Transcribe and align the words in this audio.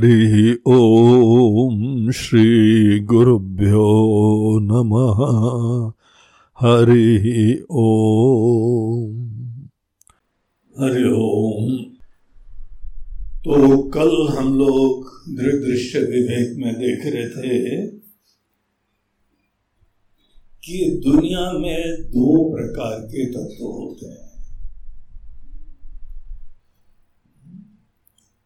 ॐ 0.00 0.02
हरि 0.02 0.58
ॐ 0.66 2.10
श्रीगुरुभ्यो 2.10 3.88
नमः। 4.62 5.20
हरि 6.62 7.64
ॐ 7.70 9.12
हरिओम 10.80 11.84
तो 13.44 13.78
कल 13.78 14.36
हम 14.38 14.58
लोग 14.58 15.10
दृढ़ 15.28 15.54
दृश्य 15.54 15.98
विवेक 15.98 16.56
में 16.58 16.74
देख 16.74 17.14
रहे 17.14 17.28
थे 17.28 17.86
कि 20.64 21.00
दुनिया 21.04 21.52
में 21.52 22.02
दो 22.02 22.56
प्रकार 22.56 23.00
के 23.00 23.26
तत्व 23.26 23.64
होते 23.64 24.06
हैं 24.06 24.30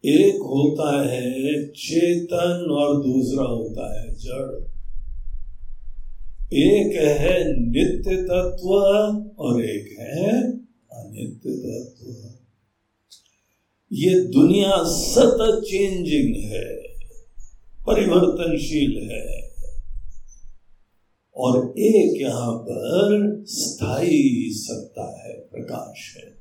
एक 0.03 0.44
होता 0.55 1.09
है, 1.11 1.67
चेतन 1.67 2.67
और 2.71 3.03
दूसरा 3.03 3.43
होता 3.43 4.01
है 4.01 4.15
जड़। 4.15 4.75
एक 6.53 7.19
है 7.21 7.43
नित्य 7.61 8.15
तत्व 8.15 8.69
और 9.39 9.63
एक 9.63 9.99
है 9.99 10.51
अनित्य 10.93 11.49
तत्व। 11.49 12.35
ये 13.91 14.19
दुनिया 14.19 14.83
सतत 14.83 15.61
चेंजिंग 15.63 16.51
है, 16.51 16.77
परिवर्तनशील 17.87 19.09
है। 19.11 19.45
और 21.35 21.73
एक 21.79 22.21
यहाँ 22.21 22.57
पर 22.57 23.43
स्थायी 23.47 24.49
सत्ता 24.51 25.23
है, 25.25 25.33
प्रकाश 25.33 26.17
है। 26.17 26.35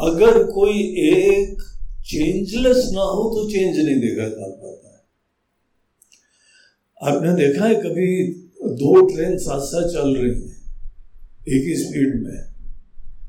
अगर 0.00 0.44
कोई 0.44 0.78
एक 1.10 1.77
चेंजलेस 2.08 2.84
ना 2.92 3.02
हो 3.02 3.24
तो 3.30 3.48
चेंज 3.50 3.78
नहीं 3.78 4.00
देखा 4.00 4.28
जा 4.28 4.46
पाता 4.50 4.88
है। 4.88 5.00
आपने 7.00 7.34
देखा 7.36 7.64
है 7.66 7.74
कभी 7.76 8.06
दो 8.76 9.00
ट्रेन 9.06 9.36
साथ 9.38 9.60
साथ 9.62 9.88
चल 9.88 10.14
रही 10.16 10.30
है, 10.30 10.54
एक 11.48 11.66
ही 11.66 11.74
स्पीड 11.76 12.14
में 12.22 12.38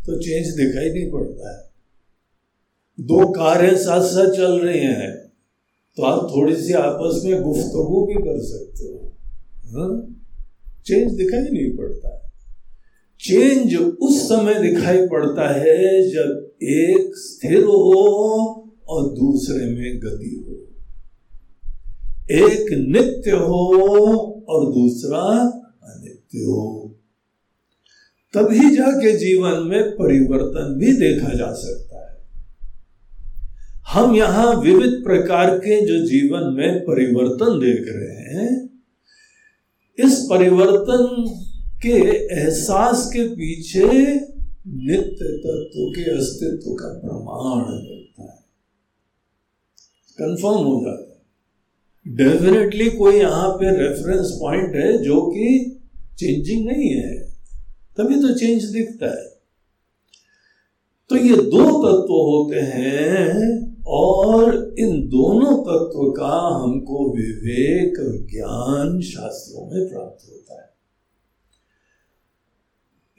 तो 0.06 0.20
चेंज 0.20 0.48
दिखाई 0.58 0.90
नहीं 0.90 1.10
पड़ता 1.12 1.52
है। 1.52 1.68
दो 2.98 3.28
कारें 3.34 3.76
साथ 3.78 4.06
साथ 4.06 4.32
चल 4.38 4.60
रही 4.60 4.80
हैं 4.80 5.12
तो 5.98 6.04
आप 6.04 6.24
थोड़ी 6.32 6.56
सी 6.56 6.74
आपस 6.76 7.22
में 7.26 7.42
गुफ्तगु 7.42 8.06
भी 8.06 8.16
कर 8.16 8.42
सकते 8.46 8.84
हो 8.86 8.98
हाँ? 9.72 9.92
चेंज 10.86 11.12
दिखाई 11.14 11.42
नहीं 11.42 11.76
पड़ता 11.78 12.14
है। 12.16 12.28
चेंज 13.22 13.76
उस 13.76 14.22
समय 14.22 14.60
दिखाई 14.62 15.06
पड़ता 15.08 15.50
है 15.54 16.10
जब 16.10 16.30
एक 16.64 17.12
स्थिर 17.18 17.64
हो 17.64 18.66
और 18.90 19.04
दूसरे 19.14 19.66
में 19.66 20.00
गति 20.00 20.46
हो। 20.48 20.66
एक 22.32 22.66
नित्य 22.88 23.32
हो 23.32 23.86
और 24.50 24.74
दूसरा 24.74 25.22
अनित्य 25.84 26.40
हो। 26.40 26.96
तभी 28.34 28.76
जाके 28.76 29.18
जीवन 29.18 29.64
में 29.64 29.92
परिवर्तन 29.92 30.76
भी 30.80 30.92
देखा 30.92 31.34
जा 31.34 31.54
सकता 31.54 32.12
है। 32.12 32.20
हम 33.88 34.16
यहाँ 34.16 34.62
विविध 34.62 34.92
प्रकार 34.92 35.58
के 35.58 35.86
जो 35.86 36.06
जीवन 36.06 36.54
में 36.54 36.80
परिवर्तन 36.80 37.60
देख 37.60 37.86
रहे 37.88 38.36
हैं, 38.36 38.70
इस 40.00 40.28
परिवर्तन 40.30 41.26
के 41.82 42.18
एहसास 42.36 43.10
के 43.14 43.28
पीछे 43.28 43.88
नित्य 44.68 45.38
तत्व 45.38 45.90
के 45.90 46.18
अस्तित्व 46.18 46.74
का 46.74 47.00
प्रमाण 47.00 47.84
है। 47.84 47.99
कंफर्म 50.22 50.66
हो 50.66 50.82
जाता 50.86 51.02
है। 51.02 51.10
डेफिनेटली 52.08 52.90
कोई 52.90 53.16
यहाँ 53.16 53.50
पे 53.50 53.72
रेफरेंस 53.72 54.32
पॉइंट 54.42 54.76
है 54.76 55.04
जो 55.04 55.22
कि 55.22 55.80
चेंजिंग 56.18 56.68
नहीं 56.68 56.90
है। 56.90 57.30
तभी 57.98 58.16
तो 58.16 58.34
चेंज 58.34 58.64
दिखता 58.64 59.08
है। 59.20 59.30
तो 61.10 61.16
ये 61.16 61.36
दो 61.36 61.66
तत्व 61.84 62.14
होते 62.14 62.60
हैं 62.60 63.84
और 63.88 64.76
इन 64.80 65.02
दोनों 65.08 65.58
तत्व 65.58 66.12
का 66.12 66.56
हमको 66.56 67.16
विवेक 67.16 67.94
ज्ञान 68.32 69.02
शास्त्रों 69.02 69.66
में 69.66 69.90
प्राप्त 69.90 70.30
होता 70.30 70.62
है। 70.62 70.69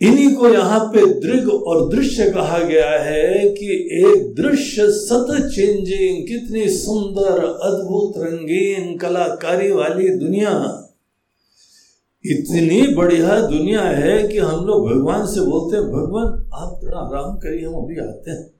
इन्हीं 0.02 0.34
को 0.34 0.48
यहाँ 0.48 0.80
पे 0.80 1.06
दृग 1.20 1.48
और 1.50 1.94
दृश्य 1.94 2.30
कहा 2.30 2.58
गया 2.58 2.90
है 2.90 3.48
कि 3.48 3.88
एक 3.92 4.34
दृश्य 4.34 4.90
सत 4.90 5.26
चेंजिंग, 5.30 6.28
कितनी 6.28 6.68
सुंदर, 6.68 7.44
अद्भुत 7.44 8.14
रंगीन 8.18 8.96
कलाकारी 8.96 9.72
वाली 9.72 10.08
दुनिया। 10.08 10.76
इतनी 12.26 12.94
बढ़िया 12.94 13.46
दुनिया 13.46 13.82
है 13.82 14.28
कि 14.28 14.38
हम 14.38 14.66
लोग 14.66 14.90
भगवान 14.90 15.26
से 15.26 15.40
बोलते 15.40 15.76
हैं, 15.76 15.86
भगवान, 15.86 16.50
आप 16.54 16.80
थोड़ा 16.82 16.98
आराम 16.98 17.36
करिए, 17.36 17.66
हम 17.66 17.74
अभी 17.74 17.96
आते 17.96 18.30
हैं। 18.30 18.50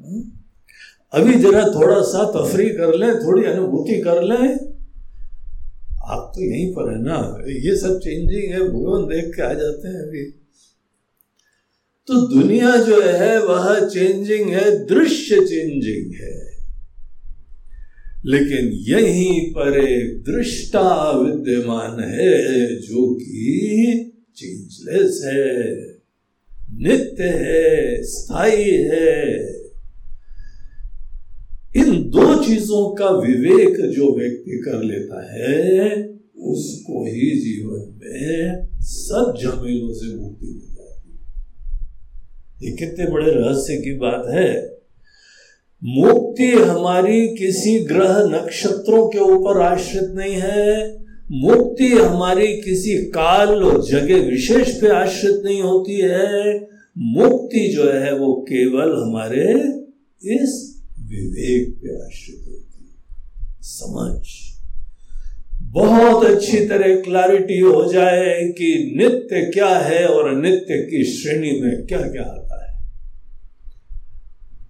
हम्म? 0.00 0.22
अभी 1.12 1.34
जरा 1.34 1.64
थोड़ा 1.64 2.02
सा 2.02 2.24
तफरी 2.24 2.68
कर 2.68 2.94
लें, 2.94 3.14
थोड़ी 3.14 3.44
अनुभूति 3.44 4.00
कर 4.00 4.22
लें। 4.22 4.72
आप 6.04 6.32
तो 6.34 6.42
यहीं 6.42 6.72
पर 6.72 6.92
है 6.92 7.02
ना। 7.02 7.38
ये 7.40 7.76
सब 7.76 7.98
चेंजिंग 7.98 8.52
है, 8.52 8.68
भगवान 8.68 9.02
देख 9.02 9.34
के 9.36 9.42
आ 9.42 9.52
जाते 9.52 9.88
हैं 9.88 9.94
अभी। 9.94 10.38
तो 12.06 12.42
दुनिया 12.42 12.76
जो 12.76 13.02
है, 13.02 13.46
वह 13.46 13.88
चेंजिंग 13.88 14.48
है, 14.48 14.86
दृश्य 14.86 15.36
चेंजिंग 15.36 16.14
है। 16.14 16.52
लेकिन 18.26 18.70
यहीं 18.72 19.50
पर 19.50 19.78
एक 19.78 20.22
दृष्टा 20.22 21.10
विद्यमान 21.10 22.00
है 22.00 22.76
जो 22.76 23.14
कि 23.14 24.12
चेंजलेस 24.36 25.22
है, 25.24 25.72
नित्य 26.70 27.24
है, 27.24 28.02
स्थायी 28.02 28.70
है। 28.70 29.38
इन 31.76 32.10
दो 32.10 32.44
चीज़ों 32.44 32.94
का 32.94 33.10
विवेक 33.10 33.90
जो 33.90 34.18
व्यक्ति 34.18 34.62
कर 34.64 34.82
लेता 34.82 35.34
है, 35.34 36.08
उसको 36.38 37.06
ही 37.06 37.40
जीवन 37.40 38.00
में 38.02 38.68
सब 38.80 39.34
झमेलों 39.42 39.92
से 39.92 40.16
मुक्ति 40.16 40.46
मिलती 40.46 40.71
ये 42.62 42.70
कितने 42.70 43.10
बड़े 43.10 43.30
रहस्य 43.30 43.76
की 43.76 43.94
बात 43.94 44.24
है। 44.28 44.78
मुक्ति 45.84 46.52
हमारी 46.52 47.28
किसी 47.28 47.78
ग्रह 47.78 48.18
नक्षत्रों 48.18 49.08
के 49.08 49.18
ऊपर 49.18 49.60
आश्रित 49.60 50.10
नहीं 50.14 50.34
है। 50.34 50.96
मुक्ति 51.32 51.88
हमारी 51.88 52.46
किसी 52.46 52.94
काल 52.94 53.48
और 53.48 53.86
जगह 53.86 54.16
विशेष 54.16 54.80
पे 54.80 54.88
आश्रित 54.88 55.42
नहीं 55.44 55.62
होती 55.62 56.00
है। 56.00 56.60
मुक्ति 56.98 57.68
जो 57.68 57.92
है, 57.92 58.14
वो 58.14 58.34
केवल 58.34 59.02
हमारे 59.02 59.52
इस 60.34 60.82
विवेक 60.98 61.74
पे 61.74 62.04
आश्रित 62.04 62.48
होती 62.48 62.94
है। 62.94 63.56
समझ? 63.62 64.26
बहुत 65.62 66.26
अच्छी 66.26 66.56
तरह 66.56 67.00
क्लैरिटी 67.00 67.60
हो 67.60 67.92
जाए 67.92 68.44
कि 68.44 68.94
नित्य 68.96 69.50
क्या 69.54 69.68
है 69.68 70.06
और 70.06 70.34
नित्य 70.34 70.86
की 70.90 71.04
श्रेणी 71.04 71.60
में 71.60 71.86
क्या 71.86 72.02
क्या 72.02 72.41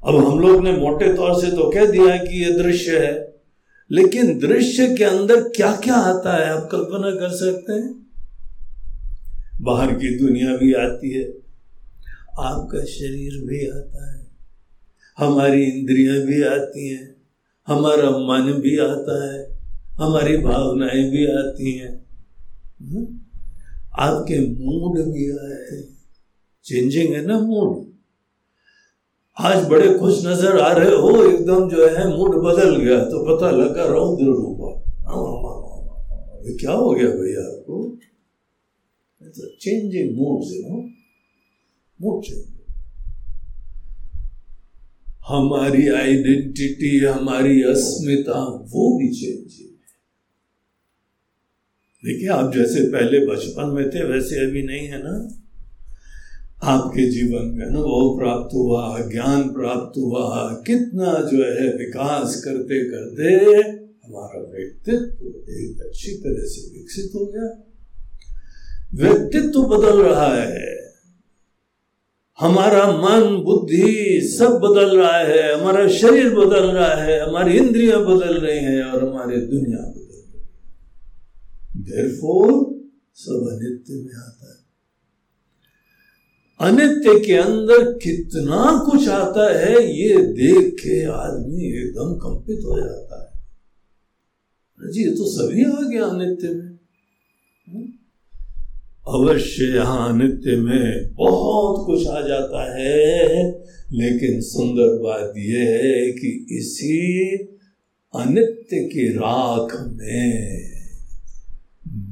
अब 0.05 0.17
हम 0.17 0.39
लोग 0.41 0.63
ने 0.65 0.73
मोटे 0.73 1.13
तौर 1.15 1.35
से 1.41 1.51
तो 1.51 1.71
कह 1.71 1.91
दिया 1.91 2.17
कि 2.17 2.43
ये 2.45 2.53
दृश्य 2.53 2.99
है, 2.99 3.13
लेकिन 3.91 4.39
दृश्य 4.39 4.87
के 4.97 5.05
अंदर 5.05 5.43
क्या 5.49 5.75
क्या 5.77 5.95
आता 5.95 6.33
है 6.37 6.49
आप 6.51 6.69
कल्पना 6.73 7.11
कर 7.11 7.29
सकते 7.29 7.73
हैं? 7.73 7.95
बाहर 9.61 9.93
की 9.95 10.19
दुनिया 10.19 10.57
भी 10.57 10.73
आती 10.75 11.11
है, 11.11 11.25
आपका 12.41 12.85
शरीर 12.85 13.41
भी 13.45 13.67
आता 13.71 14.13
है, 14.13 14.21
हमारी 15.19 15.63
इंद्रियाँ 15.65 16.19
भी 16.19 16.43
आती 16.43 16.89
हैं, 16.89 17.15
हमारा 17.69 18.11
मन 18.11 18.53
भी 18.61 18.77
आता 18.79 19.17
है, 19.25 19.41
हमारी 19.97 20.37
भावनाएँ 20.37 21.11
भी 21.11 21.27
आती 21.27 21.79
हैं। 21.79 21.95
हम्म? 22.83 23.07
आपके 23.99 24.39
मूड 24.41 24.99
भी 25.13 25.31
आते 25.31 25.75
हैं। 25.77 25.85
चेंजिंग 26.65 27.15
है 27.15 27.27
ना 27.27 27.39
मूड? 27.39 27.92
आज 29.37 29.65
बड़े 29.69 29.89
खुश 29.99 30.19
नज़र 30.27 30.59
आ 30.61 30.73
रहे 30.73 30.97
हो, 30.97 31.11
एकदम 31.25 31.69
जो 31.69 31.87
है 31.89 32.07
मूड 32.09 32.35
बदल 32.45 32.77
गया। 32.77 32.99
तो 33.05 33.23
पता 33.27 33.51
लगा 33.51 33.85
रौद्र 33.87 34.25
रूप 34.25 34.59
ये 36.47 36.57
क्या 36.57 36.73
हो 36.73 36.91
गया 36.91 37.09
भैया 37.11 37.43
आपको? 37.43 37.77
चेंजिंग 39.61 40.17
मूड 40.19 40.43
से 40.45 40.59
नो? 40.61 40.79
मूड 42.01 42.23
चेंज 42.25 42.45
हमारी 45.29 45.89
आइडेंटिटी 45.89 46.99
हमारी 46.99 47.63
अस्मिता, 47.63 48.41
वो 48.73 48.89
भी 48.99 49.09
चेंज 49.11 49.59
है। 49.61 49.69
देखिए, 52.05 52.29
आप 52.29 52.53
जैसे 52.55 52.83
पहले 52.93 53.27
बचपन 53.27 53.75
में 53.75 53.89
थे, 53.91 54.05
वैसे 54.05 54.45
अभी 54.47 54.63
नहीं 54.63 54.87
है 54.89 54.99
ना? 55.03 55.15
आपके 56.65 57.11
जीवन 57.11 57.47
में 57.47 57.67
अनुभव 57.67 58.19
प्राप्त 58.19 58.55
हुआ, 58.55 58.99
ज्ञान 59.01 59.43
प्राप्त 59.43 59.99
हुआ, 59.99 60.49
कितना 60.67 61.05
जो 61.05 61.45
है 61.45 61.77
विकास 61.77 62.43
करते 62.45 62.85
करते 62.85 63.31
हमारा 64.07 64.41
व्यक्तित्व 64.41 65.27
एक 65.53 65.87
अच्छी 65.87 66.13
तरह 66.13 66.45
से 66.45 66.79
विकसित 66.79 67.13
हो 67.15 67.27
गया। 67.27 67.73
व्यक्तित्व 68.95 69.63
बदल 69.63 70.03
रहा 70.03 70.37
है। 70.37 70.95
हमारा 72.41 72.87
मन, 72.87 73.43
बुद्धि 73.45 74.21
सब 74.39 74.51
बदल 74.51 74.99
रहा 74.99 75.19
है, 75.19 75.61
हमारा 75.61 75.89
शरीर 75.89 76.35
बदल 76.35 76.67
रहा 76.67 76.95
है, 76.95 77.29
हमारी 77.29 77.57
इंद्रियाँ 77.57 78.05
बदल 78.05 78.35
रही 78.35 78.59
हैं 78.59 78.83
और 78.83 79.09
हमारी 79.09 79.37
दुनिया 79.37 79.79
बदल 79.79 80.01
रही 80.01 80.41
है। 80.41 80.47
देर 81.77 82.09
सब 83.15 83.49
अनित्य 83.53 83.95
में 83.95 84.15
आता 84.15 84.53
है। 84.53 84.62
अनित्य 86.63 87.27
के 87.27 87.33
अंदर 87.33 87.99
कितना 87.99 88.89
कुछ 88.91 89.09
आता 89.09 89.59
है, 89.59 90.01
ये 90.01 90.17
देख 90.17 90.75
के 90.75 91.05
आदमी 91.05 91.79
एकदम 91.79 92.15
कंपित 92.15 92.61
हो 92.65 92.81
जाता 92.81 93.23
है। 93.23 93.43
जी, 94.93 95.05
ये 95.05 95.11
तो 95.11 95.25
सभी 95.25 95.65
आ 95.65 95.89
गया 95.91 96.05
अनित्य 96.05 96.49
में। 96.49 96.79
हम्म? 97.69 97.89
अवश्य 99.09 99.65
यहाँ 99.65 100.19
नित्य 100.19 100.57
में 100.57 101.15
बहुत 101.15 101.87
कुछ 101.87 102.07
आ 102.07 102.29
जाता 102.29 102.79
है। 102.79 103.45
लेकिन 103.93 104.41
सुंदर 104.41 105.03
बात 105.03 105.35
यह 105.37 105.61
है 105.61 106.13
कि 106.13 106.47
इसी 106.51 107.37
अनित्य 108.15 108.81
की 108.81 109.09
राख 109.09 109.93
में 109.93 110.73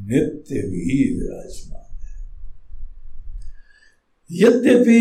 नित्य 0.06 0.54
भी 0.54 1.18
विराजमान। 1.18 1.79
यद्यपि 4.32 5.00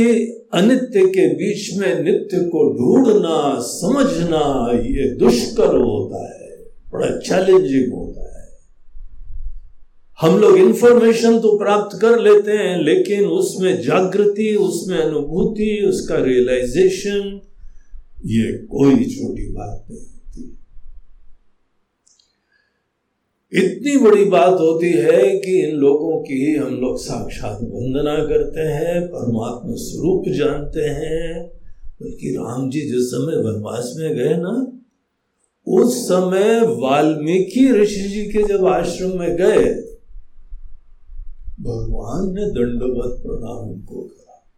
अनित्य 0.54 1.06
के 1.08 1.28
बीच 1.36 1.78
में 1.78 2.04
नित्य 2.04 2.40
को 2.40 2.74
ढूंढना, 2.74 3.60
समझना 3.60 4.72
ये 4.86 5.16
दुष्कर 5.16 5.76
होता 5.76 6.24
है, 6.24 6.58
बड़ा 6.94 7.20
चैलेंजिंग 7.20 7.94
होता 7.94 8.22
है। 8.22 8.48
हम 10.22 10.38
लोग 10.40 10.58
इंफॉर्मेशन 10.58 11.40
तो 11.40 11.58
प्राप्त 11.58 12.00
कर 12.02 12.20
लेते 12.20 12.52
हैं, 12.52 12.78
लेकिन 12.84 13.26
उसमें 13.26 13.82
जागृति, 13.82 14.56
उसमें 14.56 14.98
अनुभूति, 14.98 15.86
उसका 15.90 16.16
रियलाइजेशन 16.16 17.40
ये 18.26 18.52
कोई 18.52 18.96
छोटी 18.96 19.52
बात 19.54 19.86
नहीं। 19.92 20.19
इतनी 23.54 23.98
बड़ी 23.98 24.26
बात 24.26 24.54
होती 24.54 24.92
है 24.92 25.38
कि 25.40 25.68
इन 25.68 25.76
लोगों 25.76 26.22
की 26.22 26.56
हम 26.56 26.76
लोग 26.76 27.00
साक्षात 27.00 27.60
वंदना 27.62 28.16
करते 28.26 28.62
हैं, 28.62 29.08
परमात्मा 29.08 29.74
स्वरूप 29.76 30.24
जानते 30.28 30.82
हैं। 30.82 31.48
बल्कि 32.02 32.30
राम 32.30 32.70
जी 32.70 32.82
जिस 32.82 33.08
समय 33.12 33.36
वनवास 33.36 33.94
में 33.98 34.16
गए 34.16 34.36
ना, 34.38 34.82
उस 35.68 36.06
समय 36.06 36.62
वाल्मीकि 36.62 37.72
ऋषि 37.72 38.10
जी 38.10 38.26
के 38.26 38.44
जब 38.44 38.66
आश्रम 38.66 39.20
में 39.20 39.36
गए, 39.36 39.66
भगवान 41.60 42.34
ने 42.34 42.46
दंडवत 42.46 43.22
प्रणाम 43.22 43.70
उनको 43.70 44.02
करा। 44.02 44.52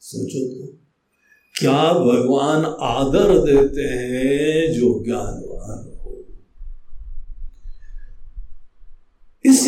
सोचो 0.00 0.48
तो 0.48 0.66
क्या 1.60 1.92
भगवान 1.92 2.64
आदर 2.80 3.38
देते 3.38 3.82
हैं 3.82 4.72
जो 4.72 5.04
ज्ञानवान 5.04 5.41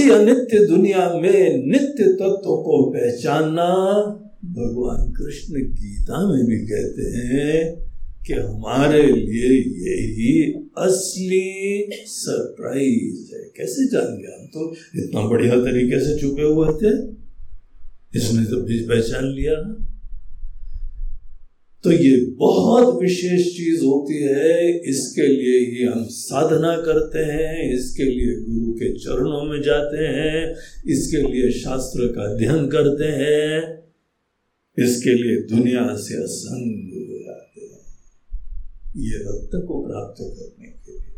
इसी 0.04 0.12
अनित्य 0.12 0.66
दुनिया 0.66 1.12
में 1.22 1.66
नित्य 1.66 2.04
तत्व 2.04 2.56
को 2.56 2.90
पहचानना 2.90 3.74
भगवान 4.44 5.12
कृष्ण 5.12 5.54
गीता 5.54 6.32
में 6.32 6.46
भी 6.46 6.58
कहते 6.66 7.02
हैं 7.02 7.84
कि 8.26 8.32
हमारे 8.32 9.02
लिए 9.02 9.58
यही 9.58 10.52
असली 10.78 11.90
सरप्राइज़ 12.06 13.36
है। 13.36 13.52
कैसे 13.56 13.86
जान 13.86 14.18
गए 14.18 14.40
हम 14.40 14.46
तो? 14.46 14.74
इतना 14.96 15.20
बढ़िया 15.20 15.56
तरीके 15.56 16.00
से 16.00 16.20
छुपे 16.20 16.42
हुए 16.42 16.68
थे। 16.68 17.08
इसने 18.18 18.44
तो 18.44 18.60
भी 18.60 18.78
पहचान 18.78 19.24
लिया। 19.24 19.52
ना 19.52 19.83
तो 21.84 21.92
ये 21.92 22.16
बहुत 22.16 23.02
विशेष 23.02 23.42
चीज़ 23.46 23.84
होती 23.84 24.22
है, 24.22 24.80
इसके 24.80 25.26
लिए 25.26 25.58
ही 25.58 25.84
हम 25.84 26.04
साधना 26.04 26.76
करते 26.76 27.18
हैं, 27.18 27.72
इसके 27.72 28.04
लिए 28.04 28.36
गुरु 28.40 28.72
के 28.72 28.92
चरणों 28.98 29.42
में 29.42 29.62
जाते 29.62 30.06
हैं, 30.06 30.54
इसके 30.86 31.16
लिए 31.16 31.50
शास्त्र 31.50 32.06
का 32.06 32.22
अध्ययन 32.22 32.66
करते 32.66 33.04
हैं, 33.04 33.82
इसके 34.78 35.10
लिए 35.10 35.36
दुनिया 35.42 35.96
से 35.96 36.22
असंग 36.22 36.92
हो 36.94 37.18
जाते 37.18 37.60
हैं। 37.60 37.82
ये 38.96 39.18
रत्न 39.18 39.60
को 39.60 39.86
प्राप्त 39.86 40.22
करने 40.22 40.66
के 40.66 40.92
लिए। 40.92 41.14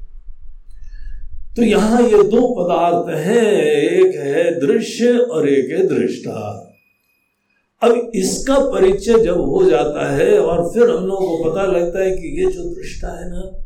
तो 1.56 1.62
यहाँ 1.62 2.02
ये 2.02 2.22
दो 2.22 2.46
पदार्थ 2.54 3.18
हैं, 3.18 3.52
एक 3.82 4.16
है 4.16 4.60
दृश्य 4.60 5.12
और 5.12 5.48
एक 5.48 5.70
है 5.70 5.86
दृष्टा। 5.88 6.72
अब 7.82 8.10
इसका 8.14 8.58
परिचय 8.58 9.18
जब 9.24 9.40
हो 9.40 9.64
जाता 9.70 10.16
है 10.16 10.38
और 10.38 10.68
फिर 10.74 10.90
हम 10.90 11.06
लोगों 11.06 11.26
को 11.28 11.50
पता 11.50 11.66
लगता 11.66 12.02
है 12.02 12.10
कि 12.10 12.40
ये 12.40 12.52
जो 12.52 12.64
दृष्टा 12.74 13.08
है 13.08 13.30
ना, 13.30 13.62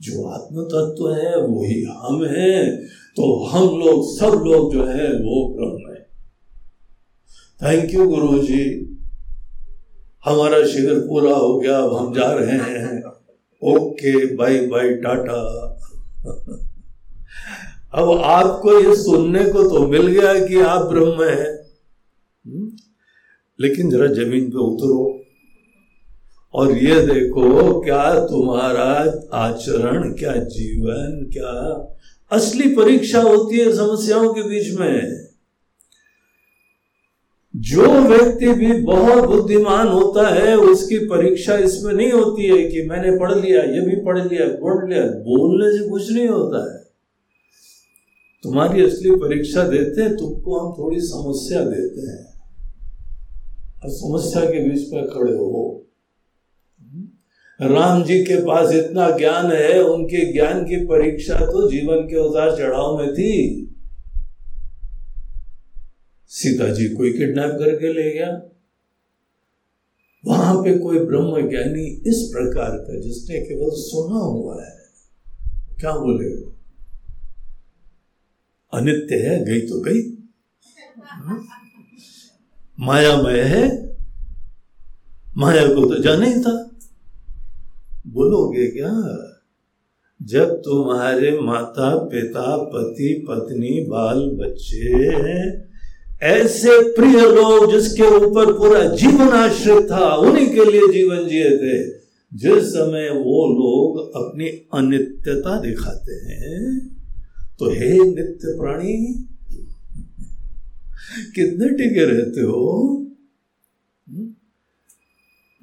जो 0.00 0.28
आत्म 0.28 0.62
तत्व 0.62 1.12
है, 1.12 1.36
वही 1.36 1.82
हम 1.82 2.24
हैं। 2.24 2.76
तो 3.16 3.44
हम 3.44 3.62
लोग, 3.62 4.18
सब 4.18 4.42
लोग 4.46 4.72
जो 4.72 4.84
है, 4.84 5.12
वो 5.12 5.54
ब्रह्म 5.54 5.94
है। 5.94 6.02
थैंक 7.62 7.94
यू 7.94 8.08
गुरु 8.08 8.38
जी 8.38 8.88
हमारा 10.24 10.66
शिविर 10.66 10.98
पूरा 10.98 11.34
हो 11.34 11.58
गया, 11.58 11.78
अब 11.78 11.96
हम 11.96 12.14
जा 12.14 12.32
रहे 12.32 12.58
हैं। 12.58 13.02
Okay 13.62 14.34
bye 14.34 14.66
bye 14.66 14.88
tata. 14.88 15.40
अब 17.94 18.20
आपको 18.24 18.78
ये 18.80 18.96
सुनने 18.96 19.44
को 19.44 19.62
तो 19.62 19.86
मिल 19.86 20.06
गया 20.06 20.46
कि 20.46 20.60
आप 20.60 20.82
ब्रह्म 20.82 21.24
हैं? 21.24 21.62
लेकिन 23.62 23.90
जरा 23.90 24.06
ज़मीन 24.06 24.50
पे 24.50 24.58
उतरो। 24.58 25.18
और 26.54 26.78
ये 26.78 27.06
देखो, 27.06 27.80
क्या 27.80 28.26
तुम्हारा 28.26 29.20
आचरण, 29.32 30.12
क्या 30.12 30.32
जीवन, 30.36 31.30
क्या 31.32 31.88
असली 32.32 32.74
परीक्षा 32.74 33.20
होती 33.20 33.58
है 33.58 33.72
समस्याओं 33.72 34.34
के 34.34 34.42
बीच 34.42 34.80
में। 34.80 35.26
जो 37.56 37.82
व्यक्ति 37.82 38.52
भी 38.52 38.72
बहुत 38.72 39.24
बुद्धिमान 39.24 39.88
होता 39.88 40.28
है, 40.28 40.56
उसकी 40.56 40.98
परीक्षा 40.98 41.56
इसमें 41.56 41.94
नहीं 41.94 42.12
होती 42.12 42.42
है 42.42 42.70
कि 42.70 42.82
मैंने 42.82 43.18
पढ़ 43.18 43.34
लिया, 43.34 43.62
ये 43.62 43.80
भी 43.80 43.96
पढ़ 43.96 44.18
लिया 44.18 44.46
पढ़ 44.46 44.90
लिया, 44.90 45.04
बोलने 45.04 45.78
से 45.78 45.88
कुछ 45.88 46.12
नहीं 46.12 46.28
होता 46.28 46.74
है। 46.74 46.82
तुम्हारी 48.42 48.84
असली 48.84 49.10
परीक्षा 49.10 49.62
देते 49.62 50.02
हैं, 50.02 50.16
तुमको 50.16 50.58
हम 50.58 50.72
थोड़ी 50.78 51.00
समस्या 51.00 51.60
देते 51.60 52.00
हैं। 52.00 52.31
समस्या 53.86 54.44
के 54.44 54.68
बीच 54.68 54.92
में 54.92 55.04
खड़े 55.04 55.32
हो। 55.32 55.78
राम 57.60 58.04
जी 58.04 58.24
के 58.24 58.36
पास 58.36 58.74
इतना 58.74 59.10
ज्ञान 59.10 59.52
है 59.52 59.82
उनके 59.82 60.32
ज्ञान 60.32 60.64
की 60.64 60.86
परीक्षा 60.86 61.34
तो 61.34 61.70
जीवन 61.70 61.96
के 61.96 62.16
उतार 62.16 62.56
चढ़ाव 62.56 62.98
में 62.98 63.14
थी। 63.14 63.68
सीता 66.28 66.68
जी 66.68 66.88
कोई 66.88 67.12
किडनैप 67.12 67.50
करके 67.50 67.92
ले 67.92 68.14
गया। 68.14 68.42
वहाँ 70.26 70.62
पे 70.62 70.78
कोई 70.78 70.98
ब्रह्म 70.98 71.50
ज्ञानी 71.50 71.84
इस 71.84 72.30
प्रकार 72.32 72.70
का 72.70 73.00
जिसने 73.00 73.40
केवल 73.40 73.70
सुना 73.70 74.18
हुआ 74.18 74.64
है 74.64 74.82
क्या 75.80 75.92
बोले? 75.92 76.52
अनित्य 78.74 79.16
है 79.16 79.44
गई 79.44 79.60
तो 79.60 79.80
गई। 79.80 80.02
मायामय 82.82 83.40
है? 83.40 83.96
माया 85.36 85.66
को 85.66 85.94
तो 85.94 86.02
जाने 86.02 86.34
ही 86.34 86.42
था। 86.42 86.70
बोलोगे 88.06 88.66
क्या? 88.66 88.92
जब 90.22 90.54
तुम्हारे 90.54 91.40
माता 91.40 91.96
पिता, 91.96 92.56
पति, 92.56 93.26
पत्नी, 93.28 93.84
बाल 93.88 94.30
बच्चे 94.30 95.02
ऐसे 96.22 96.82
प्रिय 96.92 97.20
लोग 97.20 97.72
जिसके 97.72 98.02
ऊपर 98.02 98.52
पूरा 98.52 98.84
जीवन 98.84 99.28
आश्रित 99.28 99.90
था, 99.90 100.14
उन्हीं 100.14 100.46
के 100.46 100.64
लिए 100.64 100.92
जीवन 100.92 101.28
जिए 101.28 101.50
थे, 101.50 101.88
जिस 102.32 102.68
समय 102.68 103.08
वो 103.10 103.46
लोग 103.48 104.12
अपनी 104.16 104.48
अनित्यता 104.48 105.60
दिखाते 105.60 106.12
हैं 106.12 106.88
तो 107.58 107.70
हे 107.70 107.98
नित्य 107.98 108.56
प्राणी 108.58 109.28
कितने 111.34 111.68
टिके 111.68 112.04
रहते 112.04 112.40
हो? 112.40 112.98
हम्म? 114.08 114.34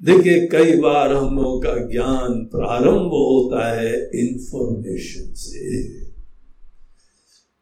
देखिए, 0.02 0.46
कई 0.46 0.76
बार 0.76 1.12
हम 1.12 1.36
लोगों 1.36 1.60
का 1.60 1.76
ज्ञान 1.76 2.44
प्रारंभ 2.44 3.06
होता 3.06 3.80
है 3.80 4.10
इंफॉर्मेशन 4.14 5.32
से। 5.32 6.00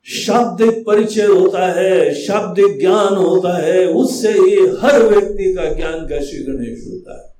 शाब्दिक 0.04 0.84
परिचय 0.86 1.26
होता 1.26 1.72
है, 1.72 2.14
शाब्दिक 2.14 2.80
ज्ञान 2.80 3.14
होता 3.14 3.66
है, 3.66 3.86
उससे 3.86 4.28
ही 4.28 4.56
हर 4.80 5.02
व्यक्ति 5.02 5.54
का 5.54 5.74
ज्ञान 5.74 6.06
का 6.06 6.20
श्री 6.20 6.44
गणेश 6.44 6.88
होता 6.92 7.26
है। 7.26 7.38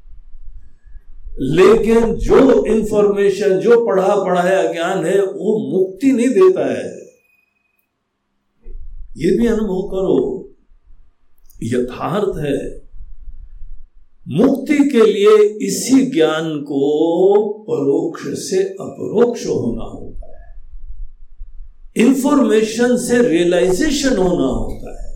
लेकिन 1.41 2.15
जो 2.15 2.67
इंफॉर्मेशन 2.67 3.59
जो 3.59 3.87
पढ़ा 3.87 4.17
पढ़ाया 4.17 4.73
ज्ञान 4.73 5.07
है, 5.07 5.23
वो 5.23 5.79
मुक्ति 5.79 6.13
नहीं 6.13 6.29
देता 6.29 6.73
है। 6.73 7.09
ये 9.17 9.37
भी 9.37 9.47
अनुभव 9.47 9.83
करो। 9.89 10.38
यथार्थ 11.63 12.39
है। 12.39 12.89
मुक्ति 14.29 14.79
के 14.79 15.13
लिए 15.13 15.49
इसी 15.67 16.11
ज्ञान 16.11 16.61
को 16.61 17.43
परोक्ष 17.71 18.49
से 18.51 18.63
अपरोक्ष 18.63 19.47
होना 19.47 19.85
होता 19.85 20.39
है। 20.39 20.65
इंफॉर्मेशन 21.97 22.97
से 22.97 23.29
रियलाइजेशन 23.29 24.17
होना 24.17 24.47
होता 24.47 25.03
है। 25.03 25.09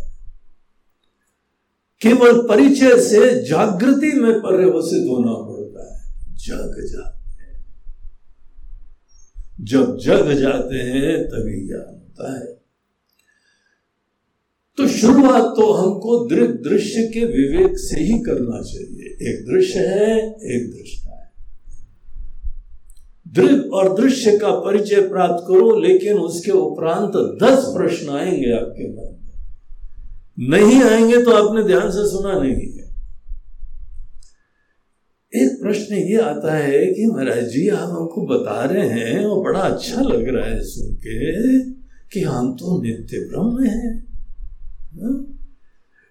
केवल 2.02 2.46
परिचय 2.49 3.00
से 3.00 3.44
जागृति 3.44 4.20
में 4.20 4.40
पर्यवसित 4.40 5.06
होना 5.08 5.32
पड़ता 5.32 5.96
है। 5.96 6.12
जग 6.34 6.88
जाते 6.92 7.42
हैं। 7.42 7.66
जब 9.61 9.99
जग 9.99 10.32
जाते 10.32 10.76
हैं, 10.76 11.28
तभी 11.28 11.66
ज्ञान 11.66 11.94
होता 11.94 12.38
है। 12.38 12.62
शुरुआत 15.02 15.42
तो 15.42 15.73
हमको 15.73 16.28
दृग 16.28 16.50
दृश्य 16.50 17.06
के 17.06 17.25
विवेक 17.25 17.78
से 17.78 18.00
ही 18.00 18.18
करना 18.18 18.62
चाहिए। 18.62 19.30
एक 19.30 19.44
दृश्य 19.44 19.78
है, 19.78 20.30
एक 20.30 20.71
दृष्टा 20.71 21.11
है। 21.11 21.32
दृग 23.28 23.73
और 23.73 24.00
दृश्य 24.00 24.38
का 24.38 24.50
परिचय 24.50 25.00
प्राप्त 25.00 25.44
करो, 25.49 25.80
लेकिन 25.80 26.18
उसके 26.18 26.50
उपरांत 26.50 27.40
दस 27.42 27.64
प्रश्न 27.64 28.09
आएँगे 28.09 28.52
आपके 28.52 28.88
मन 28.88 29.18
में। 29.18 30.50
नहीं 30.50 30.82
आएँगे 30.82 31.23
तो 31.23 31.30
आपने 31.30 31.62
ध्यान 31.62 31.90
से 31.90 32.11
सुना 32.11 32.38
नहीं 32.38 32.52
है। 32.52 32.92
एक 35.42 35.62
प्रश्न 35.62 35.94
ये 35.94 36.21
आता 36.21 36.56
है 36.56 36.87
कि 36.87 37.06
महाराज 37.06 37.44
जी, 37.44 37.68
आप 37.68 37.88
हमको 37.88 38.26
बता 38.26 38.64
रहे 38.64 38.88
हैं, 38.88 39.25
और 39.25 39.44
बड़ा 39.44 39.61
अच्छा 39.61 40.02
लग 40.02 40.28
रहा 40.28 40.47
है 40.47 40.61
सुन 40.62 40.94
के, 40.94 41.61
कि 42.12 42.21
हम 42.21 42.52
तो 42.52 42.82
नित्य 42.82 43.18
ब्रह्म 43.18 43.64
हैं। 43.64 44.12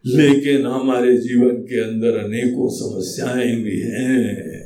लेकिन 0.05 0.65
हमारे 0.65 1.17
जीवन 1.17 1.55
के 1.55 1.83
अंदर 1.83 2.17
अनेकों 2.17 2.69
समस्याएँ 2.69 3.55
भी 3.55 3.79
हैं। 3.79 4.61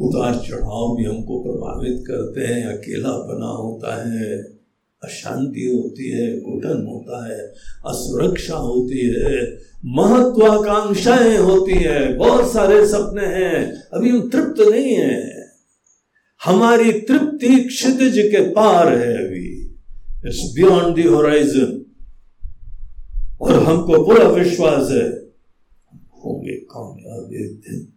उतार 0.00 0.34
चढ़ाव 0.34 0.96
भी 0.96 1.04
हमको 1.04 1.42
प्रभावित 1.42 2.04
करते 2.06 2.40
हैं, 2.40 2.66
अकेला 2.66 3.08
बना 3.08 3.46
होता 3.46 4.12
है, 4.12 4.38
अशांति 5.02 5.72
होती 5.76 6.10
है, 6.10 6.40
घुटन 6.40 6.86
होता 6.86 7.28
है, 7.28 7.40
असुरक्षा 7.86 8.54
होती 8.54 9.06
है, 9.06 9.58
महत्वाकांक्षाएँ 9.84 11.36
होती 11.36 11.72
है, 11.72 12.14
बहुत 12.14 12.52
सारे 12.52 12.86
सपने 12.88 13.26
हैं, 13.26 13.72
अभी 13.94 14.10
हम 14.10 14.30
तृप्त 14.30 14.68
नहीं 14.70 14.94
है। 14.94 15.48
हमारी 16.44 16.92
तृप्ति 16.92 17.64
क्षितिज 17.64 18.18
के 18.18 18.40
पार 18.50 18.98
है 18.98 19.26
अभी। 19.26 19.57
इट्स 20.26 20.52
बियॉन्ड 20.54 20.96
दी 20.96 21.02
होराइजन 21.02 21.84
और 23.40 23.52
हमको 23.52 24.04
पूरा 24.04 24.28
विश्वास 24.28 24.90
है। 24.90 25.08
होंगे 26.24 26.52
कामयाब 26.52 27.34
एक 27.34 27.52
दिन। 27.52 27.92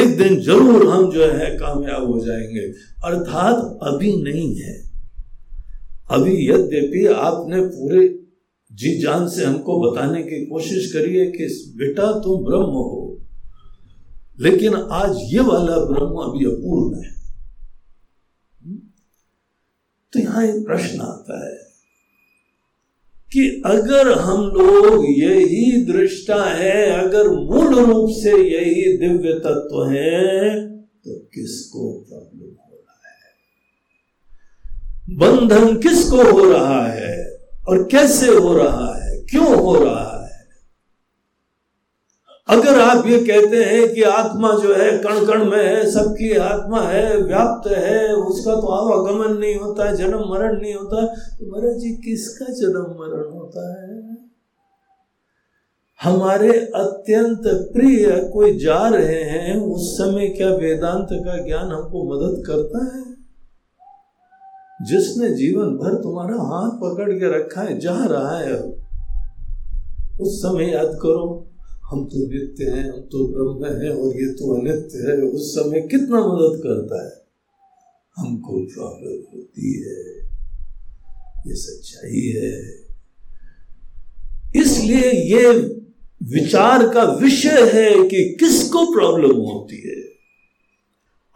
एक 0.00 0.18
दिन 0.18 0.40
ज़रूर 0.40 0.86
हम 0.86 1.12
जो 1.12 1.24
है 1.24 1.56
कामयाब 1.56 2.10
हो 2.10 2.24
जाएँगे। 2.26 2.60
अर्थात 3.04 3.78
अभी 3.82 4.22
नहीं 4.22 4.56
है। 4.56 4.90
अभी 6.10 6.50
यद्यपि 6.50 7.06
आपने 7.06 7.60
पूरे 7.60 8.18
जी 8.72 8.98
जान 8.98 9.28
से 9.28 9.44
हमको 9.44 9.80
बताने 9.80 10.22
की 10.22 10.46
कोशिश 10.46 10.92
करी 10.92 11.16
है 11.16 11.26
कि 11.26 11.74
बेटा 11.76 12.12
तुम 12.12 12.44
ब्रह्म 12.44 12.62
हो। 12.62 13.18
लेकिन 14.40 14.74
आज 14.74 15.16
ये 15.22 15.40
वाला 15.40 15.78
ब्रह्म 15.78 16.14
अभी 16.14 16.44
अपूर्ण 16.44 17.04
है। 17.04 17.15
तो 20.16 20.22
यहाँ 20.22 20.42
एक 20.44 20.64
प्रश्न 20.66 21.00
आता 21.00 21.46
है 21.46 21.54
कि 23.32 23.62
अगर 23.66 24.12
हम 24.18 24.42
लोग 24.42 25.04
यही 25.08 25.84
दृष्टा 25.84 26.44
है, 26.44 27.04
अगर 27.04 27.28
मूल 27.28 27.74
रूप 27.74 28.10
से 28.10 28.30
यही 28.30 28.96
दिव्य 28.96 29.32
तत्व 29.32 29.84
है 29.90 30.68
तो 30.70 31.14
किसको 31.34 32.04
प्रॉब्लम 32.08 32.54
हो 32.64 32.76
रहा 32.76 33.00
है? 33.08 33.32
बंधन 35.18 35.76
किसको 35.76 36.22
हो 36.30 36.50
रहा 36.50 36.86
है 36.86 37.38
और 37.68 37.88
कैसे 37.90 38.26
हो 38.26 38.56
रहा 38.56 39.04
है? 39.04 39.20
क्यों 39.20 39.54
हो 39.56 39.84
रहा 39.84 40.10
है? 40.12 40.15
अगर 42.48 42.80
आप 42.80 43.06
ये 43.06 43.18
कहते 43.18 43.56
हैं 43.56 43.94
कि 43.94 44.02
आत्मा 44.02 44.52
जो 44.52 44.74
है 44.74 44.98
कण 44.98 45.26
कण 45.26 45.50
में 45.50 45.66
है, 45.66 45.90
सबकी 45.90 46.36
आत्मा 46.36 46.80
है, 46.80 47.16
व्याप्त 47.16 47.70
है, 47.70 48.12
उसका 48.12 48.54
तो 48.54 48.66
आवागमन 48.66 49.36
नहीं 49.36 49.56
होता 49.56 49.88
है 49.88 49.96
जन्म 49.96 50.18
मरण 50.18 50.60
नहीं 50.60 50.74
होता 50.74 51.06
तो 51.06 51.52
महाराज 51.52 51.78
जी, 51.78 51.90
किसका 51.90 52.46
जन्म 52.52 52.82
मरण 52.82 53.32
होता 53.32 53.82
है? 53.82 54.16
हमारे 56.02 56.52
अत्यंत 56.74 57.42
प्रिय 57.46 58.30
कोई 58.32 58.58
जा 58.58 58.88
रहे 58.88 59.22
हैं, 59.22 59.60
उस 59.60 59.98
समय 59.98 60.28
क्या 60.28 60.48
वेदांत 60.48 61.08
का 61.12 61.46
ज्ञान 61.46 61.72
हमको 61.72 62.04
मदद 62.04 62.42
करता 62.46 62.96
है? 62.96 63.16
जिसने 64.86 65.28
जीवन 65.30 65.64
भर 65.64 65.94
तुम्हारा 66.02 66.34
हाथ 66.34 66.70
पकड़ 66.70 67.12
के 67.12 67.38
रखा 67.38 67.60
है, 67.60 67.78
जा 67.78 68.04
रहा 68.04 68.38
है। 68.38 68.54
उस 70.20 70.42
समय 70.42 70.72
याद 70.72 70.98
करो 71.02 71.45
हम 71.90 72.04
तो 72.04 72.18
नित्य 72.18 72.64
हैं, 72.64 72.92
हम 72.92 73.00
तो 73.00 73.28
ब्रह्म 73.28 73.82
हैं 73.82 73.90
और 73.90 74.16
ये 74.16 74.26
तो 74.26 74.60
अनित्य 74.60 74.98
है। 74.98 75.22
उस 75.22 75.54
समय 75.54 75.80
कितना 75.80 76.18
मदद 76.18 76.60
करता 76.62 77.04
है? 77.06 77.26
हमको 78.16 78.52
प्रॉब्लम 78.52 79.36
होती 79.36 79.72
है। 79.72 80.26
ये 81.46 81.54
सच्चाई 81.54 82.42
है। 82.42 82.86
इसलिए 84.56 85.36
ये 85.36 85.52
विचार 86.22 86.88
का 86.88 87.02
विषय 87.02 87.70
है 87.74 88.08
कि 88.08 88.36
किसको 88.40 88.94
प्रॉब्लम 88.94 89.36
होती 89.36 89.76
है। 89.76 90.06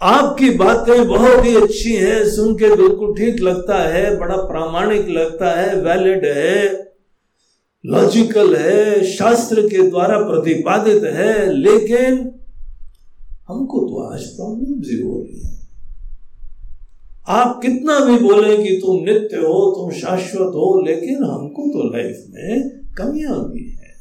आपकी 0.03 0.51
बातें 0.51 1.09
बहुत 1.09 1.45
ही 1.45 1.57
अच्छी 1.57 1.93
हैं, 1.93 2.31
सुन 2.31 2.55
के 2.55 2.77
बिल्कुल 2.77 3.15
ठीक 3.15 3.41
लगता 3.41 3.89
है, 3.89 4.19
बड़ा 4.19 4.37
प्रामाणिक 4.37 5.09
लगता 5.09 5.61
है 5.61 5.81
वैलिड 5.81 6.25
है। 6.25 6.90
लॉजिकल 7.87 8.57
है, 8.57 9.05
शास्त्र 9.05 9.63
के 9.63 9.91
द्वारा 9.91 10.19
प्रतिपादित 10.19 11.03
है, 11.03 11.53
लेकिन 11.53 12.33
हमको 13.49 13.79
तो 13.81 14.03
आज 14.03 14.23
प्रॉब्लम 14.23 14.83
ही 14.83 15.03
हो 15.03 15.21
रही 15.21 15.41
है। 15.41 15.61
आप 17.29 17.61
कितना 17.63 18.05
भी 18.05 18.19
बोले 18.19 18.57
कि 18.57 18.77
तुम 18.77 18.97
नित्य 18.97 19.37
हो, 19.37 19.71
तुम 19.71 20.01
शाश्वत 20.01 20.49
हो, 20.49 20.85
लेकिन 20.87 21.25
हमको 21.25 21.63
तो 21.63 21.97
लाइफ 21.97 22.25
में 22.31 22.71
कमियाँ 22.99 23.51
भी 23.51 23.71
है। 23.71 23.95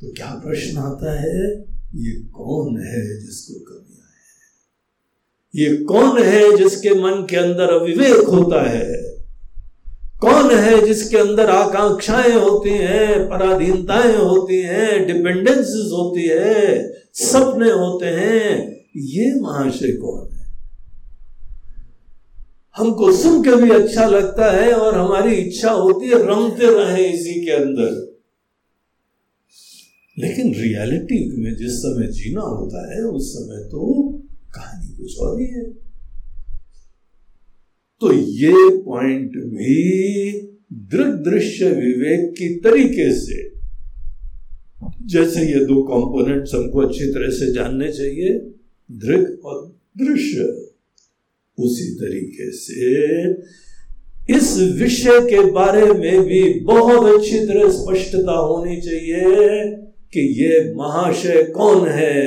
तो 0.00 0.12
क्या 0.12 0.42
प्रश्न 0.44 0.78
आता 0.78 1.20
है, 1.20 1.60
ये 1.94 2.12
कौन 2.12 2.82
है 2.82 3.20
जिसको 3.20 3.60
कमियाँ 3.60 4.08
है? 4.08 4.36
ये 5.54 5.84
कौन 5.84 6.22
है 6.22 6.56
जिसके 6.56 6.90
मन 6.90 7.26
के 7.30 7.36
अंदर 7.36 7.80
अविवेक 7.80 8.26
होता 8.28 8.70
है? 8.70 9.05
कौन 10.20 10.50
है 10.50 10.86
जिसके 10.86 11.16
अंदर 11.16 11.50
आकांक्षाएँ 11.50 12.32
होती 12.32 12.70
हैं, 12.70 13.28
पराधीनताएँ 13.28 14.16
होती 14.16 14.60
हैं 14.62 15.06
डिपेंडेंसेस 15.06 15.90
होती 15.92 16.22
है, 16.22 16.92
सपने 17.14 17.70
होते 17.70 18.06
हैं? 18.06 18.76
ये 18.96 19.40
महाशय 19.40 19.92
कौन 19.92 20.32
है? 20.32 20.46
हमको 22.76 23.12
सुन 23.12 23.42
के 23.42 23.56
भी 23.56 23.70
अच्छा 23.70 24.06
लगता 24.06 24.50
है 24.50 24.72
और 24.72 24.94
हमारी 24.94 25.34
इच्छा 25.34 25.70
होती 25.70 26.06
है, 26.06 26.14
रमते 26.14 26.66
रहे 26.66 27.04
इसी 27.04 27.44
के 27.44 27.50
अंदर। 27.50 28.16
लेकिन 30.18 30.54
रियलिटी 30.54 31.42
में 31.42 31.56
जिस 31.56 31.72
समय 31.72 32.06
जीना 32.06 32.40
होता 32.40 32.94
है, 32.94 33.02
उस 33.02 33.34
समय 33.34 33.64
तो 33.64 34.02
कहानी 34.54 34.96
कुछ 34.96 35.18
और 35.18 35.40
ही 35.40 35.46
है। 35.46 35.85
तो 38.02 38.12
ये 38.12 38.52
पॉइंट 38.84 39.36
भी 39.36 40.32
दृग 40.92 41.12
दृश्य 41.24 41.68
विवेक 41.70 42.30
की 42.30 42.48
तरीके 42.60 43.12
से, 43.14 43.38
जैसे 45.06 45.40
ये 45.42 45.64
दो 45.64 45.82
कंपोनेंट्स 45.82 46.54
हमको 46.54 46.80
अच्छी 46.80 47.06
तरह 47.12 47.30
से 47.30 47.52
जानने 47.52 47.92
चाहिए, 47.92 48.38
दृग 48.90 49.44
और 49.44 49.64
दृश्य। 49.96 50.52
उसी 51.58 51.94
तरीके 51.94 52.50
से 52.52 52.84
इस 54.36 54.56
विषय 54.80 55.20
के 55.20 55.50
बारे 55.50 55.86
में 55.92 56.24
भी 56.24 56.42
बहुत 56.60 57.04
अच्छी 57.10 57.38
तरह 57.46 57.68
स्पष्टता 57.70 58.32
होनी 58.32 58.80
चाहिए 58.80 59.64
कि 60.12 60.20
ये 60.42 60.74
महाशय 60.74 61.42
कौन 61.54 61.88
है, 61.88 62.22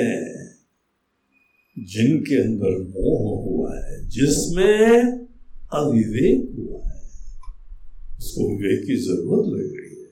जिनके 1.77 2.41
अंदर 2.41 2.77
मोह 2.89 3.43
हुआ 3.43 3.75
है, 3.75 4.07
जिसमें 4.09 5.18
अविवेक 5.73 6.55
हुआ 6.55 6.89
है। 6.89 6.99
उसको 8.17 8.57
विवेक 8.57 8.85
की 8.85 8.95
ज़रूरत 8.95 9.47
लग 9.47 9.79
रही 9.79 10.01
है। 10.01 10.09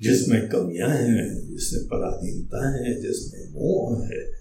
जिसमें 0.00 0.48
कमियाँ 0.48 0.88
हैं, 0.88 1.48
जिसमें 1.50 1.84
पराधीनता 1.84 2.76
है, 2.76 3.00
जिसमें 3.00 3.48
मोह 3.50 4.04
है, 4.04 4.38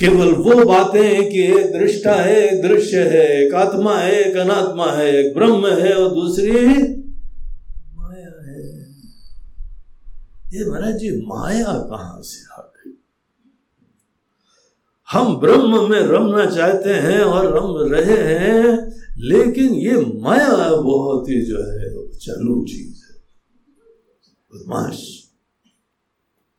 केवल 0.00 0.32
वो 0.32 0.64
बातें 0.64 1.30
कि 1.30 1.42
एक 1.42 1.72
दृष्टा 1.72 2.14
है, 2.14 2.48
एक 2.48 2.62
दृश्य 2.62 3.08
है, 3.08 3.46
एक 3.46 3.54
आत्मा 3.54 3.98
है, 3.98 4.12
एक 4.12 4.36
अनात्मा 4.36 4.92
है, 4.92 5.12
एक 5.12 5.34
ब्रह्म 5.34 5.66
है 5.66 5.94
और 5.94 6.14
दूसरी 6.14 6.52
माया 7.94 8.42
है। 8.44 8.80
ये 10.54 10.70
महाराज 10.70 10.94
जी, 10.94 11.26
माया 11.26 11.64
कहाँ 11.64 12.22
से 12.22 12.54
आ 12.54 12.65
हम 15.12 15.36
ब्रह्म 15.36 15.90
में 15.90 16.00
रमना 16.00 16.46
चाहते 16.46 16.90
हैं 16.90 17.20
और 17.20 17.46
रम 17.56 17.92
रहे 17.92 18.38
हैं, 18.38 18.78
लेकिन 19.18 19.74
ये 19.74 19.92
माया 20.20 20.76
बहुत 20.76 21.28
ही 21.28 21.42
जो 21.42 21.56
है 21.56 22.18
चालू 22.18 22.64
चीज़ 22.64 22.96
है। 22.96 23.20
बदमाश। 24.52 25.22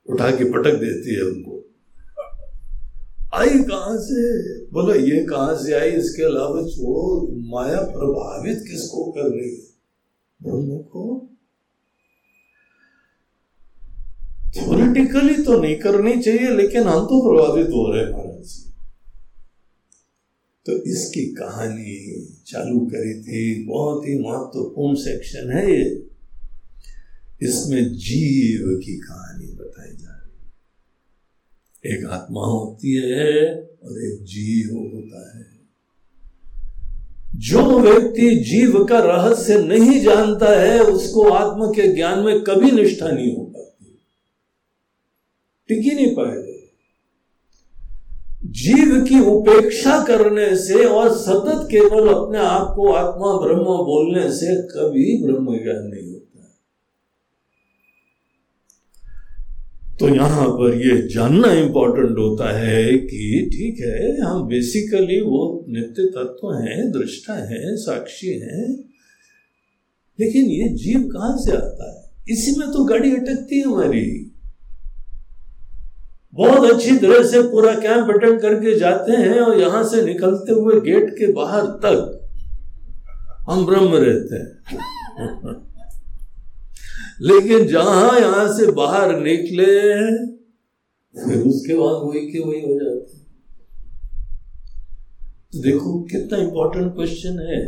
उठा 0.09 0.31
के 0.31 0.45
पटक 0.51 0.73
देती 0.73 1.15
है 1.15 1.21
उनको। 1.21 1.53
आई 3.33 3.49
कहाँ 3.49 3.97
से? 3.97 4.21
बोला, 4.65 4.95
ये 4.95 5.25
कहाँ 5.25 5.55
से 5.55 5.73
आई? 5.73 5.89
इसके 5.89 6.23
अलावा 6.23 6.61
छोड़ो, 6.61 7.27
माया 7.31 7.81
प्रभावित 7.81 8.57
किसको 8.71 9.11
कर 9.11 9.29
रही 9.29 9.55
है 9.55 9.67
ब्रह्म 10.43 10.77
को? 10.77 11.29
थ्योरिटिकली 14.49 15.43
तो 15.43 15.61
नहीं 15.61 15.75
करनी 15.75 16.21
चाहिए, 16.21 16.49
लेकिन 16.51 16.83
हम 16.83 17.05
तो 17.05 17.21
प्रभावित 17.27 17.67
हो 17.67 17.93
रहे 17.93 18.03
हैं। 18.03 18.26
तो 20.67 20.83
इसकी 20.83 21.25
कहानी 21.25 22.21
चालू 22.47 22.79
करी 22.79 23.23
थी। 23.23 23.65
बहुत 23.65 24.07
ही 24.07 24.19
महत्वपूर्ण 24.19 24.95
सेक्शन 24.95 25.51
है 25.51 25.71
ये। 25.71 26.07
इसमें 27.41 27.93
जीव 27.93 28.79
की 28.85 28.97
कहानी 28.97 29.47
बताई 29.47 29.95
जा 29.97 30.11
रही 30.11 30.27
एक 31.93 32.05
आत्मा 32.05 32.41
होती 32.41 32.95
है 32.95 33.55
और 33.83 34.05
एक 34.05 34.23
जीव 34.23 34.77
होता 34.77 35.37
है। 35.37 35.45
जो 37.35 37.79
व्यक्ति 37.79 38.35
जीव 38.35 38.83
का 38.83 38.99
रहस्य 38.99 39.63
नहीं 39.63 40.01
जानता 40.01 40.61
है, 40.61 40.79
उसको 40.79 41.29
आत्म 41.29 41.71
के 41.71 41.95
ज्ञान 41.95 42.19
में 42.19 42.43
कभी 42.43 42.71
निष्ठा 42.71 43.11
नहीं 43.11 43.35
हो 43.35 43.43
पाती। 43.43 43.99
टिक 45.67 45.93
नहीं 45.93 46.15
पाएगा। 46.15 46.46
जीव 48.57 49.03
की 49.03 49.19
उपेक्षा 49.19 50.03
करने 50.03 50.55
से 50.55 50.85
और 50.85 51.17
सतत 51.17 51.67
केवल 51.71 52.07
अपने 52.07 52.37
आप 52.37 52.73
को 52.75 52.91
आत्मा 52.91 53.47
ब्रह्म 53.47 53.63
बोलने 53.63 54.31
से 54.31 54.55
कभी 54.55 55.23
ब्रह्म 55.23 55.45
ज्ञान 55.45 55.87
नहीं 55.87 56.13
होता। 56.13 56.23
तो 59.99 60.09
यहाँ 60.09 60.49
पर 60.49 60.73
यह 60.75 61.07
जानना 61.07 61.51
इंपॉर्टेंट 61.53 62.17
होता 62.17 62.57
है 62.59 62.97
कि 62.97 63.49
ठीक 63.53 63.79
है, 63.79 64.21
हम 64.21 64.47
बेसिकली 64.47 65.21
वो 65.21 65.65
नित्य 65.69 66.03
तत्व 66.03 66.53
हैं, 66.53 66.91
दृष्टा 66.91 67.33
हैं, 67.33 67.75
साक्षी 67.75 68.27
हैं, 68.27 68.83
लेकिन 70.19 70.45
ये 70.45 70.67
जीव 70.69 71.09
कहाँ 71.13 71.37
से 71.37 71.51
आता 71.51 71.91
है? 71.91 72.11
इसी 72.29 72.59
में 72.59 72.67
तो 72.67 72.83
गाड़ी 72.83 73.15
अटकती 73.15 73.55
है 73.55 73.63
हमारी। 73.63 74.26
बहुत 76.37 76.71
अच्छी 76.71 76.95
तरह 76.97 77.23
से 77.27 77.41
पूरा 77.41 77.73
कैंप 77.75 78.09
अटेंड 78.11 78.39
करके 78.41 78.77
जाते 78.79 79.11
हैं 79.13 79.39
और 79.39 79.59
यहाँ 79.59 79.83
से 79.83 80.01
निकलते 80.05 80.53
हुए 80.53 80.79
गेट 80.81 81.09
के 81.09 81.31
बाहर 81.33 81.65
तक 81.85 81.97
हम 83.49 83.65
ब्रह्म 83.65 83.95
रहते 83.95 84.35
हैं। 84.35 84.49
लेकिन 87.21 87.67
जहाँ 87.67 88.19
यहाँ 88.19 88.47
से 88.53 88.71
बाहर 88.71 89.15
निकले, 89.19 89.65
फिर 91.15 91.37
उसके 91.43 91.73
बाद 91.73 92.01
वही 92.03 92.25
के 92.31 92.39
वही 92.39 92.61
हो 92.61 92.79
जाते 92.79 93.15
तो 95.51 95.61
देखो 95.61 95.99
कितना 96.03 96.37
इंपॉर्टेंट 96.37 96.93
क्वेश्चन 96.95 97.39
है। 97.49 97.59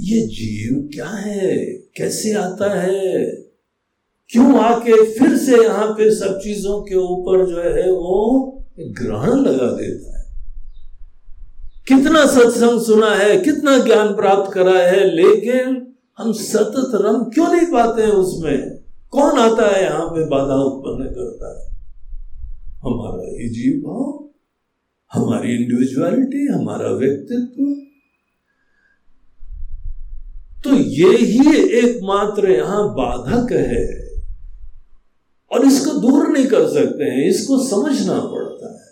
ये 0.00 0.20
जीव 0.28 0.88
क्या 0.94 1.08
है? 1.08 1.56
कैसे 1.96 2.32
आता 2.34 2.68
है? 2.74 3.24
क्यों 4.32 4.64
आके 4.64 5.18
फिर 5.18 5.36
से 5.36 5.62
यहाँ 5.64 5.86
पे 5.86 6.14
सब 6.14 6.38
चीज़ों 6.38 6.82
के 6.82 6.94
ऊपर 6.94 7.46
जो 7.46 7.60
है 7.60 7.92
वो 7.92 8.40
ग्रहण 8.80 9.30
लगा 9.30 9.70
देता 9.72 10.18
है? 10.18 10.24
कितना 11.88 12.26
सत्संग 12.26 12.80
सुना 12.80 13.14
है, 13.14 13.40
कितना 13.40 13.78
ज्ञान 13.78 14.14
प्राप्त 14.14 14.52
करा 14.52 14.78
है, 14.78 15.04
लेकिन 15.04 15.94
हम 16.18 16.32
सतत 16.32 16.90
रम 16.94 17.24
क्यों 17.24 17.48
नहीं 17.48 17.66
पाते 17.66 18.02
हैं 18.02 18.10
उसमें? 18.10 18.78
कौन 19.08 19.38
आता 19.38 19.76
है 19.76 19.82
यहाँ 19.82 20.06
पे 20.06 20.26
बाधा 20.26 20.54
उत्पन्न 20.54 21.04
करता 21.04 21.60
है? 21.60 21.70
हमारा 22.84 23.22
ये 23.22 23.48
जीव 23.48 23.88
भाव, 23.88 24.28
हमारी 25.12 25.54
इंडिविजुअलिटी 25.54 26.46
हमारा 26.46 26.90
व्यक्तित्व। 26.90 27.64
तो 30.64 30.76
ये 30.76 31.16
ही 31.16 31.56
एकमात्र 31.78 32.50
यहाँ 32.50 32.88
बाधक 32.94 33.52
है। 33.52 34.09
और 35.50 35.64
इसको 35.66 35.98
दूर 36.00 36.28
नहीं 36.28 36.46
कर 36.46 36.66
सकते 36.68 37.04
हैं, 37.04 37.28
इसको 37.28 37.58
समझना 37.64 38.18
पड़ता 38.26 38.68
है। 38.68 38.88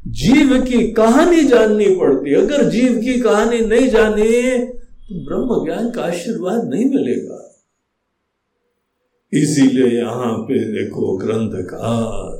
जीव 0.00 0.60
की 0.62 0.80
कहानी 0.92 1.44
जाननी 1.44 1.86
पड़ती 1.96 2.30
है। 2.30 2.36
अगर 2.36 2.68
जीव 2.70 3.00
की 3.00 3.20
कहानी 3.20 3.60
नहीं 3.66 3.88
जानी 3.90 4.30
तो 5.08 5.24
ब्रह्म 5.24 5.64
ज्ञान 5.64 5.90
का 5.90 6.02
आशीर्वाद 6.02 6.64
नहीं 6.64 6.84
मिलेगा। 6.86 7.38
इसीलिए 9.32 9.86
यहाँ 9.96 10.36
पे 10.40 10.58
देखो 10.72 11.16
ग्रंथकार, 11.18 12.38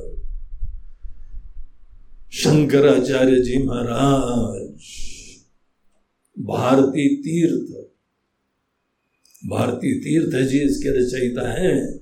शंकराचार्य 2.33 3.39
जी 3.41 3.63
महाराज, 3.63 4.89
भारती 6.37 7.07
तीर्थ 7.17 7.73
भारती 9.43 9.93
तीर्थ 9.99 10.35
जी 10.49 10.59
इसके 10.59 10.89
रचयिता 10.91 11.49
हैं। 11.53 12.00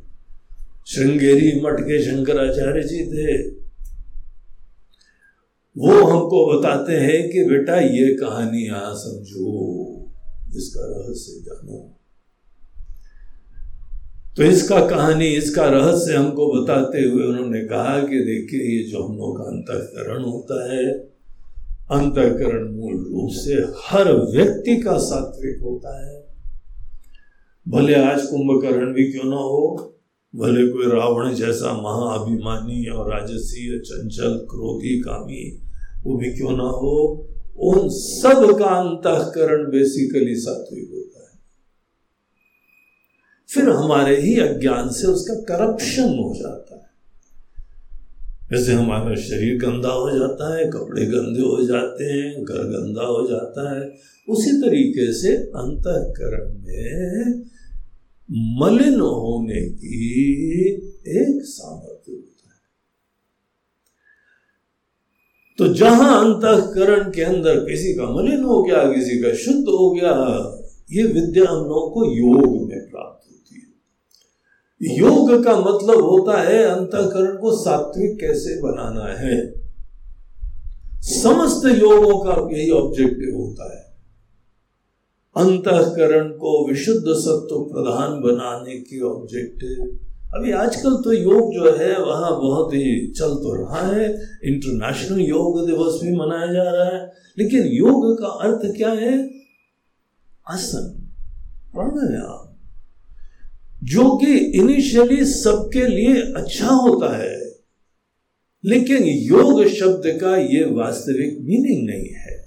श्रृंगेरी 0.89 1.62
मठ 1.62 1.80
के 1.80 2.04
शंकराचार्य 2.04 2.82
जी 2.84 3.06
थे। 3.06 3.38
वो 5.75 6.04
हमको 6.04 6.45
बताते 6.47 6.93
हैं 6.93 7.30
कि 7.30 7.43
बेटा 7.43 7.80
ये 7.80 8.13
कहानी 8.13 8.65
यहाँ 8.65 8.93
समझो, 8.95 9.52
इसका 10.56 10.82
रहस्य 10.82 11.41
जानो। 11.41 11.95
तो 14.38 14.43
इसका 14.43 14.80
कहानी, 14.88 15.25
इसका 15.25 15.65
रहस्य 15.65 16.15
हमको 16.15 16.47
बताते 16.54 17.02
हुए 17.02 17.23
उन्होंने 17.23 17.62
कहा 17.62 17.99
कि 17.99 18.19
देखिए, 18.19 18.60
ये 18.60 18.84
जो 18.84 19.04
हम 19.04 19.17
लोग 19.17 19.38
का 19.38 19.43
अंतकरण 19.43 20.23
होता 20.23 20.73
है, 20.73 20.84
अंतकरण 21.91 22.67
मूल 22.71 22.97
रूप 23.06 23.30
से 23.32 23.54
हर 23.86 24.12
व्यक्ति 24.12 24.75
का 24.75 24.97
सात्विक 24.97 25.62
होता 25.62 25.95
है। 26.06 26.17
भले 27.65 27.93
आज 27.93 28.21
कुंभकर्ण 28.21 28.93
भी 28.93 29.12
क्यों 29.12 29.30
ना 29.30 29.36
हो 29.36 29.95
भले 30.36 30.68
कोई 30.68 30.86
रावण 30.86 31.34
जैसा 31.34 31.74
महाअभिमानी 31.74 32.89
और 32.89 33.12
राजसीय 33.12 33.80
चंचल, 33.80 34.38
क्रोधी, 34.38 35.00
कामी, 35.00 35.62
वो 36.04 36.18
भी 36.18 36.32
क्यों 36.32 36.58
ना 36.58 36.63
हो? 36.63 37.28
उन 37.60 37.89
सब 37.89 38.58
का 38.60 38.65
अंतकरण 38.65 39.72
बेसिकली 39.72 40.36
सात्विक 40.36 40.92
होता 40.94 41.20
है। 41.24 41.39
फिर 43.50 43.70
हमारे 43.70 44.22
ही 44.22 44.39
अज्ञान 44.39 44.89
से 44.89 45.08
उसका 45.08 45.34
करप्शन 45.34 46.10
हो 46.10 46.34
जाता 46.38 46.76
है। 46.76 46.89
जैसे 48.52 48.74
हमारा 48.74 49.15
शरीर 49.15 49.58
गंदा 49.58 49.89
हो 49.89 50.12
जाता 50.12 50.58
है, 50.58 50.72
कपड़े 50.72 51.06
गंदे 51.06 51.42
हो 51.42 51.65
जाते 51.65 52.04
हैं, 52.04 52.44
घर 52.44 52.58
गंदा 52.58 53.04
हो 53.04 53.28
जाता 53.28 53.80
है। 53.80 53.96
उसी 54.30 54.62
तरीके 54.62 55.13
से 55.13 55.36
अंतकरण 55.36 56.54
में 56.54 57.44
मलिन 58.32 59.00
होने 59.00 59.62
की 59.62 60.24
एक 61.08 61.42
सामर्थ्य 61.44 62.12
होता 62.12 62.50
है। 62.50 62.60
तो 65.58 65.74
जहाँ 65.74 66.26
अंतकरण 66.26 67.12
के 67.12 67.22
अंदर 67.22 67.60
किसी 67.60 67.94
का 67.94 68.04
मलिन 68.04 68.44
हो 68.44 68.63
गया, 68.63 68.94
किसी 68.94 69.20
का 69.20 69.34
शुद्ध 69.34 69.65
हो 69.68 69.92
गया, 69.92 70.12
ये 70.92 71.04
विद्या 71.04 71.44
हम 71.44 71.58
लोगों 71.58 71.89
को 71.89 72.06
योग 72.06 72.70
में 72.70 72.89
प्राप्त 72.89 73.32
होती 73.32 73.56
है। 73.56 74.98
योग 74.98 75.44
का 75.44 75.60
मतलब 75.60 76.02
होता 76.02 76.42
है 76.42 76.63
अंतकरण 76.63 77.38
को 77.38 77.58
सात्विक 77.58 78.20
कैसे 78.20 78.62
बनाना 78.62 79.06
है। 79.20 79.60
समस्त 81.02 81.65
योगों 81.65 82.20
का 82.20 82.58
यही 82.58 82.70
ऑब्जेक्टिव 82.70 83.38
होता 83.38 83.78
है। 83.78 83.88
अंतकरण 85.38 86.30
को 86.30 86.70
विशुद्ध 86.70 87.06
सत्व 87.08 87.60
प्रधान 87.74 88.22
बनाने 88.22 88.76
की 88.76 89.02
ऑब्जेक्टिव 89.02 90.00
अभी 90.36 90.52
आजकल 90.52 90.89
तो 90.89 91.13
योग 91.13 91.54
जो 91.54 91.78
है, 91.78 92.00
वहाँ 92.00 92.42
बहुत 92.42 92.74
ही 92.74 93.08
चल 93.08 93.30
तो 93.30 93.54
रहा 93.54 93.88
है। 93.88 94.06
इंटरनेशनल 94.44 95.20
योग 95.20 95.65
दिवस 95.65 96.02
भी 96.04 96.15
मनाया 96.15 96.54
जा 96.54 96.63
रहा 96.63 96.98
है। 96.98 97.12
लेकिन 97.39 97.63
योग 97.63 98.20
का 98.20 98.28
अर्थ 98.28 98.76
क्या 98.78 98.89
है? 98.89 99.30
आसन, 100.50 101.13
प्राणायाम। 101.74 102.50
जो 103.84 104.18
कि 104.18 104.38
इनिशियली 104.38 105.26
सबके 105.26 105.88
लिए 105.88 106.22
अच्छा 106.22 106.68
होता 106.68 107.18
है, 107.18 107.56
लेकिन 108.65 109.04
योग 109.04 109.65
शब्द 109.65 110.20
का 110.22 110.38
यह 110.38 110.68
वास्तविक 110.72 111.38
मीनिंग 111.42 111.89
नहीं 111.89 112.10
है। 112.10 112.38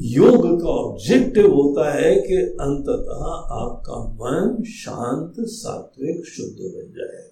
योग 0.00 0.62
का 0.62 0.68
ऑब्जेक्टिव 0.68 1.54
होता 1.54 1.92
है 1.92 2.14
कि 2.14 2.36
अंततः 2.36 3.24
आपका 3.54 4.12
मन 4.12 4.62
शांत, 4.62 5.34
सात्विक, 5.38 6.26
शुद्ध 6.26 6.56
बन 6.60 6.92
जाए। 6.98 7.30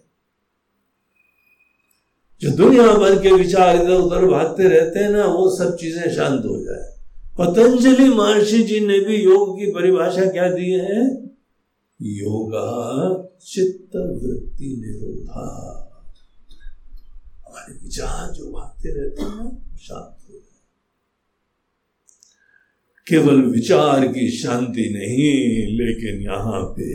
जो 2.41 2.57
दुनिया 2.57 2.93
भर 2.93 3.23
के 3.23 3.33
विचार 3.33 3.77
इधर 3.77 3.95
उधर 3.95 4.27
भागते 4.27 4.69
रहते 4.69 4.99
हैं 4.99 5.11
ना, 5.11 5.27
वो 5.27 5.57
सब 5.57 5.77
चीज़ें 5.77 6.15
शांत 6.15 6.45
हो 6.45 6.65
जाए। 6.65 6.97
पतंजलि 7.39 8.09
महर्षि 8.09 8.63
जी 8.63 8.81
ने 8.81 9.01
भी 9.01 9.17
योग 9.17 9.59
की 9.59 9.67
परिभाषा 9.67 10.31
क्या 10.31 10.49
दी 10.49 10.71
है? 10.71 11.27
योगा 12.03 13.23
चित्त 13.43 13.97
वृत्ति 13.97 14.77
निरोधा 14.81 15.43
हमारे 17.47 17.75
विचार 17.75 18.33
जो 18.33 18.53
भागते 18.53 18.89
रहते 18.89 19.23
हैं 19.23 19.77
शांत 19.77 20.16
केवल 23.07 23.41
विचार 23.43 24.07
की 24.07 24.29
शांति 24.31 24.85
नहीं, 24.95 25.67
लेकिन 25.77 26.23
यहाँ 26.23 26.63
पे 26.77 26.87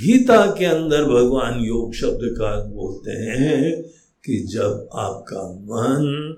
गीता 0.00 0.44
के 0.58 0.64
अंदर 0.64 1.04
भगवान 1.04 1.60
योग 1.64 1.94
शब्द 1.94 2.20
का 2.38 2.50
बोलते 2.64 3.10
हैं 3.10 3.82
कि 4.24 4.38
जब 4.52 4.88
आपका 4.94 5.42
मन 5.62 6.34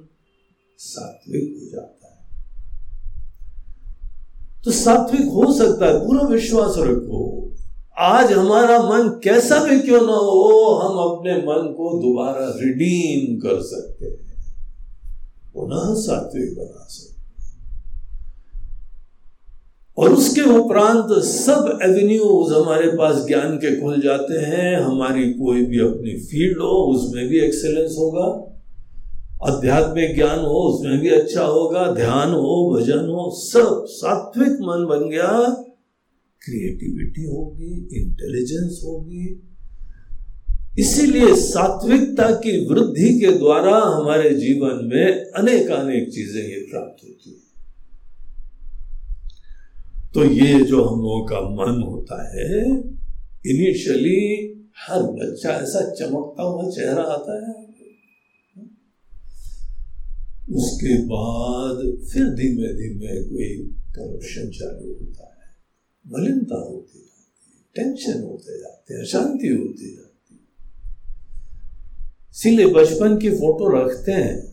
सात्विक 0.79 1.55
हो 1.55 1.68
जाता 1.70 2.07
है 2.07 2.18
तो 4.64 4.70
सात्विक 4.70 5.27
हो 5.29 5.53
सकता 5.53 5.87
है। 5.87 5.99
पूरा 5.99 6.27
विश्वास 6.29 6.75
रखो, 6.79 7.20
आज 7.99 8.33
हमारा 8.33 8.79
मन 8.83 9.09
कैसा 9.25 9.62
भी 9.64 9.79
क्यों 9.81 10.01
ना 10.01 10.18
हो, 10.25 10.75
हम 10.75 10.99
अपने 11.09 11.37
मन 11.37 11.73
को 11.73 11.92
दोबारा 11.99 12.46
रिडीम 12.57 13.37
कर 13.38 13.62
सकते 13.62 14.07
हैं। 14.07 14.35
पुनः 15.55 15.94
सात्विक 15.94 16.55
बना 16.59 16.87
सकते। 16.90 17.19
और 19.98 20.12
उसके 20.12 20.40
उपरांत 20.40 21.22
सब 21.24 21.79
एवेन्यूज 21.83 22.53
हमारे 22.53 22.88
पास 22.88 23.26
ज्ञान 23.26 23.57
के 23.57 23.81
खुल 23.81 24.00
जाते 24.00 24.38
हैं। 24.38 24.76
हमारी 24.76 25.33
कोई 25.33 25.62
भी 25.62 25.81
अपनी 25.81 26.20
फ़ील्ड 26.20 26.59
हो, 26.59 26.94
उसमें 26.94 27.29
भी 27.29 27.38
एक्सेलेंस 27.38 27.96
होगा। 27.98 28.46
आध्यात्मिक 29.44 30.14
ज्ञान 30.14 30.38
हो, 30.38 30.61
उसमें 30.70 31.00
भी 31.00 31.09
अच्छा 31.09 31.42
होगा। 31.42 31.92
ध्यान 31.92 32.31
हो, 32.31 32.76
भजन 32.76 32.98
हो, 32.98 33.31
सब 33.35 33.85
सात्विक 33.88 34.53
मन 34.53 34.87
बन 34.90 35.09
गया। 35.09 35.64
क्रिएटिविटी 36.44 37.24
होगी 37.24 38.00
इंटेलिजेंस 38.03 38.83
होगी। 38.85 39.42
इसीलिए 40.79 41.35
सात्विकता 41.35 42.31
की 42.31 42.66
वृद्धि 42.66 43.20
के 43.20 43.38
द्वारा 43.38 43.76
हमारे 43.76 44.31
जीवन 44.31 44.90
में 44.94 45.31
अनेक 45.31 45.70
अनेक 45.70 46.11
चीज़ें 46.11 46.42
ये 46.42 46.66
प्राप्त 46.70 47.05
होती 47.05 47.31
है। 47.31 47.49
तो 50.14 50.25
ये 50.25 50.61
जो 50.64 50.85
हम 50.85 51.01
लोगों 51.01 51.25
का 51.27 51.40
मन 51.51 51.83
होता 51.83 52.16
है 52.31 52.61
इनिशियली 53.46 54.23
हर 54.79 55.03
बच्चा 55.03 55.51
ऐसा 55.51 55.81
चमकता 55.90 56.42
हुआ 56.42 56.70
चेहरा 56.70 57.03
आता 57.03 57.37
है। 57.46 57.55
उसके 60.55 60.96
बाद 61.07 61.77
फिर 62.12 62.25
धीमे 62.35 62.73
धीमे 62.73 63.23
कोई 63.25 63.49
करप्शन 63.96 64.51
चालू 64.51 64.92
होता 64.92 65.25
है, 65.25 65.49
मलिनता 66.07 66.57
होती 66.57 66.99
जाती 66.99 67.51
है 67.51 67.62
टेंशन 67.77 68.23
होते 68.23 68.59
जाते 68.61 68.94
हैं, 68.94 69.01
अशांति 69.01 69.49
होती 69.49 69.94
जाती 69.96 70.35
है। 70.35 70.40
इसीलिए 72.31 72.66
बचपन 72.66 73.18
की 73.18 73.31
फ़ोटो 73.31 73.68
रखते 73.79 74.12
हैं। 74.12 74.49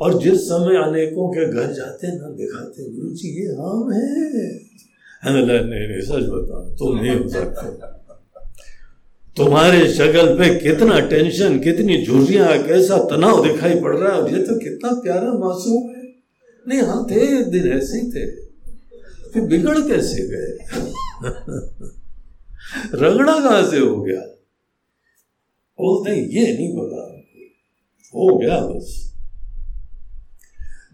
और 0.00 0.18
जिस 0.22 0.40
समय 0.44 0.76
अनेकों 0.76 1.28
के 1.28 1.46
घर 1.46 1.72
जाते 1.72 2.08
ना, 2.08 2.28
दिखाते, 2.30 2.90
गुरु 2.92 3.10
जी, 3.10 3.28
ये 3.28 3.46
हम 3.54 3.92
है। 3.92 4.06
नहीं 5.24 5.86
नहीं 5.88 6.00
सच 6.00 6.28
बताओ 6.28 6.64
तुम 6.76 6.98
नहीं 7.00 7.16
हो 7.16 7.28
सकते 7.28 7.94
तुम्हारे 9.36 9.86
शक्ल 9.92 10.26
पे 10.38 10.48
कितना 10.58 10.98
टेंशन, 11.00 11.58
कितनी 11.60 12.04
झुर्रियाँ, 12.04 12.62
कैसा 12.62 12.98
तनाव 13.10 13.42
दिखाई 13.46 13.74
पड़ 13.80 13.96
रहा 13.96 14.14
है 14.14 14.32
ये 14.32 14.42
तो 14.42 14.58
कितना 14.58 14.92
प्यारा 15.00 15.32
मासूम 15.32 15.88
है। 15.90 16.04
नहीं, 16.68 16.80
हम 16.80 17.06
थे 17.10 17.42
दिन, 17.44 17.72
ऐसे 17.72 17.98
ही 17.98 18.10
थे। 18.12 18.24
फिर 19.32 19.42
बिगड़ 19.42 19.78
कैसे 19.78 20.22
गए? 20.28 20.50
रगड़ा 22.94 23.38
कहाँ 23.40 23.70
से 23.70 23.78
हो 23.78 24.00
गया? 24.02 24.20
बोलते 25.78 26.14
ये 26.36 26.52
नहीं 26.52 26.70
पता। 26.76 27.02
हो 28.14 28.38
गया 28.38 28.60
बस। 28.60 29.15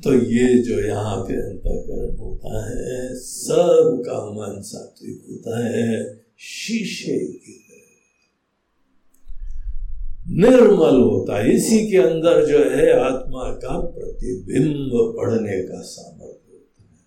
तो 0.04 0.14
ये 0.14 0.58
जो 0.58 0.80
यहाँ 0.80 1.16
पे 1.16 1.34
अंतकरण 1.34 2.16
होता 2.16 2.70
है 2.70 3.14
सब 3.14 4.02
का 4.06 4.30
मन 4.30 4.62
सात्विक 4.62 5.24
होता 5.30 5.66
है, 5.66 6.20
शीशे 6.38 7.18
की 7.18 7.58
निर्मल 10.28 11.00
होता 11.00 11.38
है। 11.38 11.54
इसी 11.54 11.90
के 11.90 11.96
अंदर 11.96 12.46
जो 12.46 12.58
है, 12.58 12.92
आत्मा 12.92 13.50
का 13.52 13.80
प्रतिबिंब 13.80 15.14
पढ़ने 15.18 15.62
का 15.62 15.80
सामर्थ्य 15.80 16.52
होता 16.52 16.82
है। 16.82 16.98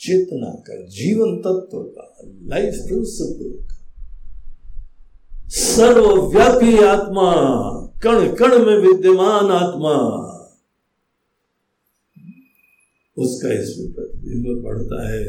चेतना 0.00 0.50
का, 0.50 0.86
जीवन 0.86 1.36
तत्व 1.36 1.78
का 1.78 2.18
लाइफ 2.42 2.74
प्रिंसिपल 2.74 3.66
का। 3.66 3.74
सर्वव्यापी 5.48 6.78
आत्मा 6.78 7.32
कण 8.02 8.34
कण 8.34 8.66
में 8.66 8.76
विद्यमान 8.78 9.50
आत्मा। 9.50 10.40
उसका 13.16 13.52
इसमें 13.52 13.92
प्रतिबिंब 13.92 14.64
पड़ता 14.64 15.08
है। 15.08 15.24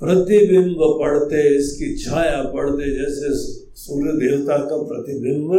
प्रतिबिंब 0.00 0.76
पड़ते, 1.00 1.42
इसकी 1.56 1.96
छाया 1.96 2.42
पड़ते, 2.42 2.90
जैसे 2.94 3.34
सूर्य 3.76 4.12
देवता 4.18 4.56
का 4.56 4.76
प्रतिबिंब 4.82 5.50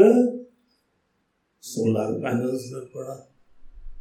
सोलर 1.63 2.12
पैनल्स 2.19 2.69
में 2.73 2.82
पड़ा 2.86 3.15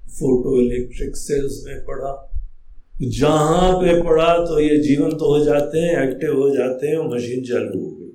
फ़ोटो 0.09 0.61
इलेक्ट्रिक 0.61 1.17
सेल्स 1.17 1.63
में 1.67 1.85
पड़ा। 1.85 2.13
जहाँ 3.03 3.73
पे 3.73 4.01
पड़ा 4.03 4.33
तो 4.45 4.61
ये 4.61 4.77
जीवन 4.79 5.11
तो 5.11 5.27
हो 5.27 5.45
जाते 5.45 5.79
हैं 5.79 6.09
एक्टिव 6.09 6.37
हो 6.37 6.49
जाते 6.51 6.87
हैं, 6.87 6.97
और 6.97 7.15
मशीन 7.15 7.45
चालू 7.45 7.81
हो 7.81 7.91
गई। 7.91 8.07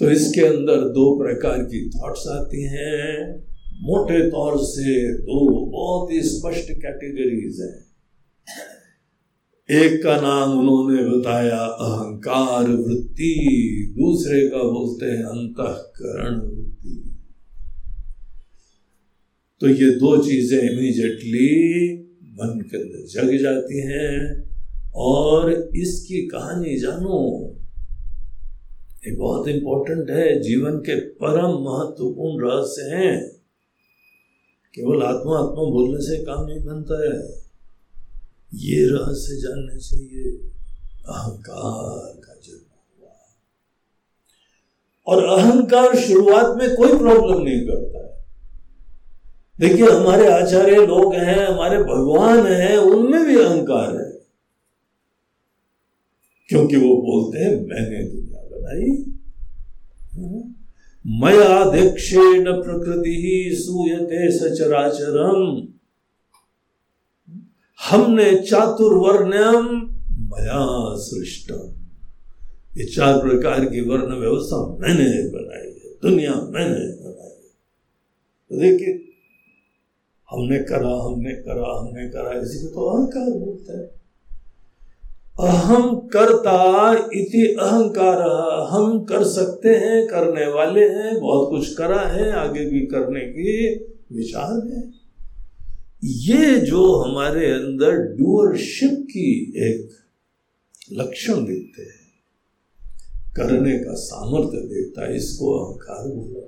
तो 0.00 0.10
इसके 0.10 0.40
अंदर 0.40 0.88
दो 0.88 1.04
प्रकार 1.18 1.62
की 1.62 1.88
थॉट्स 1.90 2.26
आती 2.28 2.62
हैं। 2.64 3.49
मोटे 3.80 4.30
तौर 4.30 4.56
से 4.58 5.12
दो 5.12 5.66
बहुत 5.66 6.12
ही 6.12 6.20
स्पष्ट 6.22 6.70
कैटेगरीज 6.72 7.60
हैं। 7.60 7.78
एक 9.68 10.02
का 10.02 10.16
नाम 10.20 10.58
उन्होंने 10.58 11.02
बताया, 11.04 11.58
अहंकार 11.58 12.68
वृत्ति, 12.68 13.34
दूसरे 13.98 14.48
का 14.48 14.62
बोलते 14.62 15.06
हैं 15.06 15.24
अंतकरण 15.24 16.40
वृत्ति। 16.40 17.16
तो 19.60 19.68
ये 19.68 19.90
दो 19.90 20.16
चीज़ें 20.24 20.58
इमीजिएटली 20.58 21.50
मन 22.32 22.60
के 22.60 22.76
अंदर 22.76 23.06
जग 23.06 23.36
जाती 23.42 23.80
हैं 23.80 24.44
और 24.94 25.52
इसकी 25.76 26.26
कहानी 26.26 26.76
जानो, 26.76 27.18
ये 29.06 29.16
बहुत 29.16 29.48
इंपॉर्टेंट 29.48 30.10
है, 30.10 30.40
जीवन 30.42 30.78
के 30.78 31.00
परम 31.00 31.52
महत्वपूर्ण 31.64 32.48
रहस्य 32.48 32.96
हैं। 32.96 33.39
केवल 34.74 35.02
आत्मा 35.02 35.38
आत्मा 35.38 35.62
बोलने 35.62 36.00
से 36.00 36.24
काम 36.24 36.46
नहीं 36.46 36.64
बनता 36.64 36.94
है। 36.94 37.40
ये 38.54 38.86
रहस्य 38.86 39.36
जानने 39.36 39.78
से 39.78 39.96
ये 39.96 40.30
अहंकार 41.08 42.20
का 42.20 42.34
जन्म 42.44 43.00
हुआ। 43.00 43.12
और 45.06 45.38
अहंकार 45.38 45.96
शुरुआत 45.96 46.56
में 46.56 46.76
कोई 46.76 46.98
प्रॉब्लम 46.98 47.42
नहीं 47.42 47.60
करता 47.66 47.98
है। 47.98 48.24
देखिए, 49.60 49.86
हमारे 49.86 50.32
आचार्य 50.32 50.86
लोग 50.86 51.14
हैं, 51.14 51.46
हमारे 51.46 51.82
भगवान 51.82 52.46
हैं, 52.46 52.76
उनमें 52.76 53.26
भी 53.26 53.42
अहंकार 53.42 53.96
है। 53.96 54.20
क्योंकि 56.48 56.76
वो 56.76 56.96
बोलते 56.96 57.38
हैं, 57.38 57.50
मैंने 57.50 58.04
दुनिया 58.04 58.42
बनाई 58.42 59.09
मया 61.06 61.70
दीक्षेण 61.70 62.44
प्रकृति 62.44 63.10
ही 63.10 63.56
सूयते 63.56 64.30
सचराचरम। 64.38 65.68
हमने 67.90 68.38
चातुर्वर्ण्यम 68.38 69.66
मया 70.24 70.96
सृष्टम। 70.96 71.76
ये 72.78 72.84
चार 72.86 73.20
प्रकार 73.20 73.64
की 73.64 73.80
वर्ण 73.80 74.14
व्यवस्था 74.14 74.76
मैंने 74.80 75.28
बनाई 75.28 75.66
है, 75.66 75.94
दुनिया 76.02 76.34
मैंने 76.34 76.86
बनाई 77.02 77.28
है। 77.28 77.50
तो 78.50 78.60
देखिए, 78.60 78.94
हमने 80.30 80.58
करा 80.58 80.94
हमने 81.04 81.34
करा 81.34 81.78
हमने 81.78 82.08
करा, 82.08 82.40
इसी 82.40 82.62
को 82.62 82.68
तो 82.68 82.86
अहंकार 82.86 83.38
बोलते 83.38 83.72
हैं। 83.72 83.99
अहम 85.42 85.96
करता 85.96 86.92
इति 87.14 87.56
अहंकार। 87.60 88.18
हम 88.70 89.04
कर 89.04 89.24
सकते 89.24 89.68
हैं, 89.68 90.06
करने 90.06 90.46
वाले 90.46 90.80
हैं, 90.80 91.20
बहुत 91.20 91.50
कुछ 91.50 91.74
करा 91.74 92.00
है, 92.00 92.32
आगे 92.32 92.64
भी 92.64 92.80
करने 92.80 93.20
की 93.20 93.74
विचार 94.12 94.68
है। 94.72 94.82
ये 96.04 96.56
जो 96.56 96.94
हमारे 96.94 97.50
अंदर 97.50 97.96
डूअरशिप 98.18 99.06
की 99.10 99.54
एक 99.56 99.88
लक्षण 100.92 101.34
देखते 101.34 101.82
हैं, 101.82 101.98
करने 103.36 103.78
का 103.78 103.94
सामर्थ्य 103.94 104.58
देता 104.58 105.06
है, 105.06 105.16
इसको 105.16 105.52
अहंकार 105.58 106.08
बोला। 106.08 106.46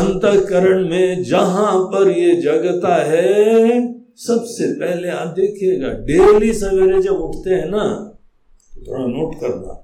अंतकरण 0.00 0.88
में 0.90 1.22
जहाँ 1.24 1.78
पर 1.84 2.10
ये 2.10 2.34
जगता 2.36 2.94
है 3.04 3.99
सबसे 4.20 4.72
पहले 4.72 5.08
आप 5.08 5.28
देखिएगा 5.28 5.88
डेली 5.88 6.52
सवेरे 6.52 7.02
जब 7.02 7.12
उठते 7.12 7.50
हैं 7.50 7.66
ना 7.66 7.84
तो 8.72 8.80
थोड़ा 8.86 9.06
नोट 9.06 9.34
करना। 9.40 9.76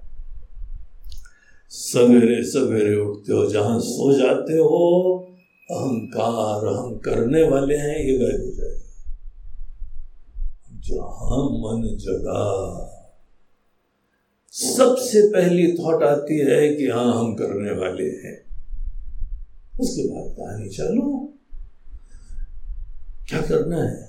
सवेरे 1.71 2.43
सवेरे 2.43 2.95
उठते 2.97 3.33
हो, 3.33 3.47
जहाँ 3.51 3.79
सो 3.81 4.13
जाते 4.19 4.53
हो, 4.53 5.19
अहंकार 5.71 6.67
हम 6.67 6.97
करने 6.99 7.43
वाले 7.43 7.77
हैं, 7.77 7.97
ये 7.99 8.19
गायब 8.19 8.41
हो 8.41 8.51
जाएगा। 8.51 8.83
जहाँ 10.81 11.45
मन 11.63 11.83
जगा, 11.97 12.43
सबसे 14.53 15.23
पहली 15.29 15.73
थॉट 15.73 16.03
आती 16.03 16.39
है 16.39 16.75
कि 16.75 16.89
हाँ 16.89 17.13
हम 17.19 17.35
करने 17.35 17.73
वाले 17.73 18.05
हैं। 18.05 18.37
उसके 19.81 20.09
बाद 20.09 20.35
कहानी 20.37 20.69
चालू। 20.69 21.33
क्या 23.29 23.41
करना 23.41 23.83
है? 23.83 24.06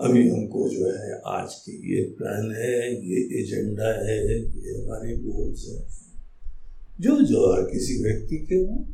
अभी 0.00 0.28
हमको 0.28 0.68
जो 0.68 0.86
है 0.88 1.20
आज 1.28 1.54
की 1.54 1.72
ये 1.94 2.02
प्लान 2.18 2.52
है, 2.56 2.76
ये 3.06 3.18
एजेंडा 3.40 3.88
है, 4.06 4.18
ये 4.36 4.76
हमारे 4.78 5.16
गोल्स 5.16 5.66
है। 5.68 5.80
जो 7.00 7.16
जो 7.20 7.52
हर 7.52 7.62
किसी 7.62 8.02
व्यक्ति 8.02 8.36
के 8.36 8.54
हो 8.54 8.84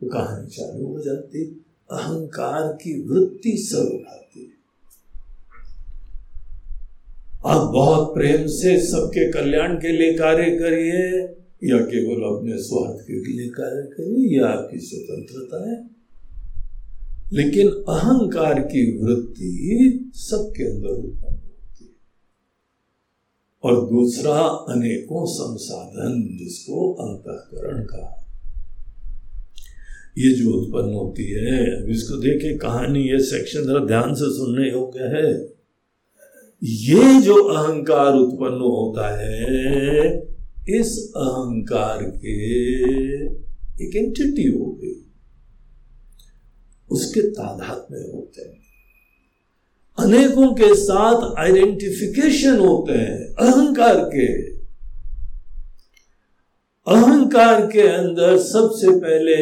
तो 0.00 0.06
कहानी 0.06 0.46
चालू 0.46 0.86
हो 0.86 1.00
जाती, 1.02 1.44
अहंकार 1.90 2.72
की 2.72 3.00
वृत्ति 3.02 3.56
सर 3.58 3.94
उठाती। 3.94 4.50
आप 7.46 7.70
बहुत 7.72 8.14
प्रेम 8.14 8.46
से 8.46 8.78
सबके 8.80 9.30
कल्याण 9.32 9.74
के 9.76 9.92
लिए 9.92 10.12
कार्य 10.14 10.50
करिए, 10.58 11.00
या 11.64 11.78
केवल 11.86 12.22
अपने 12.26 12.62
स्वार्थ 12.62 13.06
के 13.06 13.20
लिए 13.22 13.48
कार्य 13.48 13.82
करिए 13.86 14.36
यह 14.36 14.46
आपकी 14.46 14.78
स्वतंत्रता 14.78 15.70
है। 15.70 15.93
लेकिन 17.34 17.68
अहंकार 17.68 18.60
की 18.60 18.98
वृत्ति 18.98 20.10
सबके 20.14 20.64
अंदर 20.64 20.88
उत्पन्न 20.88 21.34
होती 21.34 21.84
है। 21.84 21.90
और 23.64 23.90
दूसरा, 23.90 24.40
अनेकों 24.40 25.26
संसाधन 25.26 26.36
जिसको 26.38 26.92
अंतकरण 26.92 27.82
का 27.82 28.20
ये 30.18 30.32
जो 30.32 30.50
उत्पन्न 30.50 30.94
होती 30.94 31.24
है 31.24 31.90
इसको 31.92 32.16
देखे, 32.16 32.58
कहानी, 32.58 33.08
ये 33.08 33.18
सेक्शन 33.18 33.64
जरा 33.64 33.84
ध्यान 33.84 34.14
से 34.14 34.24
सुनने 34.24 34.70
योग्य 34.70 35.00
है। 35.00 35.54
ये 36.62 37.20
जो 37.20 37.34
अहंकार 37.34 38.14
उत्पन्न 38.14 38.54
होता 38.54 39.16
है, 39.18 40.18
इस 40.68 41.12
अहंकार 41.16 42.02
के 42.02 42.36
एक 43.86 43.96
एंटिटी 43.96 44.58
हो 44.58 44.78
गई। 44.82 45.03
उसके 46.94 47.20
तादाद 47.30 47.86
में 47.90 48.00
होते 48.00 48.42
हैं। 48.42 48.62
अनेकों 49.98 50.52
के 50.54 50.74
साथ 50.74 51.22
आइडेंटिफिकेशन 51.38 52.58
होते 52.58 52.92
हैं, 52.92 53.18
अहंकार 53.40 53.98
के। 54.14 54.26
अहंकार 56.86 57.66
के 57.66 57.86
अंदर 57.88 58.36
सबसे 58.38 58.90
पहले 59.00 59.36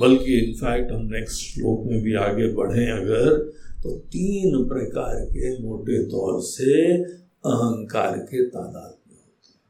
बल्कि 0.00 0.38
इनफैक्ट 0.38 0.90
हम 0.92 1.04
नेक्स्ट 1.12 1.42
श्लोक 1.42 1.84
में 1.86 2.00
भी 2.02 2.14
आगे 2.22 2.48
बढ़े 2.52 2.86
अगर 2.90 3.36
तो 3.82 3.90
तीन 4.14 4.64
प्रकार 4.68 5.24
के 5.26 5.52
मोटे 5.62 6.02
तौर 6.06 6.40
से 6.42 6.74
अहंकार 7.52 8.18
के 8.30 8.42
तादाद 8.46 8.94
में 9.08 9.16
होते 9.16 9.52
हैं 9.52 9.64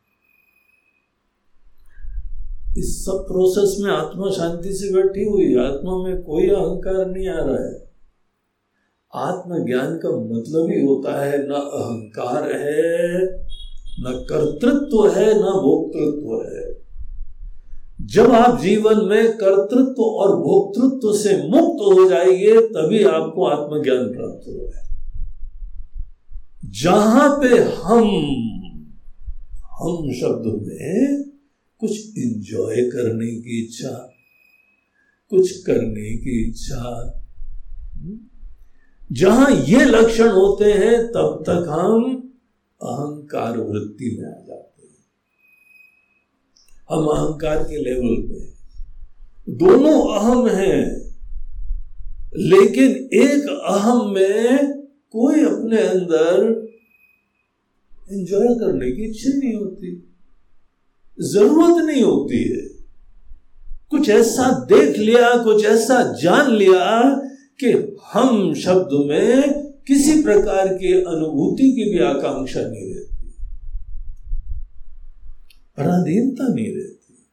इस 2.78 3.04
सब 3.04 3.12
प्रोसेस 3.12 3.76
में 3.80 3.90
आत्मा 3.90 4.30
शांति 4.30 4.72
से 4.72 4.94
बैठी 4.94 5.24
हुई 5.24 5.56
आत्मा 5.56 6.02
में 6.02 6.22
कोई 6.22 6.48
अहंकार 6.48 7.06
नहीं 7.06 7.28
आ 7.28 7.36
रहा 7.36 7.64
है। 7.66 7.86
आत्मज्ञान 9.14 9.96
का 9.96 10.08
मतलब 10.08 10.70
ही 10.70 10.86
होता 10.86 11.24
है 11.24 11.48
न 11.48 11.50
अहंकार 11.50 12.52
है, 12.52 13.18
न 14.00 14.26
कर्तृत्व 14.30 15.08
है, 15.08 15.34
न 15.34 15.42
भोक्तृत्व 15.42 16.50
है। 16.50 16.86
जब 18.06 18.32
आप 18.32 18.60
जीवन 18.60 19.04
में 19.04 19.32
कर्तृत्व 19.32 20.02
और 20.02 20.36
भोक्तृत्व 20.36 21.12
से 21.12 21.36
मुक्त 21.36 21.78
हो 21.80 22.08
जाएँगे 22.08 22.60
तभी 22.60 23.04
आपको 23.04 23.46
आत्मज्ञान 23.46 24.06
प्राप्त 24.14 24.48
होगा। 24.48 24.82
जहाँ 26.64 27.40
पे 27.40 27.48
हम 27.62 28.04
हम 29.80 30.12
शब्द 30.12 30.66
में 30.66 31.25
कुछ 31.80 32.18
इंजॉय 32.18 32.82
करने 32.90 33.26
की 33.26 33.64
इच्छा, 33.64 34.12
कुछ 35.30 35.62
करने 35.62 36.16
की 36.16 36.48
इच्छा। 36.48 37.22
जहाँ 39.12 39.50
ये 39.50 39.84
लक्षण 39.84 40.28
होते 40.28 40.72
हैं, 40.72 41.06
तब 41.06 41.44
तक 41.46 41.66
हम 41.68 42.14
अहंकार 42.80 43.58
वृत्ति 43.58 44.16
में 44.18 44.28
आ 44.28 44.32
जाते 44.32 44.82
हैं। 44.82 44.94
हम 46.90 47.06
अहंकार 47.06 47.62
के 47.62 47.76
लेवल 47.76 48.16
पे 48.22 48.40
दोनों 49.52 49.98
अहम 50.18 50.48
हैं, 50.48 50.82
लेकिन 52.36 52.90
एक 53.12 53.48
अहम 53.66 54.10
में 54.14 54.72
कोई 55.10 55.44
अपने 55.44 55.82
अंदर 55.82 56.42
एंजॉय 58.12 58.48
करने 58.54 58.90
की 58.92 59.02
इच्छा 59.02 59.30
नहीं 59.38 59.54
होती। 59.54 60.15
ज़रूरत 61.22 61.84
नहीं 61.84 62.02
होती 62.02 62.42
है। 62.42 62.76
कुछ 63.90 64.08
ऐसा 64.08 64.64
देख 64.64 64.98
लिया, 64.98 65.42
कुछ 65.42 65.64
ऐसा 65.64 66.16
जान 66.22 66.50
लिया 66.50 67.12
कि 67.64 67.96
हम 68.12 68.54
शब्द 68.54 68.88
में 68.92 69.62
किसी 69.86 70.22
प्रकार 70.22 70.68
की 70.68 70.92
अनुभूति 70.92 71.72
की 71.72 71.90
भी 71.90 71.98
आकांक्षा 71.98 72.60
नहीं 72.60 72.94
रहती। 72.94 73.28
पराधीनता 75.76 76.54
नहीं 76.54 76.76
रहती। 76.76 77.28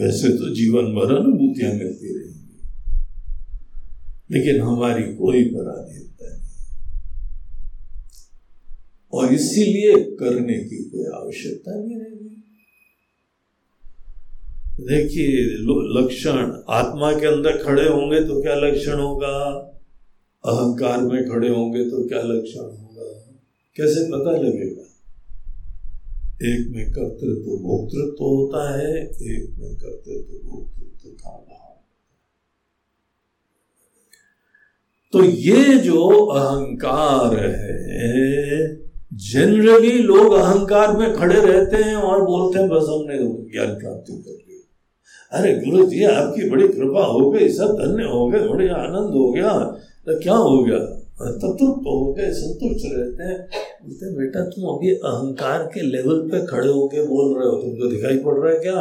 वैसे 0.00 0.28
तो 0.28 0.54
जीवन 0.54 0.82
भर 0.82 1.16
अनुभूतियाँ 1.16 1.72
मिलती 1.72 2.18
रहेंगी। 2.18 2.38
लेकिन 4.30 4.62
हमारी 4.62 5.02
कोई 5.02 5.44
पराधीनता 5.44 6.36
नहीं। 6.36 6.48
और 9.12 9.34
इसीलिए 9.34 9.94
करने 9.94 10.58
की 10.58 10.84
कोई 10.84 11.04
आवश्यकता 11.04 11.74
नहीं 11.74 11.96
रहेगी। 11.96 12.27
देखिए 14.78 15.38
लक्षण, 15.94 16.36
आत्मा 16.70 17.12
के 17.12 17.26
अंदर 17.26 17.56
खड़े 17.62 17.86
होंगे 17.88 18.20
तो 18.20 18.40
क्या 18.42 18.54
लक्षण 18.56 18.98
होगा? 18.98 19.34
अहंकार 20.44 21.00
में 21.02 21.28
खड़े 21.30 21.48
होंगे 21.48 21.84
तो 21.84 22.06
क्या 22.08 22.22
लक्षण 22.22 22.60
होगा? 22.60 23.08
कैसे 23.76 24.04
पता 24.04 24.36
लगेगा? 24.38 24.84
एक 26.44 26.68
में 26.70 26.90
कर्तृत्व, 26.92 27.50
भोक्तृत्व 27.62 28.24
होता 28.24 28.62
है, 28.72 28.94
एक 29.02 29.54
में 29.58 29.74
कर्तृत्व, 29.74 30.32
भोक्तृत्व 30.48 31.08
का 31.10 31.30
भाव 31.30 31.76
तो 35.12 35.24
ये 35.24 35.78
जो 35.80 36.08
अहंकार 36.08 37.36
है 37.36 38.66
जनरली 39.26 39.98
लोग 39.98 40.32
अहंकार 40.32 40.96
में 40.96 41.14
खड़े 41.14 41.40
रहते 41.40 41.76
हैं 41.76 41.94
और 41.94 42.24
बोलते 42.24 42.58
हैं, 42.58 42.68
बस 42.68 42.86
हमने 42.88 43.18
ज्ञान 43.52 43.78
प्राप्ति 43.78 44.12
कर 44.12 44.46
अरे 45.32 45.54
गुरु 45.54 45.86
जी 45.86 46.04
आपकी 46.04 46.50
बड़ी 46.50 46.68
कृपा 46.68 47.04
हो 47.04 47.30
गई, 47.30 47.48
सब 47.48 47.74
धन्य 47.74 48.04
हो 48.04 48.28
गए, 48.28 48.38
बड़े 48.48 48.68
आनंद 48.68 49.14
हो 49.14 49.32
गया। 49.32 49.52
तो 50.06 50.18
क्या 50.20 50.34
हो 50.34 50.62
गया? 50.64 50.78
तत्व 51.32 51.64
हो 51.66 52.12
गए, 52.12 52.30
संतुष्ट 52.32 52.86
रहते 52.86 53.22
हैं। 53.22 53.38
बोलते 53.84 54.12
बेटा, 54.16 54.44
तुम 54.44 54.64
अभी 54.64 54.94
अहंकार 54.94 55.62
के 55.74 55.80
लेवल 55.80 56.20
पे 56.28 56.46
खड़े 56.46 56.68
होके 56.68 57.02
बोल 57.06 57.38
रहे 57.38 57.48
हो, 57.48 57.56
तुमको 57.62 57.88
दिखाई 57.88 58.18
पड़ 58.18 58.34
रहा 58.34 58.52
है 58.52 58.60
क्या? 58.60 58.80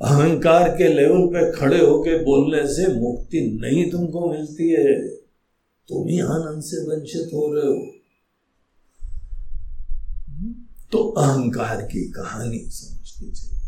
अहंकार 0.00 0.68
के 0.68 0.88
लेवल 0.88 1.26
पे 1.26 1.52
खड़े 1.52 1.78
होके 1.78 2.18
बोलने 2.18 2.66
से 2.66 2.86
मुक्ति 2.94 3.58
नहीं 3.62 3.90
तुमको 3.90 4.30
मिलती 4.32 4.70
है। 4.70 4.98
तुम 5.88 6.08
ही 6.08 6.20
आनंद 6.20 6.62
से 6.62 6.76
वंचित 6.76 7.30
हो 7.34 7.54
रहे 7.54 7.66
हो। 7.66 7.86
तो 10.92 10.98
अहंकार 10.98 11.82
की 11.82 12.08
कहानी 12.10 12.58
समझनी 12.58 13.30
चाहिए 13.32 13.59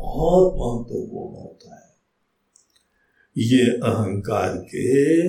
बहुत 0.00 0.52
महत्वपूर्ण 0.54 1.34
होता 1.34 1.74
है। 1.74 1.88
ये 3.36 3.64
अहंकार 3.64 4.56
के 4.64 5.28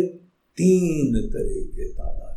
तीन 0.58 1.16
तरह 1.30 1.64
के 1.76 1.86
तादाद 1.92 2.30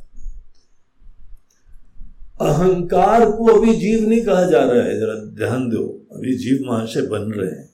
अहंकार 2.41 3.31
को 3.31 3.47
अभी 3.47 3.75
जीव 3.75 4.09
नहीं 4.09 4.21
कहा 4.21 4.45
जा 4.51 4.63
रहा 4.65 4.85
है, 4.85 4.99
जरा 5.01 5.15
ध्यान 5.37 5.69
दो, 5.71 5.83
अभी 6.13 6.37
जीव 6.39 6.65
महाशय 6.67 7.03
बन 7.03 7.31
रहे 7.33 7.51
हैं। 7.51 7.69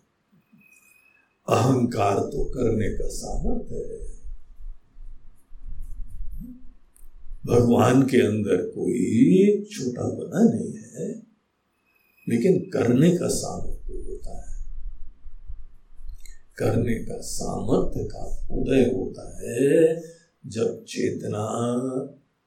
अहंकार 1.49 2.19
तो 2.19 2.45
करने 2.45 2.89
का 2.89 3.09
सामर्थ्य 3.09 3.75
है। 3.75 3.99
भगवान 7.47 8.03
के 8.03 8.21
अंदर 8.27 8.57
कोई 8.57 9.65
छोटा 9.73 10.05
बना 10.11 10.43
नहीं 10.51 10.73
है, 10.75 11.09
लेकिन 12.27 12.59
करने 12.71 13.11
का 13.17 13.29
सामर्थ्य 13.29 13.93
होता 13.93 14.37
है। 14.37 14.50
करने 16.61 16.95
का 16.95 17.21
सामर्थ्य 17.21 18.05
का 18.05 18.47
उदय 18.51 18.93
होता 18.97 19.25
है 19.43 20.03
जब 20.47 20.85
चेतना 20.85 21.47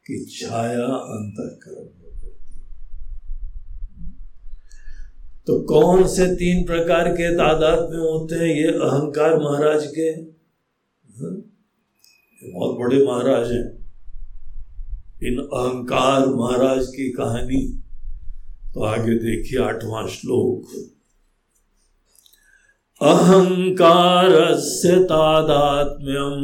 की 0.06 0.26
छाया 0.26 0.86
अंतकरण 0.86 2.04
तो 5.48 5.62
कौन 5.62 6.08
से 6.08 6.36
तीन 6.36 6.64
प्रकार 6.66 7.14
के 7.14 7.34
तादाद 7.34 7.80
में 7.80 8.00
होते 8.00 8.36
हैं? 8.36 8.56
ये 8.56 8.68
अहंकार 8.68 9.38
महाराज 9.38 9.88
के। 9.88 10.10
हाँ? 11.14 11.32
बहुत 12.54 12.78
बड़े 12.80 13.06
महाराज 13.06 13.52
हैं। 13.52 13.66
इन 15.24 15.40
अहंकार 15.40 16.28
महाराज 16.28 16.88
की 16.88 17.12
कहानी। 17.12 17.84
तो 18.74 18.84
आगे 18.84 19.14
देखिए 19.16 19.60
आठवां 19.60 20.08
श्लोक। 20.08 20.66
अहंकार 23.04 24.32
से 24.56 24.96
तादात्म्यम। 25.04 26.44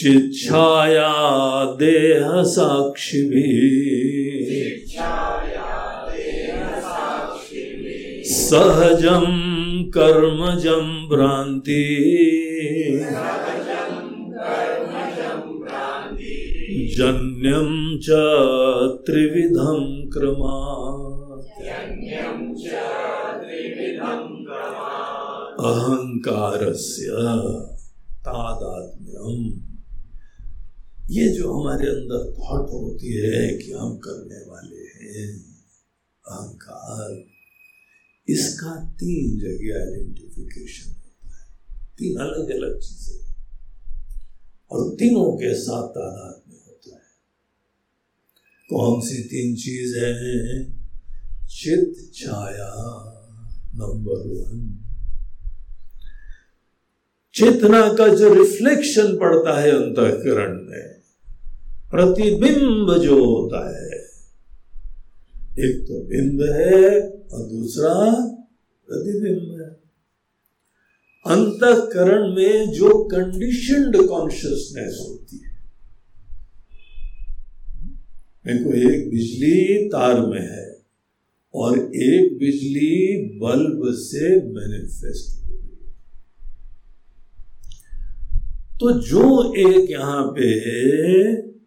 चिच्छाया 0.00 1.12
देह 1.74 2.42
साक्षी 2.42 3.22
भी 3.28 3.50
सहजम 8.24 9.26
कर्मजम 9.88 10.88
भ्रांति 11.08 11.84
जन्यम 16.96 17.70
च 18.02 18.08
त्रिविधम 19.06 19.80
क्रमा। 20.12 21.01
अहंकारस्य 25.60 27.06
तादात्म्यम। 28.10 29.62
ये 31.10 31.28
जो 31.28 31.52
हमारे 31.52 31.86
अंदर 31.86 32.32
थॉट 32.32 32.70
होती 32.70 33.06
है 33.06 33.58
कि 33.58 33.72
हम 33.72 33.96
करने 33.96 34.50
वाले 34.50 34.76
हैं, 34.76 35.44
अहंकार, 36.28 37.24
इसका 38.28 38.90
तीन 38.90 39.38
जगह 39.38 39.80
आइडेंटिफिकेशन 39.80 40.90
होता 40.90 41.40
है। 41.40 41.58
तीन 41.98 42.18
अलग 42.18 42.50
अलग 42.50 42.78
चीज़ें। 42.78 43.32
और 44.70 44.94
तीनों 44.94 45.36
के 45.36 45.54
साथ 45.54 45.88
तादाद 45.88 46.52
में 46.52 46.60
होता 46.66 46.94
है। 46.94 47.02
कौन 48.70 49.00
सी 49.00 49.22
तीन 49.22 49.56
चीज़ 49.56 49.98
है? 49.98 50.81
चित 51.62 52.10
छाया 52.14 52.70
नंबर 53.74 54.16
वन 54.16 54.78
चेतना 57.34 57.92
का 57.92 58.08
जो 58.08 58.34
रिफ्लेक्शन 58.34 59.16
पड़ता 59.16 59.60
है 59.60 59.70
अंतकरण 59.70 60.54
में, 60.70 60.94
प्रतिबिंब 61.90 62.98
जो 62.98 63.24
होता 63.24 63.60
है, 63.68 64.00
एक 65.66 65.84
तो 65.88 66.04
बिंब 66.04 66.42
है 66.42 67.00
और 67.08 67.48
दूसरा 67.48 67.94
प्रतिबिंब 68.88 69.60
है। 69.60 69.68
अंतकरण 71.26 72.34
में 72.34 72.72
जो 72.72 73.04
कंडीशनड 73.04 74.08
कॉन्शियसनेस 74.08 74.98
होती 75.08 75.36
है। 75.36 75.52
देखो 78.46 78.94
एक 78.94 79.10
बिजली 79.10 79.88
तार 79.88 80.26
में 80.26 80.40
है। 80.40 80.71
और 81.54 81.78
एक 81.78 82.38
बिजली 82.38 83.16
बल्ब 83.38 83.94
से 83.94 84.36
मैनिफेस्ट 84.36 85.42
तो 88.80 88.92
जो 89.00 89.54
एक 89.54 89.90
यहाँ 89.90 90.26
पे 90.26 90.46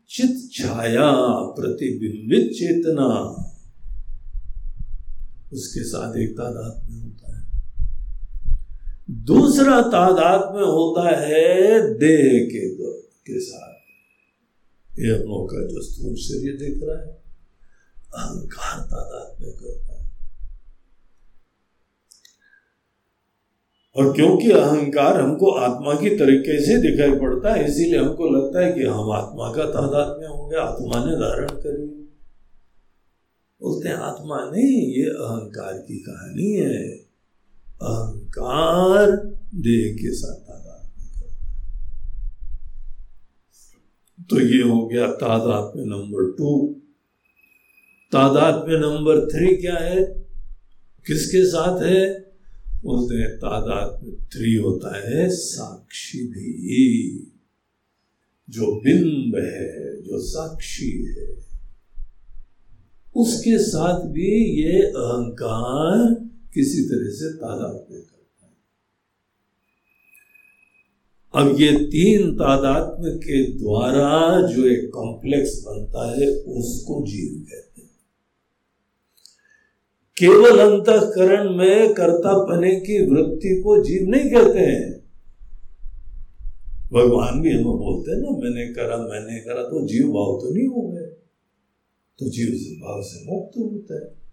चित 0.05 0.49
छाया, 0.53 1.11
प्रतिबिंबित 1.35 2.51
चेतना, 2.51 3.07
उसके 5.53 5.83
साथ 5.83 6.17
एक 6.17 6.31
तादाद 6.31 6.91
में 6.91 7.01
होता 7.03 7.37
है। 7.37 7.43
दूसरा 9.25 9.81
तादाद 9.81 10.55
में 10.55 10.63
होता 10.63 11.19
है 11.19 11.79
देह 11.97 12.45
के 12.45 12.69
के 12.99 13.39
साथ। 13.39 13.73
ये 14.99 15.17
लोग 15.17 15.51
का 15.51 15.61
जो 15.67 15.81
स्थूल 15.81 16.15
शरीर 16.15 16.57
दिख 16.57 16.79
रहा 16.83 16.99
है। 16.99 17.24
अहंकार 18.13 18.81
तादाद 18.81 19.41
में 19.41 19.51
करता 19.51 19.93
है। 19.93 20.05
और 23.95 24.15
क्योंकि 24.15 24.51
अहंकार 24.51 25.21
हमको 25.21 25.51
आत्मा 25.51 25.93
की 25.93 26.09
तरीके 26.09 26.65
से 26.65 26.77
दिखाई 26.77 27.11
पड़ता 27.11 27.53
है, 27.53 27.71
इसीलिए 27.71 27.99
हमको 27.99 28.29
लगता 28.29 28.65
है 28.65 28.73
कि 28.73 28.83
हम 28.83 29.11
आत्मा 29.11 29.51
का 29.51 29.65
तादाद 29.65 30.21
में 30.21 30.27
होंगे, 30.27 30.55
आत्मा 30.55 31.05
ने 31.05 31.15
धारण 31.15 31.47
करी। 31.47 31.85
बोलते 33.61 33.89
हैं, 33.89 33.95
आत्मा 33.95 34.51
नहीं, 34.55 34.87
ये 34.87 35.05
अहंकार 35.05 35.73
की 35.73 35.97
कहानी 35.97 36.53
है। 36.53 36.87
अहंकार 37.81 39.11
देह 39.55 39.93
के 39.93 40.13
साथ 40.13 40.35
तादाद 40.35 40.91
करता 40.91 41.33
है। 41.33 41.49
तो 44.23 44.39
ये 44.39 44.69
हो 44.69 44.87
गया 44.87 45.07
तादाद 45.07 45.73
में 45.75 45.85
नंबर 45.85 46.31
टू। 46.37 46.81
तादाद 48.15 48.69
में 48.69 48.79
नंबर 48.79 49.25
थ्री 49.25 49.55
क्या 49.55 49.75
है? 49.75 50.03
किसके 51.07 51.45
साथ 51.45 51.83
है? 51.83 52.25
बोलते 52.83 53.15
हैं, 53.15 53.37
तादाद 53.37 53.99
में 54.03 54.15
थ्री 54.15 54.55
होता 54.55 55.09
है 55.09 55.29
साक्षी 55.29 56.27
भी। 56.27 57.07
जो 58.49 58.81
बिंब 58.81 59.35
है, 59.35 60.01
जो 60.01 60.19
साक्षी 60.19 61.05
है, 61.05 61.45
उसके 63.15 63.59
साथ 63.59 64.07
भी 64.07 64.61
ये 64.61 64.81
अहंकार 64.81 66.29
किसी 66.53 66.81
तरह 66.81 67.09
से 67.09 67.33
तादाद 67.33 67.87
में 67.91 68.01
करता 68.01 68.45
है। 68.45 68.55
अब 71.45 71.61
ये 71.61 71.71
तीन 71.71 72.31
तादात्म 72.31 73.17
के 73.17 73.43
द्वारा 73.43 74.41
जो 74.47 74.65
एक 74.65 74.91
कॉम्प्लेक्स 74.93 75.63
बनता 75.67 76.21
है, 76.21 76.27
उसको 76.37 77.07
जीव 77.07 77.39
कहते 77.39 77.59
हैं। 77.59 77.74
केवल 80.17 80.59
अंतकरण 80.59 81.49
में 81.49 81.93
कर्ता 81.93 82.33
पने 82.37 82.75
की 82.75 83.05
वृत्ति 83.05 83.61
को 83.61 83.83
जीव 83.83 84.09
नहीं 84.09 84.29
कहते 84.31 84.59
हैं। 84.59 85.05
भगवान 86.93 87.41
भी 87.41 87.51
हमें 87.51 87.63
बोलते 87.63 88.11
हैं 88.11 88.17
ना, 88.17 88.29
मैंने 88.29 88.73
करा 88.73 88.97
मैंने 88.97 89.39
करा 89.39 89.63
तो 89.63 89.87
जीव 89.87 90.07
भाव 90.07 90.39
तो 90.41 90.53
नहीं 90.55 90.67
हो 90.67 90.87
गए। 90.91 91.05
तो 92.19 92.29
जीव 92.29 92.49
भाव 92.81 93.01
से 93.01 93.31
मुक्त 93.31 93.57
होता 93.57 93.95
है। 93.95 94.25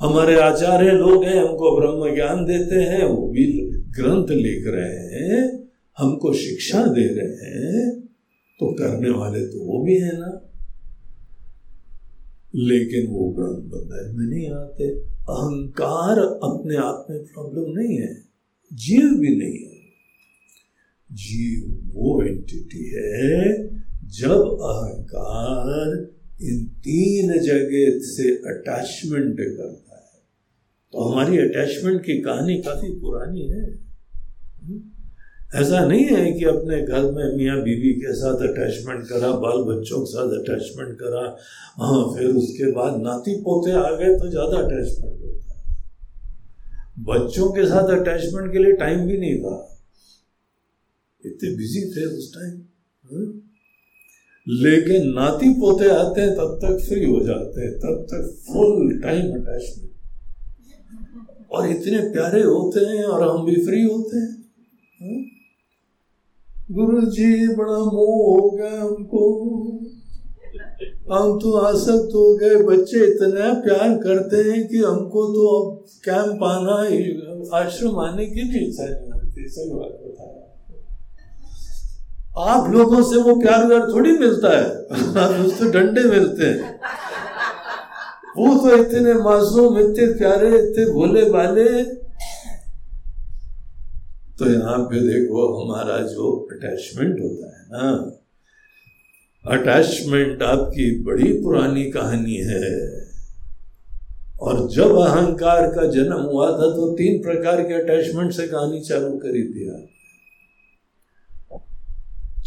हमारे 0.00 0.40
आचार्य 0.40 0.90
लोग 0.90 1.24
हैं, 1.24 1.42
हमको 1.42 1.76
ब्रह्म 1.76 2.14
ज्ञान 2.14 2.44
देते 2.44 2.74
हैं, 2.74 3.04
वो 3.04 3.28
भी 3.28 3.44
ग्रंथ 3.72 4.30
लिख 4.30 4.64
रहे 4.66 5.14
हैं, 5.14 5.68
हमको 5.98 6.32
शिक्षा 6.32 6.82
दे 6.86 7.06
रहे 7.06 7.48
हैं 7.54 8.00
तो 8.60 8.72
करने 8.72 9.10
वाले 9.10 9.46
तो 9.46 9.64
वो 9.64 9.84
भी 9.84 9.94
है 9.94 10.18
ना। 10.18 10.47
लेकिन 12.54 13.06
वो 13.06 13.28
ग्रंथ 13.28 13.62
बंधन 13.62 14.18
में 14.18 14.26
नहीं 14.26 14.50
आते 14.50 14.88
अहंकार 15.28 16.18
अपने 16.18 16.76
आप 16.76 17.06
में 17.10 17.24
प्रॉब्लम 17.24 17.78
नहीं 17.78 17.96
है, 17.96 18.24
जीव 18.72 19.18
भी 19.20 19.36
नहीं 19.36 19.58
है। 19.58 19.78
जीव 21.12 21.90
वो 21.94 22.22
एंटिटी 22.22 22.90
है, 22.94 23.68
जब 24.04 24.58
अहंकार 24.62 26.12
इन 26.42 26.64
तीन 26.64 27.32
जगह 27.32 27.98
से 27.98 28.34
अटैचमेंट 28.34 29.36
करता 29.40 29.96
है। 29.96 30.20
तो 30.92 30.98
हमारी 31.00 31.38
अटैचमेंट 31.38 32.00
की 32.02 32.20
कहानी 32.20 32.62
काफ़ी 32.62 32.88
पुरानी 32.88 33.48
है। 33.48 33.87
ऐसा 35.48 35.78
नहीं 35.86 36.04
है 36.04 36.32
कि 36.32 36.44
अपने 36.44 36.80
घर 36.82 37.04
में 37.12 37.36
मियाँ 37.36 37.56
बीवी 37.62 37.92
के 38.00 38.12
साथ 38.14 38.42
अटैचमेंट 38.48 39.04
करा, 39.08 39.30
बाल 39.44 39.62
बच्चों 39.68 40.00
के 40.00 40.10
साथ 40.10 40.32
अटैचमेंट 40.38 40.98
करा 40.98 41.22
हाँ 41.82 42.02
फिर 42.16 42.26
उसके 42.40 42.70
बाद 42.72 43.00
नाती 43.02 43.34
पोते 43.42 43.72
आ 43.72 43.90
गए 44.00 44.14
तो 44.18 44.28
ज़्यादा 44.30 44.58
अटैचमेंट 44.58 45.22
होता 45.22 45.54
है 45.54 45.66
बच्चों 47.08 47.48
के 47.52 47.66
साथ 47.66 47.92
अटैचमेंट 47.98 48.52
के 48.52 48.58
लिए 48.58 48.72
टाइम 48.76 49.06
भी 49.06 49.16
नहीं 49.18 49.38
था 49.42 49.54
इतने 51.22 51.50
बिज़ी 51.56 51.82
थे 51.92 52.04
उस 52.18 52.32
टाइम 52.34 52.52
हाँ? 53.04 53.26
लेकिन 54.46 55.08
नाती 55.14 55.48
पोते 55.54 55.88
आते 55.90 56.20
हैं, 56.20 56.34
तब 56.34 56.58
तक 56.62 56.84
फ्री 56.88 57.04
हो 57.04 57.20
जाते 57.26 57.60
हैं, 57.60 57.72
तब 57.78 58.06
तक 58.12 58.28
फुल 58.46 59.00
टाइम 59.02 59.32
अटैचमेंट 59.40 59.90
और 61.52 61.68
इतने 61.70 61.98
प्यारे 62.12 62.42
होते 62.42 62.80
हैं 62.86 63.04
और 63.04 63.28
हम 63.28 63.44
भी 63.46 63.56
फ्री 63.66 63.82
होते 63.82 64.16
हैं 64.16 64.30
हाँ? 65.00 65.18
गुरु 66.68 67.00
जी 67.10 67.26
बड़ा 67.56 67.76
मोह 67.84 68.16
हो 68.22 68.48
गया 68.50 68.80
हमको 68.80 69.20
हम 71.12 71.38
तो 71.40 71.52
आसक्त 71.58 72.10
हो 72.14 72.24
गए, 72.36 72.56
बच्चे 72.64 72.98
इतना 73.04 73.52
प्यार 73.62 73.94
करते 73.98 74.42
हैं 74.48 74.66
कि 74.68 74.78
हमको 74.78 75.22
तो 75.28 75.44
अब 75.50 75.68
कैंप 76.04 76.42
आना 76.44 76.74
आश्रम 77.58 78.00
आने 78.00 78.26
की 78.26 78.42
भी 78.50 78.58
इच्छा 78.66 78.84
नहीं 78.84 79.12
होती, 79.12 79.48
सही 79.48 79.70
बात 79.70 79.94
बताया। 80.02 80.44
आप 82.48 82.70
लोगों 82.72 83.02
से 83.02 83.16
वो 83.20 83.32
प्यार 83.40 83.66
व्यार 83.66 83.86
थोड़ी 83.92 84.12
मिलता 84.18 84.50
है 84.58 84.66
उससे 85.44 85.70
डंडे 85.70 86.02
मिलते 86.10 86.44
हैं। 86.44 86.58
वो 88.36 88.48
तो 88.58 88.76
इतने 88.76 89.14
मासूम, 89.14 89.78
इतने 89.78 90.06
प्यारे, 90.18 90.48
इतने 90.58 90.84
भोले 90.92 91.24
भाले 91.30 91.68
तो 94.38 94.50
यहाँ 94.50 94.78
पे 94.78 95.00
देखो 95.00 95.46
हमारा 95.54 95.98
जो 96.06 96.48
अटैचमेंट 96.52 97.20
होता 97.20 97.46
है 97.58 97.64
ना। 97.72 97.88
अटैचमेंट 99.44 100.42
आपकी 100.42 101.02
बड़ी 101.02 101.32
पुरानी 101.32 101.90
कहानी 101.90 102.36
है। 102.36 102.70
और 104.40 104.68
जब 104.70 104.94
अहंकार 104.96 105.66
का 105.70 105.86
जन्म 105.86 106.20
हुआ 106.22 106.50
था 106.50 106.70
तो 106.70 106.92
तीन 106.92 107.22
प्रकार 107.22 107.62
के 107.62 107.74
अटैचमेंट 107.74 108.32
से 108.32 108.46
कहानी 108.48 108.80
चालू 108.80 109.16
करी 109.18 109.42
थी 109.42 109.64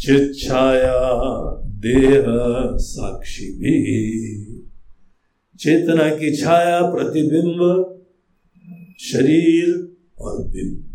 चित 0.00 0.32
छाया 0.38 1.00
देह, 1.82 2.24
साक्षी 2.76 3.46
भी। 3.52 3.74
चेतना 5.60 6.08
की 6.16 6.36
छाया, 6.36 6.80
प्रतिबिंब, 6.82 7.60
शरीर 9.00 9.68
और 10.20 10.42
बिंब। 10.48 10.91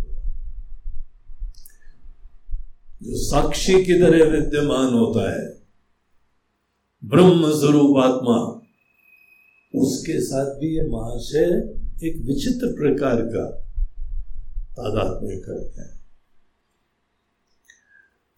जो 3.01 3.17
साक्षी 3.17 3.83
की 3.85 3.93
तरह 3.93 4.23
विद्यमान 4.29 4.93
होता 4.93 5.31
है 5.31 5.45
ब्रह्म 7.03 7.51
स्वरूप 7.51 7.97
आत्मा 7.97 8.37
उसके 9.73 10.21
साथ 10.21 10.53
भी 10.59 10.75
ये 10.77 10.87
महाशय 10.89 11.45
एक 12.07 12.17
विचित्र 12.25 12.67
प्रकार 12.67 13.21
का 13.21 13.45
तादात्म्य 14.71 15.35
करते 15.37 15.81
हैं। 15.81 15.95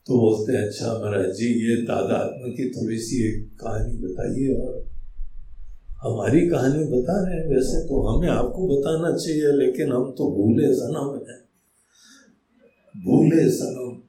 तो 0.07 0.19
बोलते 0.19 0.53
हैं 0.53 0.67
अच्छा 0.67 0.93
महाराज 0.93 1.31
जी, 1.35 1.47
ये 1.69 1.75
तादात्म्य 1.81 2.51
की 2.51 2.69
थोड़ी 2.69 2.99
सी 2.99 3.17
एक 3.27 3.59
कहानी 3.61 3.97
बताइए 3.97 4.53
और 4.55 4.85
हमारी 6.01 6.49
कहानी 6.49 6.83
बता 6.83 7.15
रहे 7.23 7.39
हैं। 7.39 7.47
वैसे 7.47 7.81
तो 7.87 8.01
हमें 8.01 8.29
आपको 8.29 8.67
बताना 8.67 9.17
चाहिए, 9.17 9.51
लेकिन 9.51 9.91
हम 9.91 10.11
तो 10.11 10.31
भूले 10.31 10.73
सनम 10.73 11.09
है। 11.29 11.37
भूले 12.95 13.49
सनम। 13.49 14.08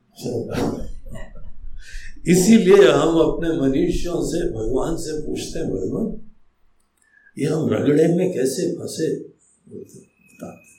इसीलिए 2.28 2.90
हम 2.90 3.18
अपने 3.18 3.48
मनुष्यों 3.48 4.22
से, 4.22 4.52
भगवान 4.52 4.96
से 4.96 5.26
पूछते 5.26 5.58
हैं, 5.58 5.68
भगवान, 5.68 6.30
ये 7.38 7.46
हम 7.46 7.70
रगड़े 7.70 8.08
में 8.08 8.32
कैसे 8.32 8.72
फंसे? 8.72 9.14
बताते 9.68 10.70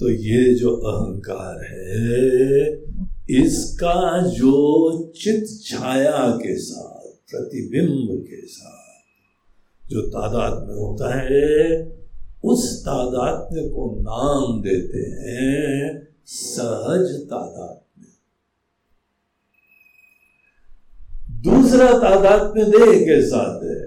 तो 0.00 0.10
ये 0.10 0.54
जो 0.54 0.76
अहंकार 0.76 1.64
है, 1.64 2.84
इसका 3.30 4.26
जो 4.26 5.12
चित 5.16 5.60
छाया 5.64 6.36
के 6.36 6.58
साथ, 6.58 7.00
प्रतिबिंब 7.04 8.20
के 8.20 8.46
साथ, 8.46 9.02
जो 9.90 10.02
तादाद 10.02 10.68
में 10.68 10.74
होता 10.74 11.20
है, 11.20 11.92
उस 12.44 12.80
तादाद 12.80 13.48
को 13.52 13.96
नाम 14.00 14.62
देते 14.62 14.98
हैं 14.98 16.13
सहज 16.28 17.10
तादात्म्य 17.30 18.06
दूसरा 21.42 21.86
तादात्म्य 21.98 22.64
देह 22.64 22.92
के 23.00 23.20
साथ 23.22 23.64
है। 23.64 23.82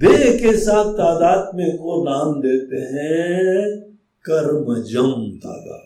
देह 0.00 0.24
के 0.38 0.56
साथ 0.56 0.92
तादात्म्य 0.92 1.70
को 1.72 2.02
नाम 2.04 2.40
देते 2.42 2.80
हैं 2.94 3.54
कर्मजम 4.24 5.12
तादात्म्य 5.36 5.84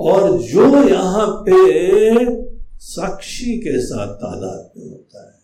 और 0.00 0.38
जो 0.42 0.66
यहाँ 0.88 1.26
पे 1.46 1.56
साक्षी 2.82 3.56
के 3.58 3.78
साथ 3.80 4.14
तादात्म्य 4.16 4.88
होता 4.88 5.26
है, 5.26 5.38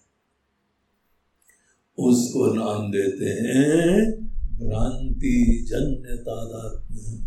उसको 1.99 2.53
नाम 2.55 2.90
देते 2.92 3.30
हैं 3.40 4.26
भ्रांति 4.62 5.66
जन्य 5.68 6.16
तादात्म्य 6.16 7.26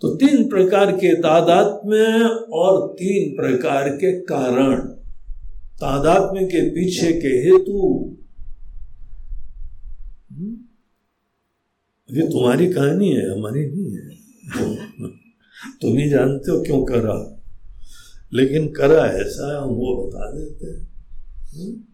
तो 0.00 0.16
तीन 0.16 0.48
प्रकार 0.48 0.92
के 0.92 1.14
तादात्म्य 1.14 1.98
और 2.52 2.92
तीन 2.92 3.36
प्रकार 3.36 3.88
के 3.88 4.20
कारण। 4.20 4.80
तादात्म्य 5.56 6.46
के 6.46 6.70
पीछे 6.70 7.12
के 7.12 7.28
हेतु। 7.28 8.10
हम्म? 10.32 10.56
ये 12.16 12.28
तुम्हारी 12.28 12.72
कहानी 12.72 13.08
है, 13.08 13.38
हमारी 13.38 13.66
नहीं 13.66 13.92
है। 13.92 14.20
तुम 15.82 15.96
ही 15.98 16.10
जानते 16.10 16.50
हो 16.50 16.62
क्यों 16.62 16.84
करा। 16.84 17.42
लेकिन 18.32 18.68
करा 18.68 19.04
ऐसा 19.06 19.62
हम 19.62 19.68
वो 19.68 20.06
बता 20.06 20.32
देते 20.32 20.66
हैं। 20.66 21.04
हम्म? 21.54 21.89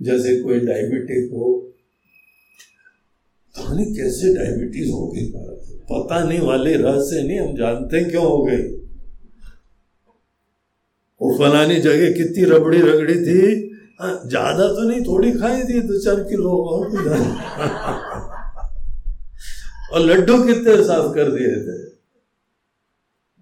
जैसे 0.00 0.36
कोई 0.42 0.58
डायबिटिक 0.60 1.32
हो 1.32 1.56
तो 3.54 3.62
कैसे 3.94 4.34
डायबिटीज़ 4.34 4.90
हो 4.90 5.06
गई 5.06 5.24
पता 5.90 6.22
नहीं 6.24 6.40
वाले 6.40 6.74
रहस्य 6.76 7.22
नहीं 7.22 7.38
हम 7.38 7.54
जानते 7.56 8.02
क्यों 8.04 8.24
हो 8.24 8.42
गई। 8.44 8.62
वो 11.20 11.30
फलानी 11.38 11.76
जगह 11.80 12.12
कितनी 12.12 12.44
रबड़ी 12.50 12.80
रगड़ी 12.80 13.14
थी। 13.24 13.40
हाँ, 14.00 14.12
ज़्यादा 14.26 14.68
तो 14.68 14.88
नहीं 14.88 15.02
थोड़ी 15.04 15.32
खाई 15.32 15.62
थी 15.62 15.80
दो 15.88 15.98
चार 16.00 16.22
किलो 16.24 16.52
और 16.66 16.84
और 19.92 20.00
लड्डू 20.00 20.36
कितने 20.44 20.76
साफ़ 20.84 21.14
कर 21.14 21.30
दिए 21.30 21.56
थे। 21.64 21.78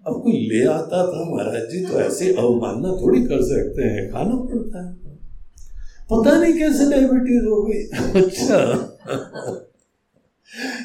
अब 0.05 0.21
कोई 0.23 0.33
ले 0.49 0.63
आता 0.69 1.05
था 1.07 1.23
महाराज 1.29 1.69
जी 1.71 1.85
तो 1.85 1.99
ऐसी 2.01 2.31
अवमानना 2.35 2.95
थोड़ी 3.01 3.21
कर 3.23 3.41
सकते 3.45 3.83
हैं 3.85 4.09
खाना 4.11 4.35
पड़ता 4.45 4.85
है। 4.85 5.08
पता 6.13 6.41
नहीं 6.41 6.53
कैसे 6.53 6.91
डायबिटीज़ 6.91 7.45
हो 7.45 7.61
गई। 7.61 7.83
अच्छा। 8.21 8.57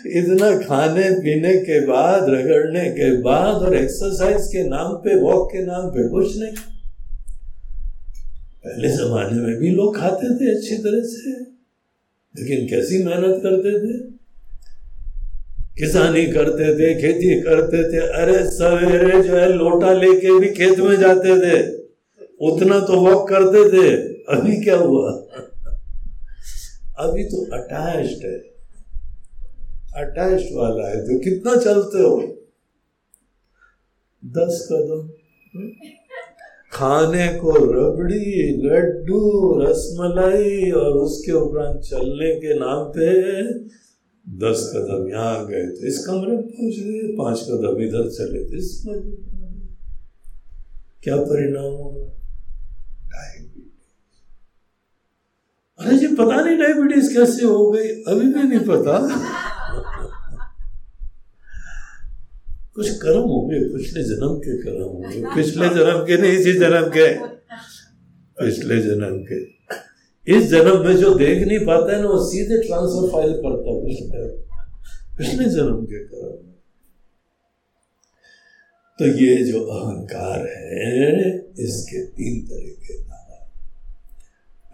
इतना 0.06 0.56
खाने 0.56 1.10
पीने 1.10 1.56
के 1.56 1.86
बाद, 1.86 2.22
रगड़ने 2.28 2.90
के 2.90 3.22
बाद 3.22 3.54
और 3.54 3.76
एक्सरसाइज 3.76 4.46
के 4.46 4.68
नाम 4.68 4.92
पे 4.92 5.20
वॉक 5.20 5.48
के 5.52 5.66
नाम 5.66 5.90
पे 5.90 6.08
कुछ 6.08 6.38
नहीं। 6.38 6.52
पहले 8.66 8.88
जमाने 8.88 9.40
में 9.40 9.56
भी 9.56 9.70
लोग 9.70 9.96
खाते 9.96 10.34
थे 10.34 10.56
अच्छी 10.56 10.76
तरह 10.76 11.00
से, 11.04 11.40
लेकिन 12.34 12.68
कैसी 12.68 13.04
मेहनत 13.04 13.40
करते 13.42 13.78
थे? 13.78 14.14
किसानी 15.78 16.26
करते 16.26 16.74
थे, 16.74 16.94
खेती 16.94 17.40
करते 17.40 17.92
थे। 17.92 17.96
अरे, 17.96 18.50
सवेरे 18.50 19.22
जो 19.22 19.36
है 19.36 19.52
लोटा 19.52 19.92
लेके 19.92 20.38
भी 20.38 20.46
खेत 20.46 20.78
में 20.78 20.96
जाते 20.96 21.40
थे। 21.40 21.76
उतना 22.40 22.80
तो 22.80 23.00
वॉक 23.00 23.28
करते 23.28 23.68
थे। 23.68 24.13
अभी 24.28 24.64
क्या 24.64 24.76
हुआ? 24.76 25.10
अभी 26.98 27.24
तो 27.24 27.44
अटैच्ड 27.44 28.24
है। 28.24 28.38
अटैच 30.04 30.48
वाला 30.52 30.88
है। 30.88 31.00
तो 31.00 31.18
कितना 31.18 31.56
चलते 31.56 31.98
हो? 31.98 32.36
दस 34.24 34.68
कदम। 34.72 35.08
खाने 36.72 37.28
को 37.28 37.50
रबड़ी, 37.50 38.56
लड्डू, 38.62 39.54
रसमलाई 39.60 40.70
और 40.70 40.90
उसके 40.92 41.32
उपरांत 41.32 41.80
चलने 41.80 42.34
के 42.34 42.58
नाम 42.58 42.84
पे 42.84 43.42
दस 44.28 44.72
कदम 44.76 45.08
यहाँ 45.08 45.46
गए 45.46 45.66
थे। 45.66 45.88
इस 45.88 46.06
कमरे 46.06 46.30
में 46.30 46.42
पहुँच 46.42 46.74
गए, 46.78 47.16
पाँच 47.16 47.40
कदम 47.40 47.82
इधर 47.82 48.10
चले 48.10 48.44
थे। 48.44 48.58
इस 48.58 48.84
क्या 51.02 51.16
परिणाम 51.16 51.64
होगा? 51.64 52.23
अरे 55.84 55.98
जी, 55.98 56.06
पता 56.06 56.40
नहीं 56.40 56.58
डायबिटीज़ 56.58 57.18
कैसे 57.18 57.46
हो 57.46 57.70
गई? 57.70 57.88
अभी 57.88 58.32
भी 58.32 58.42
नहीं 58.42 58.60
पता। 58.60 58.98
कुछ 62.74 62.90
कर्म 62.90 63.20
हो 63.20 63.48
गए 63.48 63.58
पिछले 63.58 64.02
जन्म 64.02 64.38
के 64.38 64.62
कर्म 64.62 64.82
हो 64.82 65.00
गए 65.00 65.34
पिछले 65.34 65.68
जन्म 65.68 66.04
के 66.04 66.16
नहीं, 66.16 66.32
इसी 66.32 66.52
जन्म 66.52 66.88
के। 66.88 67.26
पिछले 68.44 68.80
जन्म 68.80 69.18
के। 69.18 69.54
इस 70.36 70.46
जन्म 70.46 70.84
में 70.84 70.96
जो 70.96 71.14
देख 71.14 71.48
नहीं 71.48 71.58
पाता 71.58 71.96
है 71.96 72.02
ना, 72.02 72.08
वो 72.08 72.24
सीधे 72.24 72.66
ट्रांसफ़र 72.66 73.08
फ़ाइल 73.12 73.32
करता 73.32 73.70
है 73.70 74.28
पिछले। 75.18 75.44
जन्म 75.44 75.84
के 75.84 76.04
कर्म। 76.04 76.50
तो 78.98 79.04
ये 79.04 79.44
जो 79.44 79.60
अहंकार 79.60 80.40
है, 80.40 81.38
इसके 81.60 82.06
तीन 82.06 82.46
तरीके 82.46 83.13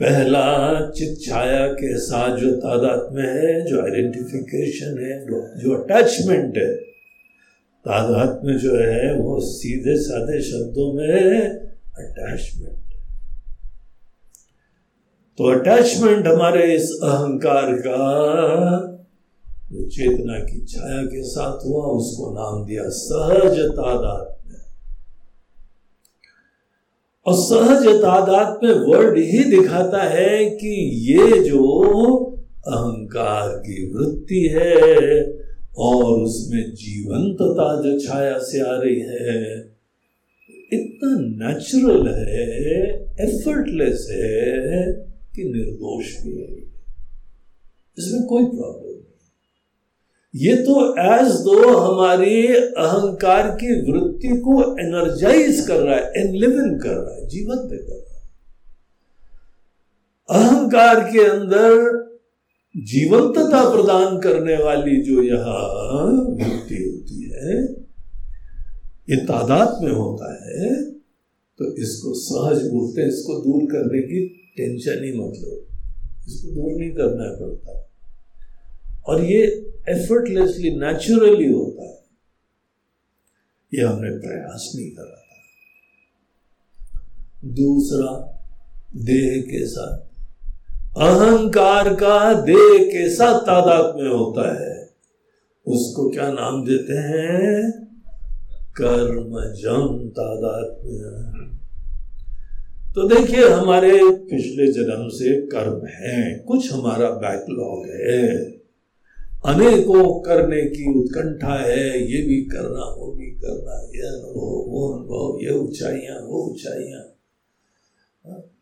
पहला 0.00 0.44
चित 0.90 1.18
छाया 1.22 1.66
के 1.72 1.96
साथ 1.98 2.36
जो 2.36 2.50
तादाद 2.56 3.08
में 3.12 3.22
है, 3.22 3.64
जो 3.66 3.80
आइडेंटिफिकेशन 3.82 4.98
है 4.98 5.18
जो 5.62 5.74
अटैचमेंट 5.74 6.56
है, 6.56 6.72
तादाद 7.84 8.40
में 8.44 8.56
जो 8.58 8.76
है, 8.76 9.12
वो 9.14 9.40
सीधे 9.40 9.96
साधे 9.98 10.40
शब्दों 10.42 10.92
में 10.92 11.48
अटैचमेंट 11.98 12.78
तो 15.38 15.50
अटैचमेंट 15.50 16.26
हमारे 16.26 16.64
इस 16.74 16.90
अहंकार 17.02 17.72
का, 17.76 18.00
जो 19.70 19.88
चेतना 19.88 20.38
की 20.40 20.64
छाया 20.66 21.02
के 21.04 21.22
साथ 21.24 21.64
हुआ, 21.66 21.84
उसको 21.92 22.32
नाम 22.32 22.64
दिया 22.66 22.88
सहज 22.96 23.58
तादाद। 23.76 24.39
और 27.26 27.34
सहज 27.34 27.86
तादाद 28.02 28.60
में 28.64 28.72
वर्ड 28.86 29.18
ही 29.18 29.44
दिखाता 29.44 30.02
है 30.02 30.50
कि 30.50 30.74
ये 31.10 31.40
जो 31.48 31.64
अहंकार 32.68 33.48
की 33.58 33.86
वृत्ति 33.92 34.40
है 34.52 35.20
और 35.78 36.22
उसमें 36.22 36.62
जीवंतता 36.74 37.66
जो 37.82 37.98
छाया 37.98 38.38
से 38.38 38.60
आ 38.60 38.72
रही 38.72 39.00
है, 39.00 39.58
इतना 40.72 41.10
नेचुरल 41.42 42.08
है 42.08 42.48
एफर्टलेस 43.26 44.06
है 44.10 44.82
कि 45.34 45.44
निर्दोष 45.44 46.16
भी 46.22 46.36
है। 46.40 46.58
इसमें 47.98 48.22
कोई 48.26 48.44
प्रॉब्लम 48.44 48.99
ये 50.34 50.54
तो 50.56 50.74
एज 51.02 51.30
दो 51.44 51.54
हमारी 51.70 52.46
अहंकार 52.48 53.48
की 53.60 53.74
वृत्ति 53.86 54.28
को 54.40 54.60
एनर्जाइज 54.80 55.64
कर 55.68 55.80
रहा 55.80 55.96
है 55.96 56.12
एनलिवन 56.18 56.78
कर 56.78 56.94
रहा 56.96 57.14
है, 57.14 57.26
जीवंत 57.28 57.70
कर 57.70 57.80
रहा 57.88 57.96
है। 57.96 58.18
अहंकार 60.28 61.00
के 61.10 61.24
अंदर 61.24 61.72
जीवंतता 62.74 63.64
प्रदान 63.70 64.18
करने 64.20 64.56
वाली 64.56 65.00
जो 65.02 65.22
यहाँ 65.22 65.62
वृत्ति 66.36 66.76
होती 66.76 67.30
है, 67.30 67.58
ये 69.10 69.16
तादाद 69.26 69.82
में 69.84 69.92
होता 69.92 70.32
है 70.44 70.70
तो 71.58 71.74
इसको 71.76 72.14
सहज 72.16 72.66
बोलते 72.68 73.00
हैं, 73.00 73.08
इसको 73.08 73.34
दूर 73.42 73.64
करने 73.72 74.02
की 74.02 74.26
टेंशन 74.56 75.04
ही 75.04 75.12
मतलब 75.18 76.26
इसको 76.28 76.54
दूर 76.54 76.78
नहीं 76.78 76.92
करना 76.92 77.30
पड़ता। 77.40 77.72
और 79.06 79.24
ये 79.24 79.42
एफर्टलेसली 79.88 80.70
नेचुरली 80.70 81.52
होता 81.52 81.84
है। 81.84 82.00
ये 83.74 83.84
हमने 83.84 84.10
प्रयास 84.10 84.72
नहीं 84.76 84.90
करा 84.90 85.20
था। 85.20 85.40
दूसरा, 87.44 88.42
देह 88.96 89.42
के 89.42 89.66
साथ। 89.66 89.98
अहंकार 90.96 91.94
का 91.94 92.42
देह 92.42 92.84
के 92.84 93.10
साथ 93.10 93.40
तादाद 93.40 93.96
में 93.96 94.10
होता 94.10 94.62
है। 94.62 94.94
उसको 95.66 96.10
क्या 96.10 96.32
नाम 96.32 96.64
देते 96.64 96.92
हैं? 96.92 97.72
कर्मजम 98.76 100.08
तादाद 100.08 100.76
में। 100.84 101.58
तो 102.94 103.08
देखिए, 103.08 103.48
हमारे 103.48 103.90
पिछले 104.02 104.72
जन्म 104.72 105.08
से 105.08 105.46
कर्म 105.46 105.86
है। 105.86 106.38
कुछ 106.38 106.72
हमारा 106.72 107.10
बैकलॉग 107.10 107.86
है। 107.86 108.59
अनेकों 109.46 110.20
करने 110.20 110.62
की 110.62 111.00
उत्कंठा 111.00 111.54
है, 111.54 112.12
ये 112.12 112.22
भी 112.22 112.44
करना, 112.44 112.96
वो 112.98 113.12
भी 113.12 113.26
करना, 113.26 113.90
ये 113.94 114.06
अनुभव, 114.06 114.70
वो 114.70 114.92
अनुभव, 114.92 115.38
ये 115.44 115.50
ऊंचाइयाँ, 115.58 116.20
वो 116.20 116.50
ऊंचाइयाँ। 116.50 117.16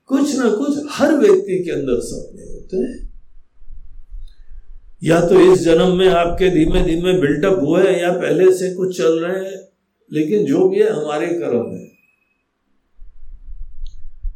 कुछ 0.07 0.37
ना 0.37 0.51
कुछ 0.51 0.79
हर 0.91 1.14
व्यक्ति 1.14 1.64
के 1.64 1.70
अंदर 1.70 2.01
सपने 2.01 2.43
होते 2.43 2.76
हैं। 2.76 3.09
या 5.05 5.20
तो 5.20 5.53
इस 5.53 5.62
जन्म 5.62 5.97
में 5.97 6.09
आपके 6.09 6.51
धीमे 6.51 6.83
धीमे 6.83 7.12
बिल्टअप 7.12 7.59
हुए 7.59 7.83
हैं, 7.83 8.03
या 8.03 8.12
पहले 8.12 8.53
से 8.53 8.74
कुछ 8.74 8.99
चल 8.99 9.18
रहे 9.18 9.45
हैं, 9.45 9.68
लेकिन 10.12 10.47
जो 10.47 10.68
भी 10.68 10.76
है, 10.76 10.91
हमारे 10.91 11.26
कर्म 11.26 11.76
है। 11.76 11.89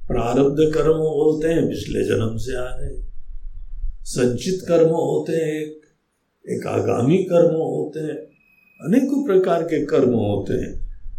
प्रारब्ध 0.09 0.75
कर्म 0.75 0.99
बोलते 0.99 1.49
हैं, 1.49 1.69
पिछले 1.69 2.05
जन्म 2.05 2.37
से 2.37 2.57
आ 2.57 2.65
रहे 2.65 3.03
संचित 4.05 4.61
कर्म 4.69 4.89
होते 4.89 5.33
हैं 5.33 5.82
एक 6.47 6.67
आगामी 6.67 7.17
कर्म 7.19 7.55
होते 7.55 8.01
हैं, 8.01 8.17
अनेकों 8.81 9.25
प्रकार 9.27 9.63
के 9.63 9.85
कर्म 9.87 10.15
होते 10.15 10.55
हैं 10.55 10.73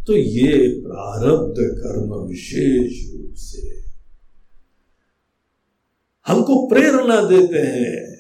तो 0.06 0.14
ये 0.14 0.68
प्रारब्ध 0.82 1.56
कर्म 1.58 2.14
विशेष 2.28 3.14
रूप 3.14 3.34
से 3.36 3.62
हमको 6.28 6.68
प्रेरणा 6.68 7.22
देते 7.30 7.60
हैं 7.60 8.14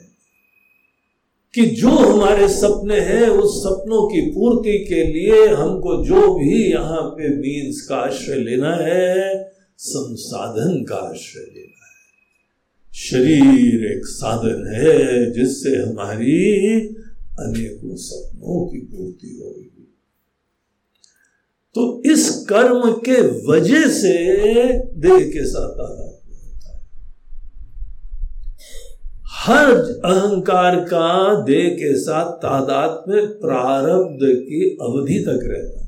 कि 1.54 1.66
जो 1.66 1.89
हमारे 1.89 2.47
सपने 2.47 2.99
हैं, 2.99 3.28
उस 3.30 3.64
सपनों 3.64 4.08
की 4.08 4.22
पूर्ति 4.22 4.78
के 4.80 5.04
लिए 5.04 5.47
हमको 5.47 6.06
जो 6.06 6.34
भी 6.36 6.72
यहाँ 6.72 7.01
पे 7.01 7.30
मीन्स 7.30 7.82
का 7.82 7.95
आश्रय 7.95 8.36
लेना 8.36 8.76
है, 8.76 9.43
संसाधन 9.78 10.84
का 10.84 10.95
आश्रय 10.95 11.43
लेना 11.43 11.62
शरीर 12.94 13.91
एक 13.91 14.06
साधन 14.06 14.74
है 14.76 15.32
जिससे 15.32 15.70
हमारी 15.70 16.80
अनेकों 17.39 17.96
सपनों 17.96 18.66
की 18.68 18.80
पूर्ति 18.80 19.39
होगी। 19.44 19.70
तो 21.76 22.02
इस 22.06 22.46
कर्म 22.50 22.91
के 22.91 23.22
वजह 23.52 23.88
से 23.88 24.14
देह 25.00 25.20
के 25.20 25.46
साथ 25.46 25.80
आधार 25.80 26.14
हर 29.36 29.72
अहंकार 30.06 30.76
का 30.76 31.41
देह 31.44 31.70
के 31.70 31.96
साथ 32.00 32.32
तादाद 32.32 33.04
में 33.10 33.28
प्रारब्ध 33.28 34.20
की 34.22 34.78
अवधि 34.82 35.20
तक 35.20 35.39
रहता 35.44 35.80
है। 35.80 35.83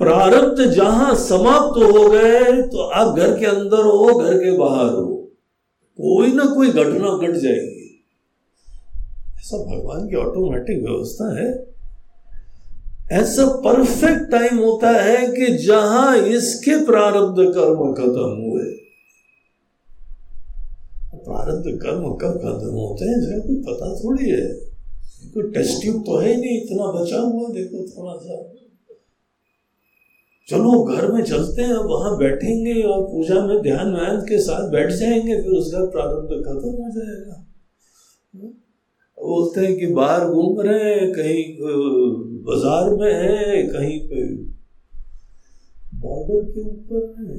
प्रारब्ध 0.00 0.64
जहाँ 0.64 1.14
समाप्त 1.14 1.80
तो 1.80 1.98
हो 1.98 2.10
गए 2.10 2.62
तो 2.62 2.78
आप 2.78 3.18
घर 3.18 3.38
के 3.38 3.46
अंदर 3.46 3.84
हो, 3.84 4.18
घर 4.18 4.38
के 4.38 4.58
बाहर 4.58 4.86
हो। 4.86 5.32
कोई 5.98 6.32
ना 6.32 6.44
कोई 6.44 6.68
घटना 6.68 7.18
घट 7.18 7.30
गट 7.30 7.36
जाएगी। 7.36 8.04
ऐसा 9.36 9.56
भगवान 9.56 10.08
की 10.08 10.16
ऑटोमेटिक 10.16 10.82
व्यवस्था 10.82 11.40
है। 11.40 11.76
ऐसा 13.12 13.46
परफेक्ट 13.46 14.30
टाइम 14.30 14.58
होता 14.58 14.90
है 14.90 15.26
कि 15.26 15.46
जहाँ 15.58 16.16
इसके 16.16 16.84
प्रारब्ध 16.86 17.36
कर्म 17.38 17.92
खत्म 17.92 18.42
हुए। 18.42 18.64
प्रारब्ध 21.14 21.78
कर्म 21.82 22.02
कब 22.02 22.38
खत्म 22.38 22.70
होते 22.70 23.04
हैं 23.04 23.18
इसका 23.18 23.38
कोई 23.38 23.56
पता 23.56 23.94
थोड़ी 23.94 24.30
है। 24.30 24.52
कोई 25.34 25.50
टेस्ट 25.50 25.82
ट्यूब 25.82 26.02
तो 26.02 26.20
ही 26.20 26.36
नहीं, 26.36 26.62
इतना 26.62 26.92
बचा 26.92 27.16
हुआ, 27.16 27.48
देखो 27.48 28.02
थोड़ा 28.02 28.14
सा। 28.14 28.65
चलो 30.48 30.84
घर 30.84 31.12
में 31.12 31.24
चलते 31.24 31.62
हैं, 31.62 31.76
वहाँ 31.76 32.18
बैठेंगे 32.18 32.82
और 32.82 33.02
पूजा 33.02 33.46
में 33.46 33.62
ध्यान 33.62 33.94
व्यान 33.94 34.20
के 34.20 34.38
साथ 34.38 34.70
बैठ 34.70 34.90
जाएँगे, 34.90 35.42
फिर 35.42 35.52
उसका 35.52 35.84
प्रारंभ 35.84 36.44
खत्म 36.44 36.68
हो 36.68 36.90
जाएगा। 36.90 37.42
बोलते 39.18 39.60
हैं 39.60 39.76
कि 39.78 39.86
बाहर 39.86 40.28
घूम 40.28 40.60
रहे 40.60 40.94
हैं, 40.94 41.12
कहीं 41.12 41.56
बाज़ार 42.42 42.94
में 42.94 43.14
है, 43.14 43.62
कहीं 43.62 44.00
पे 44.00 44.34
बॉर्डर 45.98 46.50
के 46.50 46.60
ऊपर 46.60 47.14
है। 47.20 47.38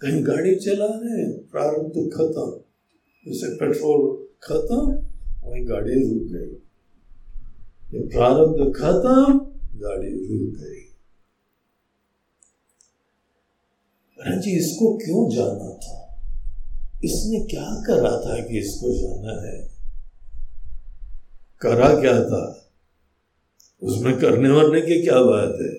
कहीं 0.00 0.26
गाड़ी 0.26 0.54
चला 0.54 0.86
रहे 0.86 1.22
हैं, 1.22 1.48
प्रारंभ 1.52 2.10
खत्म। 2.14 2.60
जैसे 3.26 3.54
पेट्रोल 3.54 4.26
खत्म, 4.42 4.76
वही 5.48 5.64
गाड़ी 5.64 5.94
रुक 5.94 6.32
गई। 6.32 6.54
प्रारंभ 8.08 8.72
खत्म, 8.76 9.38
गाड़ी 9.80 10.08
रुक 10.08 10.60
गई। 10.60 10.89
जी, 14.28 14.50
इसको 14.50 14.96
क्यों 14.96 15.36
जाना 15.36 15.70
था? 15.70 16.24
इसने 17.04 17.40
क्या 17.40 17.82
करा 17.86 18.20
था 18.20 18.42
कि 18.42 18.58
इसको 18.58 18.92
जाना 18.92 19.48
है? 19.48 19.70
करा 21.60 22.00
क्या 22.00 22.24
था? 22.24 22.72
उसमें 23.82 24.18
करने 24.18 24.48
वरने 24.48 24.80
की 24.80 25.02
क्या 25.02 25.22
बात 25.22 25.58
है? 25.62 25.72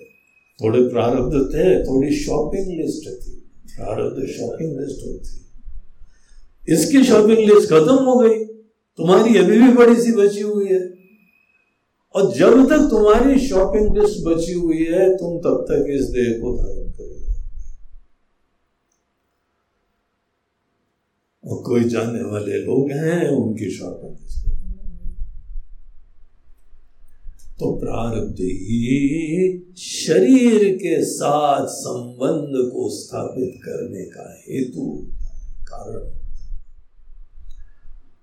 थोड़े 0.62 0.88
प्रारब्ध 0.88 1.54
थे, 1.54 1.84
थोड़ी 1.84 2.16
शॉपिंग 2.16 2.66
लिस्ट 2.66 3.26
थी। 3.26 3.30
प्रारब्ध 3.76 4.26
शॉपिंग 4.26 4.80
लिस्ट 4.80 5.06
होती। 5.06 5.42
इसकी 6.72 7.04
शॉपिंग 7.04 7.38
लिस्ट 7.38 7.68
खत्म 7.68 7.94
हो 7.94 8.18
गई। 8.18 8.44
तुम्हारी 8.96 9.38
अभी 9.38 9.58
भी 9.58 9.72
बड़ी 9.72 10.02
सी 10.02 10.12
बची 10.12 10.40
हुई 10.40 10.66
है। 10.66 10.90
और 12.14 12.34
जब 12.34 12.68
तक 12.68 12.78
तुम्हारी 12.90 13.48
शॉपिंग 13.48 13.98
लिस्ट 13.98 14.24
बची 14.24 14.52
हुई 14.52 14.84
है, 14.84 15.16
तुम 15.16 15.38
तब 15.38 15.66
तक 15.70 15.86
इस 15.90 16.02
देह 16.02 16.38
को 16.42 16.56
धारण 16.56 16.90
करोगे। 16.90 17.31
और 21.52 21.62
कोई 21.62 21.84
जानने 21.84 22.22
वाले 22.22 22.58
लोग 22.58 22.90
हैं, 22.90 23.28
उनकी 23.28 23.64
लिस्ट 23.64 24.40
तो 27.58 27.72
प्रारब्ध 27.80 28.40
ही 28.40 29.58
शरीर 29.78 30.76
के 30.76 31.04
साथ 31.04 31.66
संबंध 31.66 32.54
को 32.72 32.88
स्थापित 32.90 33.60
करने 33.64 34.04
का 34.04 34.24
हेतु 34.48 34.86
कारण 35.68 36.10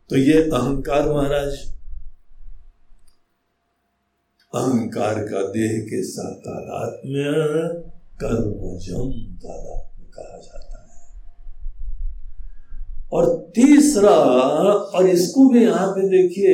तो 0.10 0.18
ये 0.18 0.34
अहंकार 0.34 1.10
महाराज, 1.10 1.54
अहंकार 4.54 5.16
का 5.24 5.42
देह 5.48 5.80
के 5.80 6.04
साथ 6.04 6.36
तादात्म्य 6.36 7.24
कर्मजम 8.24 9.12
तादात्म्य 9.38 10.06
कहा 10.16 10.38
जाता 10.38 10.82
है 10.82 10.98
और 13.14 13.51
तीसरा 13.55 14.16
और 14.97 15.07
इसको 15.07 15.49
भी 15.49 15.64
यहाँ 15.64 15.88
पे 15.88 16.10
देखिए 16.10 16.53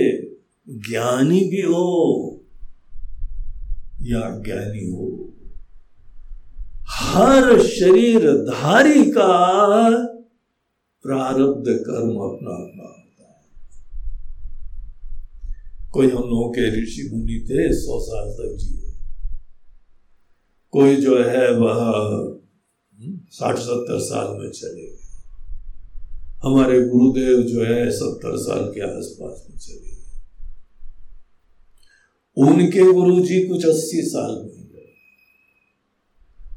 ज्ञानी 0.90 1.40
भी 1.40 1.62
हो 1.62 1.86
या 4.02 4.22
ज्ञानी 4.46 4.92
हो 4.92 5.32
हर 6.90 7.62
शरीर 7.62 8.32
धारी 8.32 9.04
का 9.12 9.28
प्रारब्ध 11.06 11.66
कर्म 11.68 12.10
अपना 12.10 12.54
अपना 12.54 12.84
होता 12.84 13.26
है। 13.28 13.44
कोई 15.94 16.08
हम 16.08 16.24
लोगों 16.24 16.50
के 16.50 16.84
ऋषि 16.84 17.10
मुनि 17.14 17.40
थे 17.50 17.74
सौ 17.74 18.00
साल 18.00 18.30
तक 18.30 18.58
जिए। 18.58 18.92
कोई 20.72 20.96
जो 20.96 21.18
है 21.24 21.52
वह 21.52 21.82
हम्म, 22.98 23.20
साठ 23.30 23.58
सत्तर 23.58 24.00
साल 24.00 24.28
में 24.40 24.52
चले 24.52 24.88
गए। 24.88 25.05
हमारे 26.46 26.82
गुरुदेव 26.82 27.42
जो 27.42 27.64
है 27.64 27.92
सत्तर 27.92 28.38
साल 28.38 28.60
के 28.60 28.82
आसपास 28.82 29.48
में 29.50 29.58
चले 29.58 29.92
गए। 29.92 30.22
उनके 32.38 32.94
गुरु 32.94 33.20
जी 33.20 33.48
कुछ 33.48 33.66
अस्सी 33.66 34.02
साल 34.02 34.32
में 34.32 34.68
गए। 34.74 34.94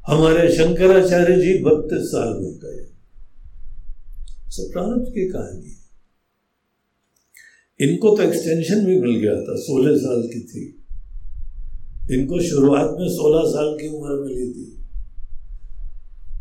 हमारे 0.07 0.51
शंकराचार्य 0.51 1.41
जी 1.41 1.63
बत्तीस 1.63 2.07
साल 2.07 2.33
में 2.33 2.53
गए। 2.53 2.85
सब 4.49 4.69
प्रारंभ 4.73 5.05
की 5.07 5.29
कहानी 5.29 5.75
इनको 7.81 8.17
तो 8.17 8.23
एक्सटेंशन 8.23 8.85
भी 8.85 8.99
मिल 8.99 9.15
गया 9.15 9.35
था, 9.35 9.55
सोलह 9.55 9.97
साल 9.97 10.21
की 10.21 10.39
थी। 10.39 10.85
इनको 12.11 12.41
शुरुआत 12.41 12.95
में 12.99 13.07
सोलह 13.09 13.49
साल 13.49 13.77
की 13.81 13.87
उम्र 13.87 14.25
मिली 14.25 14.53
थी। 14.53 14.78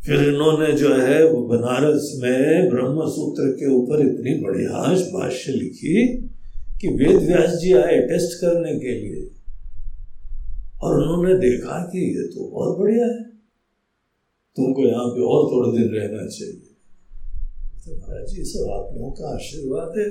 फिर 0.08 0.28
इन्होंने 0.28 0.72
जो 0.72 0.94
है 0.94 1.30
वो 1.30 1.42
बनारस 1.42 2.12
में 2.22 2.68
ब्रह्म 2.68 3.08
सूत्र 3.08 3.50
के 3.50 3.74
ऊपर 3.74 4.00
इतनी 4.00 4.42
बढ़िया 4.42 4.70
भाष्य 5.18 5.52
लिखी 5.52 6.16
कि 6.80 6.88
वेद 6.88 7.16
व्यास 7.16 7.58
जी 7.58 7.72
आए 7.72 8.00
टेस्ट 8.00 8.40
करने 8.40 8.78
के 8.78 8.94
लिए। 9.00 9.30
और 10.82 11.00
उन्होंने 11.00 11.34
देखा 11.34 11.82
कि 11.82 12.16
ये 12.16 12.22
तो 12.22 12.50
बहुत 12.50 12.78
बढ़िया 12.78 13.06
है। 13.06 13.22
तुमको 14.56 14.82
यहाँ 14.82 15.08
पे 15.08 15.20
और 15.20 15.44
थोड़े 15.44 15.78
दिन 15.78 15.88
रहना 15.88 16.26
चाहिए। 16.26 16.76
तो 17.84 17.96
महाराज 17.96 18.28
जी, 18.28 18.44
सब 18.44 18.70
आप 18.70 18.94
लोगों 18.94 19.10
का 19.10 19.34
आशीर्वाद 19.34 19.98
है। 19.98 20.10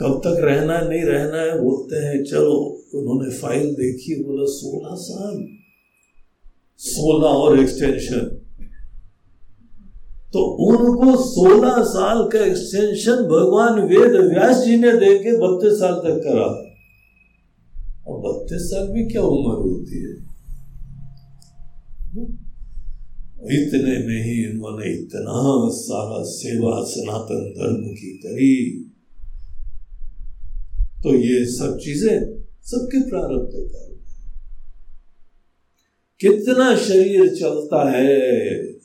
कब 0.00 0.20
तक 0.24 0.40
रहना 0.40 0.78
है 0.78 0.88
नहीं 0.88 1.02
रहना 1.02 1.40
है, 1.40 1.60
बोलते 1.60 1.96
हैं, 1.96 2.24
चलो। 2.24 2.84
उन्होंने 2.94 3.30
फ़ाइल 3.30 3.74
देखी, 3.74 4.24
बोला, 4.24 4.44
सोलह 4.44 4.96
साल। 4.96 5.48
सोलह 6.78 7.26
और 7.26 7.60
एक्सटेंशन 7.60 8.37
तो 10.32 10.40
उनको 10.40 11.22
सोलह 11.22 11.82
साल 11.82 12.28
का 12.28 12.44
एक्सटेंशन 12.44 13.22
भगवान 13.22 13.80
वेद 13.80 14.32
व्यास 14.32 14.64
जी 14.64 14.76
ने 14.76 14.92
दे 14.92 15.18
के 15.18 15.36
बत्तीस 15.36 15.72
साल 15.72 15.94
तक 15.94 16.20
करा। 16.24 16.48
और 18.06 18.20
बत्तीस 18.20 18.60
साल 18.60 18.88
भी 18.88 19.04
क्या 19.04 19.22
उम्र 19.22 19.54
होती 19.56 20.02
है? 20.02 20.28
इतने 23.52 24.06
में 24.06 24.24
ही 24.24 24.44
इन्होंने 24.44 24.92
इतना 24.92 25.68
सारा 25.68 26.22
सेवा 26.24 26.84
सनातन 26.84 27.50
धर्म 27.58 27.82
की 27.82 28.16
करी। 28.18 28.84
तो 31.02 31.14
ये 31.14 31.44
सब 31.46 31.78
चीज़ें 31.78 32.42
सबके 32.62 33.10
प्रारब्ध 33.10 33.50
कर्म 33.54 33.96
कितना 36.20 36.76
शरीर 36.76 37.34
चलता 37.34 37.90
है? 37.90 38.77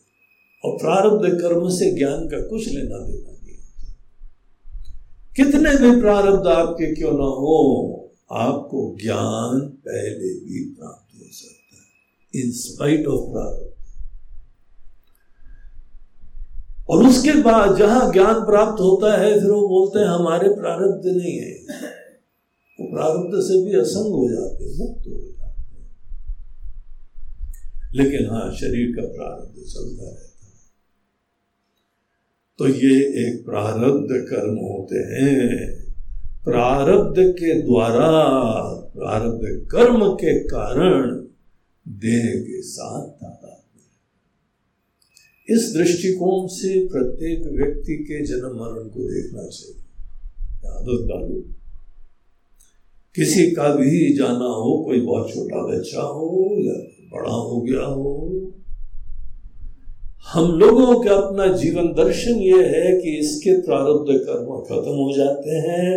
और 0.64 0.78
प्रारब्ध 0.78 1.42
कर्म 1.42 1.70
से 1.70 1.92
ज्ञान 1.92 2.28
का 2.28 2.40
कुछ 2.48 2.68
लेना 2.68 2.98
देना 2.98 3.32
नहीं 3.32 3.42
कितने 5.36 5.70
भी 5.78 6.02
प्रारब्ध 6.02 6.48
आपके 6.48 6.96
क्यों 6.96 7.12
ना 7.12 7.30
हो, 7.36 8.00
आपको 8.32 8.98
ज्ञान 9.02 9.60
पहले 9.60 10.34
भी 10.40 10.76
प्राप्त 10.80 11.16
हो 11.16 11.28
सकता 11.32 11.76
है 11.78 12.44
इन 12.44 12.52
स्पाइट 12.52 13.08
ऑफ़ 13.08 13.32
प्रारब्ध। 13.32 13.72
और 16.90 17.08
उसके 17.08 17.32
बाद 17.42 17.78
जहाँ 17.78 18.12
ज्ञान 18.12 18.34
प्राप्त 18.34 18.82
होता 18.82 19.22
है, 19.22 19.40
फिर 19.40 19.52
वो 19.52 19.68
बोलते 19.68 20.00
हैं, 20.00 20.08
हमारे 20.08 20.50
प्रारब्ध 20.50 21.06
नहीं 21.08 21.38
है। 21.38 21.54
वो 22.80 22.92
प्रारब्ध 22.94 23.40
से 23.42 23.66
भी 23.66 23.80
असंग 23.80 24.14
हो 24.14 24.30
जाते 24.30 24.78
मुक्त 24.78 25.08
हो 25.08 25.14
जाते 25.14 25.42
लेकिन 27.98 28.30
हाँ 28.30 28.52
शरीर 28.52 28.96
का 28.96 29.08
प्रारब्ध 29.08 29.64
चलता 29.64 30.06
है। 30.06 30.33
तो 32.64 32.70
ये 32.70 33.00
एक 33.02 33.46
प्रारब्ध 33.46 34.08
कर्म 34.12 34.56
होते 34.56 34.96
हैं। 34.96 35.74
प्रारब्ध 36.44 37.16
के 37.20 37.62
द्वारा, 37.62 38.24
प्रारब्ध 38.74 39.68
कर्म 39.72 40.10
के 40.14 40.40
कारण 40.40 41.12
देह 41.88 42.24
के 42.26 42.62
साथ 42.62 43.34
इस 45.50 45.74
दृष्टिकोण 45.78 46.48
से 46.48 46.88
प्रत्येक 46.88 47.48
व्यक्ति 47.48 47.96
के 47.96 48.26
जन्म 48.26 48.48
मरण 48.48 48.88
को 48.88 49.00
देखना 49.00 49.48
चाहिए। 49.48 49.82
किसी 53.16 53.52
का 53.52 53.76
भी 53.76 54.14
जाना 54.14 54.46
हो, 54.46 54.84
कोई 54.86 55.02
बहुत 55.02 55.30
छोटा 55.34 55.68
बच्चा 55.68 56.02
हो 56.02 56.56
या 56.60 56.74
बड़ा 57.14 57.34
हो 57.34 57.62
गया 57.62 57.86
हो 57.86 58.23
हम 60.34 60.52
लोगों 60.60 60.94
का 61.04 61.16
अपना 61.16 61.46
जीवन 61.58 61.88
दर्शन 61.94 62.36
ये 62.36 62.62
है 62.68 63.02
कि 63.02 63.12
इसके 63.18 63.52
प्रारब्ध 63.62 64.08
कर्म 64.20 64.48
खत्म 64.62 64.94
हो 65.00 65.14
जाते 65.18 65.58
हैं 65.66 65.90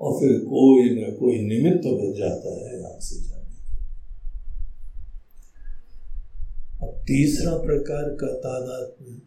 और 0.00 0.12
फिर 0.12 0.32
कोई 0.38 0.88
ना 0.94 1.12
कोई 1.16 1.36
निमित्त 1.40 1.84
बन 1.84 2.12
जाता 2.18 2.54
है 2.54 2.78
यहाँ 2.78 2.98
से 3.00 3.20
जाने 3.20 3.42
अब 6.82 6.90
तीसरा 7.06 7.52
प्रकार 7.56 8.08
का 8.14 8.32
तादाद 8.32 8.88
में, 9.02 9.20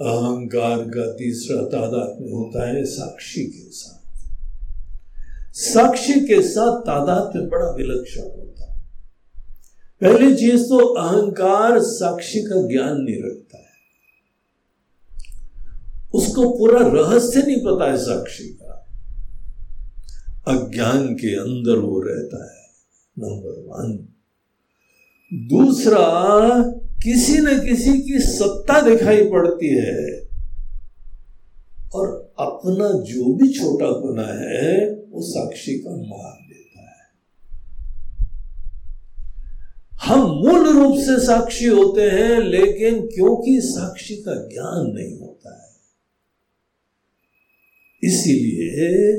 अहंकार 0.00 0.78
का 0.78 1.06
तीसरा 1.12 1.60
तादाद 1.62 2.10
में 2.20 2.32
होता 2.32 2.68
है 2.68 2.84
साक्षी 2.84 3.44
के 3.44 3.70
साथ। 3.70 4.00
साक्षी 5.52 6.20
के 6.20 6.42
साथ 6.42 6.80
तादाद 6.80 7.36
में 7.36 7.48
बड़ा 7.48 7.70
विलक्षण 7.70 8.22
होता 8.22 8.62
है। 8.64 8.74
पहली 10.02 10.34
चीज़ 10.34 10.62
तो 10.64 10.78
अहंकार 10.78 11.78
साक्षी 11.80 12.40
का 12.40 12.56
ज्ञान 12.68 12.96
नहीं 13.00 13.20
रखता। 13.22 13.45
उसको 16.36 16.58
पूरा 16.58 16.80
रहस्य 16.80 17.42
नहीं 17.42 17.56
पता 17.56 17.90
है 17.90 17.96
साक्षी 17.96 18.44
का। 18.44 18.86
अज्ञान 20.48 21.14
के 21.14 21.36
अंदर 21.36 21.78
वो 21.78 22.00
रहता 22.00 22.44
है, 22.44 22.62
नंबर 23.18 23.54
वन। 23.68 24.08
दूसरा, 25.48 26.04
किसी 27.04 27.38
न 27.38 27.60
किसी 27.60 28.02
की 28.02 28.18
सत्ता 28.18 28.80
दिखाई 28.80 29.24
पड़ती 29.24 29.68
है 29.76 30.28
और 31.94 32.34
अपना 32.38 32.88
जो 32.88 33.34
भी 33.34 33.48
छोटा 33.48 33.86
गुना 33.86 34.26
है, 34.26 34.90
वो 35.10 35.22
साक्षी 35.22 35.78
का 35.78 35.90
मार 35.90 36.38
देता 36.48 36.82
है। 36.82 37.10
हम 40.02 40.20
मूल 40.20 40.78
रूप 40.78 40.98
से 40.98 41.26
साक्षी 41.26 41.66
होते 41.66 42.02
हैं, 42.02 42.38
लेकिन 42.40 43.06
क्योंकि 43.06 43.60
साक्षी 43.60 44.16
का 44.16 44.34
ज्ञान 44.34 44.92
नहीं 44.94 45.18
होता 45.18 45.62
है 45.62 45.65
इसीलिए 48.06 49.18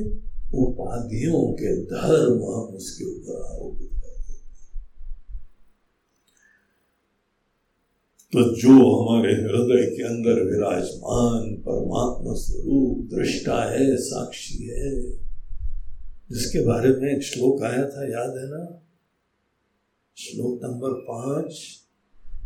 उपाधियों 0.54 1.54
के 1.54 1.84
धर्म 1.84 2.34
हम 2.34 2.76
उसके 2.76 3.06
ऊपर 3.06 3.56
आरोपित 3.56 3.90
कर 3.92 4.08
तो 8.34 8.56
जो 8.56 8.70
हमारे 8.70 9.34
हृदय 9.34 9.96
के 9.96 10.04
अंदर 10.04 10.44
विराजमान 10.44 11.56
परमात्मा 11.56 12.34
स्वरूप, 12.34 13.10
दृष्टा 13.14 13.72
है, 13.72 13.98
साक्षी 13.98 14.64
है, 14.64 15.02
जिसके 16.32 16.66
बारे 16.66 16.90
में 16.90 17.16
एक 17.16 17.24
श्लोक 17.24 17.64
आया 17.64 17.90
था, 17.90 18.04
याद 18.12 18.30
है 18.30 18.46
ना? 18.48 18.84
श्लोक 20.18 20.60
नंबर 20.64 20.90
पाँच, 20.90 21.60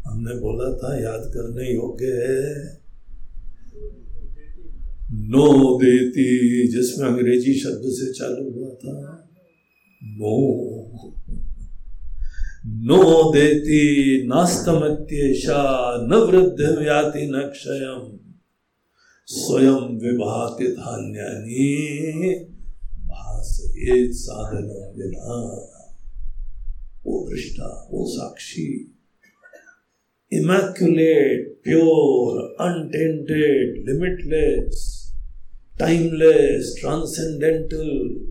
हमने 0.08 0.36
बोला 0.36 0.78
था, 0.78 1.04
याद 1.04 1.32
करने 1.34 1.74
योग्य 1.74 2.06
है। 2.06 2.81
नो 5.14 5.78
देती 5.78 6.68
जिसमें 6.68 7.07
अंग्रेज़ी 7.07 7.53
शब्द 7.53 7.82
से 7.86 8.14
चालू 8.14 8.51
हुआ 8.51 8.74
था। 8.74 9.30
नो। 10.03 10.53
नो 12.66 13.34
देती 13.34 14.24
नास्तमत्येषा 14.28 15.93
न 16.07 16.14
वृद्ध 16.14 16.80
व्याति 16.80 17.28
न 17.28 17.41
क्षयम 17.41 18.20
स्वयं 19.26 19.99
विभाति 19.99 20.68
धान्यानि 20.68 22.47
वो 27.05 27.30
दृष्टा 27.30 27.88
वो 27.91 28.05
साक्षी। 28.07 28.97
Immaculate, 30.34 31.43
pure, 31.68 32.41
untainted, 32.62 33.74
limitless, 33.89 35.01
timeless, 35.82 36.80
transcendental 36.80 38.22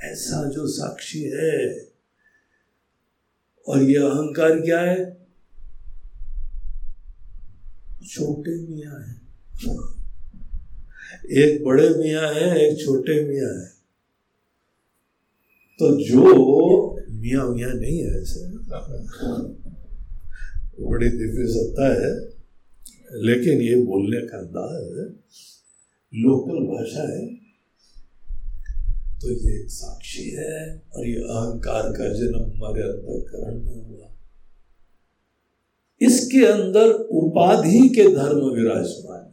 ऐसा 0.00 0.50
जो 0.50 0.66
साक्षी 0.66 1.22
है। 1.22 1.88
और 3.68 3.82
ये 3.82 3.96
अहंकार 3.96 4.60
क्या 4.60 4.80
है? 4.80 5.26
छोटे 8.06 8.68
मियाँ 8.68 9.00
है। 9.00 9.24
एक 11.44 11.64
बड़े 11.64 11.88
मियाँ 11.88 12.34
है 12.34 12.58
एक 12.60 12.84
छोटे 12.84 13.28
मियाँ 13.28 13.60
है। 13.60 13.66
तो 15.78 16.04
जो 16.08 16.34
मियाँ 17.10 17.48
मियाँ 17.48 17.74
नहीं 17.74 17.98
है 17.98 18.22
ऐसे। 18.22 18.44
बड़ी 20.80 21.08
दिव्य 21.08 21.46
सत्ता 21.46 21.88
है 21.88 22.34
लेकिन 23.22 23.60
ये 23.60 23.76
बोलने 23.76 24.26
का 24.26 24.38
अंदाज 24.38 25.14
लोकल 26.16 26.54
भाषा 26.54 27.12
है 27.12 27.26
तो 29.22 29.30
ये 29.30 29.60
एक 29.60 29.70
साक्षी 29.70 30.30
है 30.30 30.82
और 30.96 31.06
ये 31.06 31.14
अहंकार 31.14 31.82
का 31.82 32.08
जन्म 32.08 32.56
हमारे 32.56 32.82
अंतकरण 32.82 33.54
में 33.54 33.88
हुआ। 33.88 34.10
इसके 36.00 36.46
अंदर 36.46 36.90
उपाधि 36.90 37.88
के 37.88 38.04
धर्म 38.16 38.50
विराजमान 38.50 39.20
है। 39.20 39.32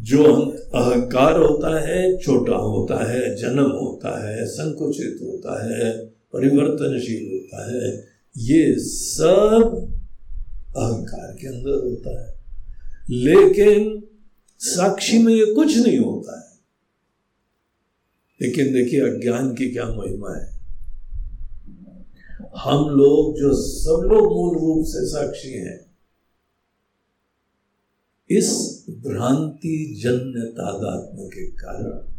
जो 0.00 0.34
अहंकार 0.74 1.38
होता 1.38 1.88
है, 1.88 2.16
छोटा 2.16 2.56
होता 2.56 3.10
है, 3.10 3.36
जन्म 3.36 3.70
होता 3.70 4.28
है, 4.28 4.46
संकुचित 4.46 5.18
होता 5.22 5.64
है, 5.64 6.06
परिवर्तनशील 6.06 7.32
होता 7.32 7.72
है, 7.72 8.04
ये 8.38 8.74
सब 8.78 9.92
अहंकार 10.76 11.36
के 11.40 11.46
अंदर 11.46 11.90
होता 11.90 12.28
है। 12.28 12.43
लेकिन 13.10 14.08
साक्षी 14.58 15.18
में 15.18 15.34
ये 15.34 15.54
कुछ 15.54 15.76
नहीं 15.76 15.98
होता 15.98 16.40
है। 16.40 16.54
लेकिन 18.42 18.72
देखिए, 18.72 19.00
अज्ञान 19.00 19.54
की 19.54 19.70
क्या 19.70 19.84
महिमा 19.84 20.36
है। 20.36 20.54
हम 22.56 22.88
लोग 22.88 23.38
जो 23.38 23.54
सब 23.54 24.02
लोग 24.12 24.32
मूल 24.32 24.58
रूप 24.58 24.84
से 24.86 25.06
साक्षी 25.06 25.52
हैं, 25.52 25.86
इस 28.30 28.48
भ्रांति 28.90 30.00
जन्य 30.02 30.46
तादात्म 30.46 31.28
के 31.28 31.46
कारण, 31.46 32.14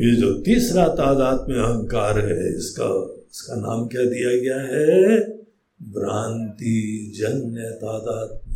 ये 0.00 0.16
जो 0.16 0.42
तीसरा 0.42 0.88
तादात्म्य 0.88 1.56
अहंकार 1.56 2.18
है, 2.18 2.56
इसका 2.56 3.14
इसका 3.30 3.54
नाम 3.54 3.86
क्या 3.86 4.04
दिया 4.04 4.42
गया 4.42 4.60
है? 4.62 5.20
भ्रांति 5.82 7.12
जन्य 7.16 7.70
तादात्म्य 7.70 8.47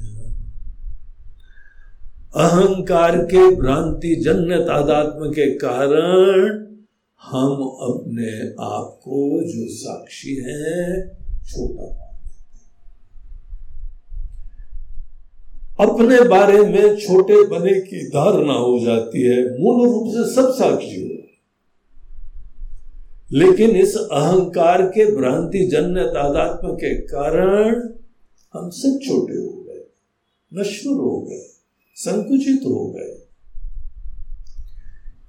अहंकार 2.37 3.17
के 3.25 3.41
भ्रांति 3.57 4.15
जन्य 4.17 4.59
तादात्म्य 4.59 5.29
के 5.31 5.47
कारण 5.55 6.47
हम 7.23 7.53
अपने 7.89 8.31
आप 8.65 8.95
को 9.03 9.19
जो 9.43 9.67
साक्षी 9.71 10.37
है, 10.37 11.09
छोटा 11.45 11.89
अपने 15.81 16.21
बारे 16.29 16.59
में 16.59 16.97
छोटे 16.97 17.43
बने 17.49 17.75
की 17.81 18.09
धारणा 18.09 18.53
हो 18.53 18.79
जाती 18.85 19.23
है, 19.23 19.45
मूल 19.61 19.85
रूप 19.85 20.09
से 20.09 20.35
सब 20.35 20.53
साक्षी 20.53 21.03
हो 21.03 21.09
लेकिन 23.39 23.77
इस 23.77 23.97
अहंकार 23.97 24.83
के 24.83 25.11
भ्रांति 25.17 25.69
जन्य 25.69 26.05
तादात्म 26.09 26.75
के 26.75 26.95
कारण 27.07 27.89
हम 28.55 28.71
सब 28.71 28.99
छोटे 29.07 29.35
हो 29.35 29.63
गए 29.63 29.85
नश्वर 30.53 30.95
हो 30.95 31.21
गए। 31.21 31.52
संकुचित 31.97 32.61
हो 32.67 32.87
गए। 32.91 33.13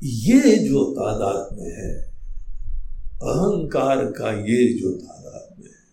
ये 0.03 0.55
जो 0.57 0.83
तादाद 0.91 1.57
में 1.57 1.71
है, 1.71 1.91
अहंकार 3.23 4.05
का 4.05 4.31
ये 4.31 4.73
जो 4.73 4.91
तादाद 4.91 5.59
में 5.59 5.69
है, 5.69 5.83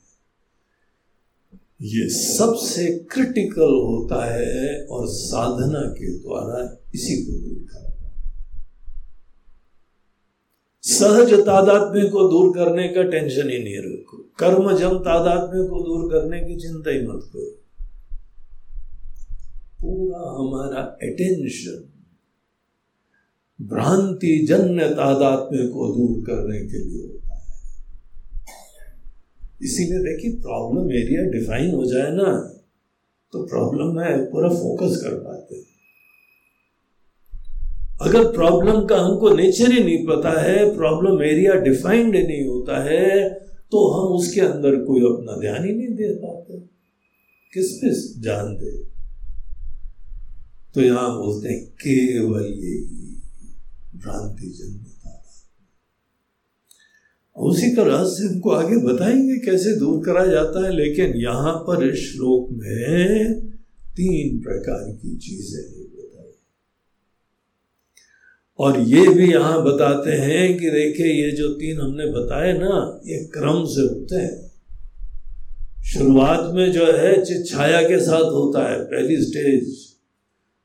ये 1.82 2.08
सबसे 2.08 2.86
क्रिटिकल 3.12 3.74
होता 3.86 4.24
है 4.24 4.86
और 4.86 5.06
साधना 5.08 5.82
के 5.90 6.18
द्वारा 6.18 6.82
इसी 6.94 7.22
को 7.24 7.32
दूर 7.32 7.62
कर 7.64 7.88
सहज 10.84 11.32
तादात्म्य 11.46 12.08
को 12.08 12.28
दूर 12.28 12.50
करने 12.54 12.88
का 12.88 13.02
टेंशन 13.02 13.50
ही 13.50 13.58
नहीं 13.58 13.78
रखो। 13.78 14.16
कर्म 14.38 14.76
जम 14.78 14.98
तादात्म्य 14.98 15.62
को 15.68 15.82
दूर 15.82 16.10
करने 16.12 16.40
की 16.40 16.56
चिंता 16.60 16.90
ही 16.90 17.02
मत 17.02 17.30
करो। 17.32 17.59
पूरा 19.82 20.22
हमारा 20.30 20.80
अटेंशन 21.02 21.78
भ्रांति 23.58 24.32
जन्य 24.48 24.88
तादात्म्य 24.90 25.66
को 25.68 25.86
दूर 25.94 26.20
करने 26.26 26.60
के 26.60 26.78
लिए 26.78 27.06
होता 27.06 27.34
है। 27.34 27.40
इसीलिए 29.62 29.98
देखिए 29.98 30.32
प्रॉब्लम 30.42 30.92
एरिया 30.92 31.22
डिफाइन 31.30 31.74
हो 31.74 31.84
जाए 31.84 32.10
ना 32.12 32.30
तो 33.32 33.42
प्रॉब्लम 33.46 33.96
में 33.96 34.24
पूरा 34.30 34.48
फोकस 34.48 35.00
कर 35.02 35.14
पाते 35.18 35.56
हैं। 35.56 35.68
अगर 38.00 38.30
प्रॉब्लम 38.32 38.84
का 38.86 38.96
हमको 38.96 39.34
नेचर 39.34 39.72
ही 39.72 39.82
नहीं 39.84 40.06
पता 40.06 40.30
है 40.40 40.76
प्रॉब्लम 40.76 41.22
एरिया 41.22 41.54
डिफाइंड 41.62 42.14
नहीं 42.16 42.44
होता 42.48 42.82
है 42.84 43.28
तो 43.72 43.86
हम 43.88 44.14
उसके 44.14 44.40
अंदर 44.40 44.76
कोई 44.84 45.00
अपना 45.00 45.40
ध्यान 45.40 45.64
ही 45.64 45.72
नहीं 45.74 45.94
दे 45.96 46.08
पाते। 46.14 46.58
किस 47.52 47.72
पे 47.72 47.90
ध्यान 48.22 48.54
दे? 48.56 48.72
तो 50.74 50.80
यहाँ 50.80 51.10
बोलते 51.16 51.48
हैं, 51.48 51.64
केवल 51.66 52.44
यही 52.44 53.16
भ्रांति 53.96 54.46
जन्मता 54.46 54.88
उसी 57.36 57.70
का 57.74 57.82
रहस्य 57.82 58.26
हमको 58.28 58.50
आगे 58.50 58.76
बताएँगे, 58.76 59.38
कैसे 59.38 59.76
दूर 59.78 60.04
करा 60.04 60.26
जाता 60.26 60.64
है, 60.66 60.72
लेकिन 60.72 61.16
यहाँ 61.16 61.54
पर 61.58 61.86
इस 61.90 61.98
श्लोक 61.98 62.48
में 62.52 63.40
तीन 63.96 64.38
प्रकार 64.38 64.92
की 64.92 65.16
चीज़ें 65.16 65.90
और 68.58 68.78
ये 68.80 69.06
भी 69.08 69.32
यहाँ 69.32 69.62
बताते 69.64 70.10
हैं 70.10 70.58
कि 70.58 70.70
देखिए, 70.70 71.06
ये 71.06 71.30
जो 71.30 71.48
तीन 71.48 71.80
हमने 71.80 72.06
बताए 72.06 72.52
ना, 72.52 73.00
ये 73.06 73.18
क्रम 73.24 73.64
से 73.64 73.80
होते 73.80 74.16
हैं। 74.16 74.50
शुरुआत 75.82 76.54
में 76.54 76.72
जो 76.72 76.86
है 76.86 77.44
छाया 77.44 77.82
के 77.82 78.00
साथ 78.00 78.24
होता 78.32 78.70
है, 78.70 78.80
पहली 78.84 79.16
स्टेज। 79.24 79.89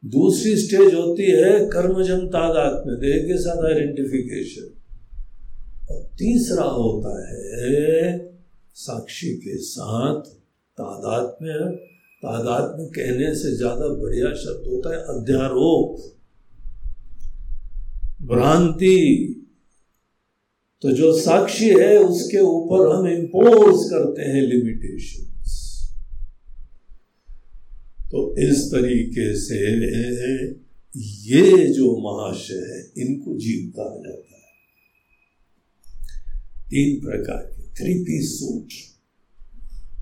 दूसरी 0.06 0.58
स्टेज 0.58 0.94
होती 0.94 1.24
है 1.24 1.60
कर्मजम 1.60 2.28
तादात 2.28 2.84
में 2.88 2.96
देह 3.00 3.18
के 3.18 3.38
साथ 3.38 3.66
आइडेंटिफिकेशन 3.66 4.74
और 5.92 6.02
तीसरा 6.02 6.64
होता 6.64 7.28
है 7.28 8.36
साक्षी 8.74 9.30
के 9.30 9.58
साथ 9.58 10.22
तादात 10.78 11.38
में 11.42 11.76
तादात 12.26 12.76
में 12.80 12.88
कहने 12.88 13.36
से 13.36 13.56
ज़्यादा 13.56 13.88
बढ़िया 13.88 14.34
शब्द 14.34 14.68
होता 14.68 14.90
है 14.90 14.98
अध्यारोप. 14.98 16.16
भ्रांति. 18.22 19.32
तो 20.82 20.92
जो 20.92 21.20
साक्षी 21.20 21.70
है, 21.70 21.98
उसके 21.98 22.40
ऊपर 22.40 22.96
हम 22.96 23.08
इंपोज 23.08 23.90
करते 23.90 24.22
हैं 24.22 24.42
लिमिटेशंस 24.42 25.35
तो 28.12 28.36
इस 28.38 28.58
तरीके 28.58 29.36
से 29.36 29.58
ये 30.98 31.74
जो 31.74 31.98
महाशय 31.98 32.54
है, 32.54 33.08
इनको 33.08 33.38
जीव 33.38 33.70
कहा 33.70 34.10
जाता 34.10 34.36
है। 34.36 34.42
तीन 36.70 37.02
प्रकार 37.02 37.38
के 37.38 37.64
थ्री 37.64 38.04
पीस 38.04 38.40
सूट। 38.40 38.68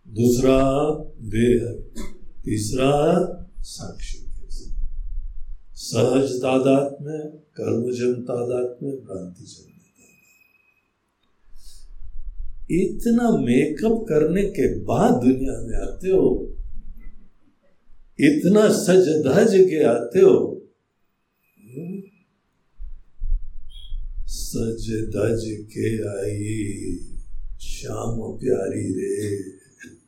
दूसरा 0.07 0.89
देह, 1.19 1.83
तीसरा 2.45 2.91
साक्षी। 3.61 4.25
सहज 5.75 6.31
तादात 6.31 6.97
में 7.01 7.29
कर्मजन 7.29 8.13
तादात 8.13 8.79
में 8.83 8.95
भ्रांति 8.95 9.43
जन 9.43 9.69
इतना 12.71 13.29
मेकअप 13.31 14.05
करने 14.09 14.43
के 14.43 14.79
बाद 14.79 15.13
दुनिया 15.13 15.67
में 15.67 15.75
आते 15.75 16.09
हो, 16.09 16.55
इतना 18.19 18.69
सज 18.69 19.07
धज 19.27 19.53
के 19.69 19.83
आते 19.83 20.19
हो 20.19 20.55
सज 24.25 24.91
धज 25.09 25.43
के 25.71 25.89
आई, 26.09 26.55
श्याम 27.61 28.17
प्यारी 28.37 28.87
रे। 28.93 29.39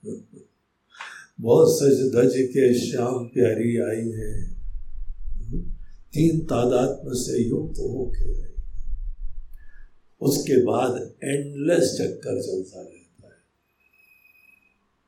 बहुत 1.42 1.80
सज 1.80 2.16
धज 2.16 2.34
के 2.36 2.74
श्याम 2.74 3.26
प्यारी 3.28 3.78
आई 3.78 4.10
है। 4.10 4.62
तीन 6.14 6.40
तादात्म 6.40 7.14
से 7.14 7.44
युक्त 7.50 7.80
होके 7.80 8.44
आई 8.44 8.51
उसके 10.22 10.58
बाद 10.64 10.96
एंडलेस 11.24 11.96
चक्कर 12.00 12.42
चलता 12.42 12.82
रहता 12.82 13.28
है। 13.28 13.34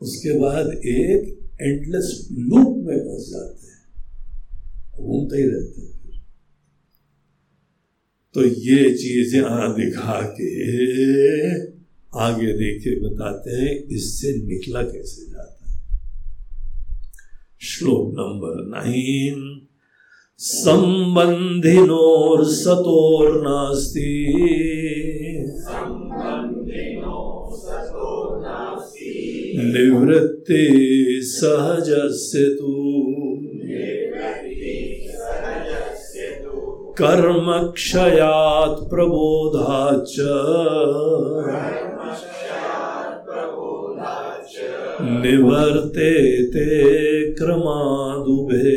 उसके 0.02 0.40
बाद 0.40 0.68
एक 0.68 1.40
एंडलेस 1.62 2.28
लूप 2.32 2.78
में 2.86 3.00
फंस 3.00 3.30
जाते 3.30 3.68
हैं। 3.68 3.82
घूमते 4.98 5.38
ही 5.38 5.44
रहते 5.44 5.82
हैं 5.82 5.92
तो 8.36 8.44
ये 8.44 8.94
चीज़ 8.94 9.36
दिखा 9.76 10.22
के 10.38 10.50
आगे 12.20 12.54
देखे 12.54 13.00
बताते 13.00 13.52
हैं, 13.52 13.88
इससे 13.88 14.38
निकला 14.38 14.82
कैसे 14.84 15.26
जाता 15.26 15.66
है। 15.66 15.74
श्लोक 17.62 18.10
नंबर 18.10 18.64
नाइन, 18.70 19.68
संबंधिनोर 20.40 22.46
सतोर्नास्ति 22.52 24.14
निवृत्ति 29.74 30.64
सहजस्य 31.24 32.44
तु 32.60 32.74
कर्म 36.98 37.48
क्षयात् 37.74 38.82
प्रबोधाच 38.90 40.16
निवर्ते 45.24 46.12
ते 46.54 46.68
क्रमादुभे। 47.40 48.74